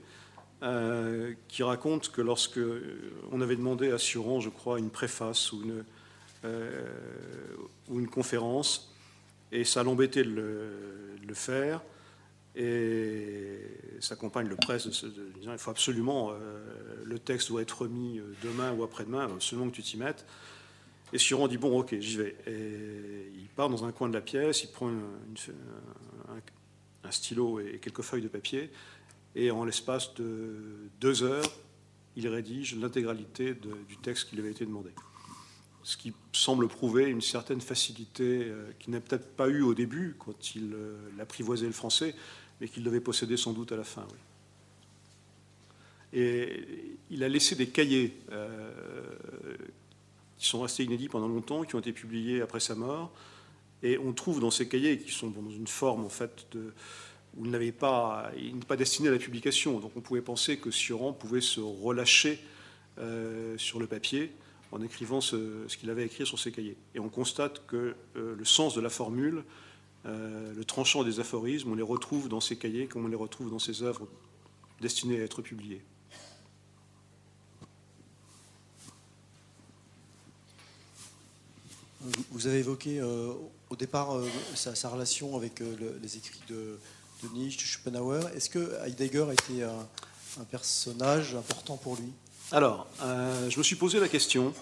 [1.48, 2.60] qui raconte que lorsque
[3.32, 5.84] on avait demandé à Suron, je crois, une préface ou une,
[6.44, 8.92] ou une conférence,
[9.52, 11.80] et ça l'embêtait de le faire,
[12.56, 13.58] et
[14.00, 18.18] sa compagne le presse de, disant il faut absolument, euh, le texte doit être remis
[18.18, 20.24] euh, demain ou après-demain, seulement que tu t'y mettes.
[21.12, 22.36] Et Suron dit bon, ok, j'y vais.
[22.46, 24.94] Et il part dans un coin de la pièce, il prend un,
[27.10, 28.70] stylo et quelques feuilles de papier,
[29.34, 31.44] et en l'espace de deux heures,
[32.16, 34.90] il rédige l'intégralité du texte qui lui avait été demandé.
[35.84, 40.16] Ce qui semble prouver une certaine facilité euh, qu'il n'a peut-être pas eu au début,
[40.18, 40.74] quand il
[41.20, 42.14] apprivoisait le français,
[42.60, 44.06] mais qu'il devait posséder sans doute à la fin.
[46.12, 49.56] Et il a laissé des cahiers euh,
[50.38, 53.12] qui sont restés inédits pendant longtemps, qui ont été publiés après sa mort.
[53.82, 56.56] Et on trouve dans ces cahiers, qui sont dans une forme en fait
[57.36, 59.80] où il pas, il n'est pas destiné à la publication.
[59.80, 62.38] Donc on pouvait penser que Sioran pouvait se relâcher
[62.98, 64.30] euh, sur le papier
[64.74, 66.76] en écrivant ce, qu'il avait écrit sur ses cahiers.
[66.96, 69.44] Et on constate que euh, le sens de la formule
[70.04, 73.50] euh, le tranchant des aphorismes, on les retrouve dans ses cahiers comme on les retrouve
[73.50, 74.08] dans ses œuvres
[74.80, 75.80] destinées à être publiées.
[82.32, 83.32] Vous avez évoqué euh,
[83.70, 84.20] au départ
[84.54, 85.60] sa, relation avec
[86.02, 86.78] les écrits de,
[87.32, 88.28] Nietzsche, de Schopenhauer.
[88.34, 89.88] Est-ce que Heidegger était un,
[90.40, 92.12] un, personnage important pour lui?
[92.54, 94.54] Alors, je me suis posé la question,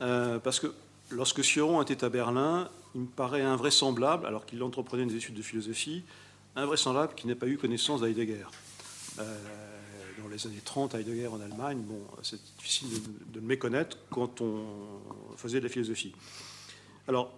[0.00, 0.74] parce que
[1.10, 5.42] lorsque Sioron était à Berlin, il me paraît invraisemblable, alors qu'il entreprenait des études de
[5.42, 6.02] philosophie,
[6.56, 8.44] invraisemblable qu'il n'ait pas eu connaissance d'Heidegger.
[9.20, 9.36] Euh,
[10.20, 11.80] dans les années 30, Heidegger en Allemagne,
[12.24, 12.88] c'est difficile
[13.32, 14.64] de, le méconnaître quand on
[15.36, 16.12] faisait de la philosophie.
[17.06, 17.32] Alors,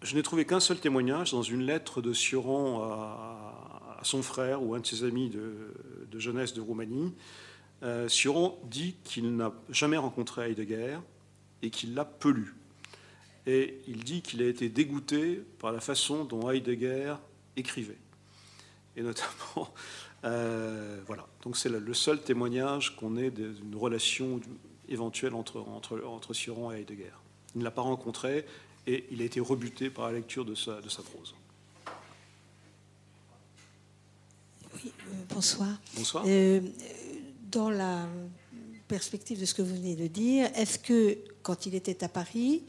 [0.00, 4.74] je n'ai trouvé qu'un seul témoignage dans une lettre de Sioran à, son frère ou
[4.74, 7.12] un de ses amis de, jeunesse de Roumanie.
[7.82, 10.98] Euh, Sioran dit qu'il n'a jamais rencontré Heidegger
[11.62, 12.54] et qu'il l'a peu lu.
[13.46, 17.14] Et il dit qu'il a été dégoûté par la façon dont Heidegger
[17.56, 17.98] écrivait.
[18.96, 19.72] Et notamment,
[20.24, 21.26] euh, voilà.
[21.42, 24.40] Donc c'est le seul témoignage qu'on ait d'une relation
[24.88, 27.12] éventuelle entre, entre, entre Sioran et Heidegger.
[27.54, 28.44] Il ne l'a pas rencontré
[28.86, 31.34] et il a été rebuté par la lecture de sa, de sa prose.
[34.74, 35.68] Oui, euh, bonsoir.
[35.96, 36.24] Bonsoir.
[37.48, 38.06] Euh, dans la
[38.88, 42.62] perspective de ce que vous venez de dire, est-ce que quand il était à Paris,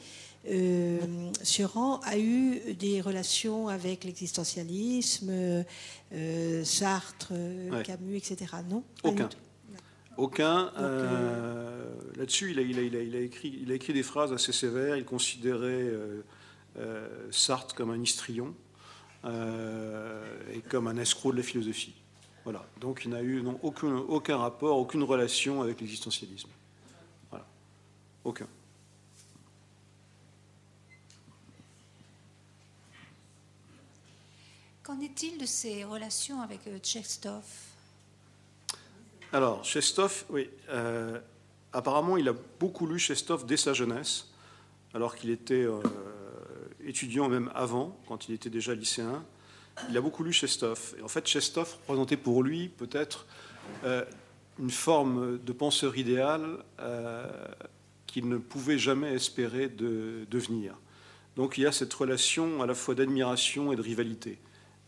[0.48, 1.00] euh,
[1.44, 5.32] Suran a eu des relations avec l'existentialisme,
[6.14, 7.34] euh, Sartre,
[7.84, 8.46] Camus, etc.
[8.70, 9.30] Non Aucun.
[10.18, 10.72] Aucun.
[10.78, 14.96] Euh, là-dessus, il il a écrit des phrases assez sévères.
[14.96, 15.92] Il considérait
[17.32, 18.54] Sartre comme un histrion
[19.26, 21.99] et comme un escroc de la philosophie.
[22.50, 22.66] Voilà.
[22.82, 26.50] Donc il n'a eu non, aucun, aucun rapport, aucune relation avec l'existentialisme.
[27.30, 27.46] Voilà.
[28.24, 28.48] Aucun.
[34.82, 37.44] Qu'en est-il de ses relations avec euh, Chestov
[39.32, 40.50] Alors, Chestov, oui.
[40.70, 41.20] Euh,
[41.72, 44.26] apparemment, il a beaucoup lu Chestov dès sa jeunesse,
[44.96, 45.84] alors qu'il était euh,
[46.84, 49.24] étudiant même avant, quand il était déjà lycéen.
[49.90, 50.96] Il a beaucoup lu Chestov.
[51.00, 53.26] Et en fait, Chestov représentait pour lui peut-être
[54.60, 56.58] une forme de penseur idéal
[58.08, 60.76] qu'il ne pouvait jamais espérer de devenir.
[61.36, 64.40] Donc il y a cette relation à la fois d'admiration et de rivalité.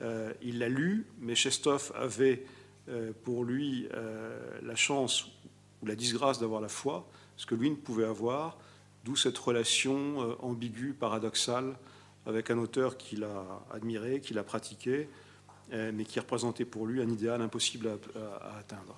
[0.01, 2.43] Euh, il l'a lu, mais Chestov avait
[2.89, 5.27] euh, pour lui euh, la chance
[5.81, 7.07] ou la disgrâce d'avoir la foi,
[7.37, 8.57] ce que lui ne pouvait avoir,
[9.05, 11.75] d'où cette relation ambiguë, paradoxale,
[12.25, 15.09] avec un auteur qu'il a admiré, qu'il a pratiqué,
[15.71, 18.95] mais qui représentait pour lui un idéal impossible à atteindre.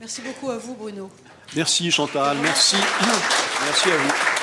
[0.00, 1.10] Merci beaucoup à vous, Bruno.
[1.56, 2.38] Merci, Chantal.
[2.38, 2.76] Merci.
[3.66, 4.37] Merci à vous.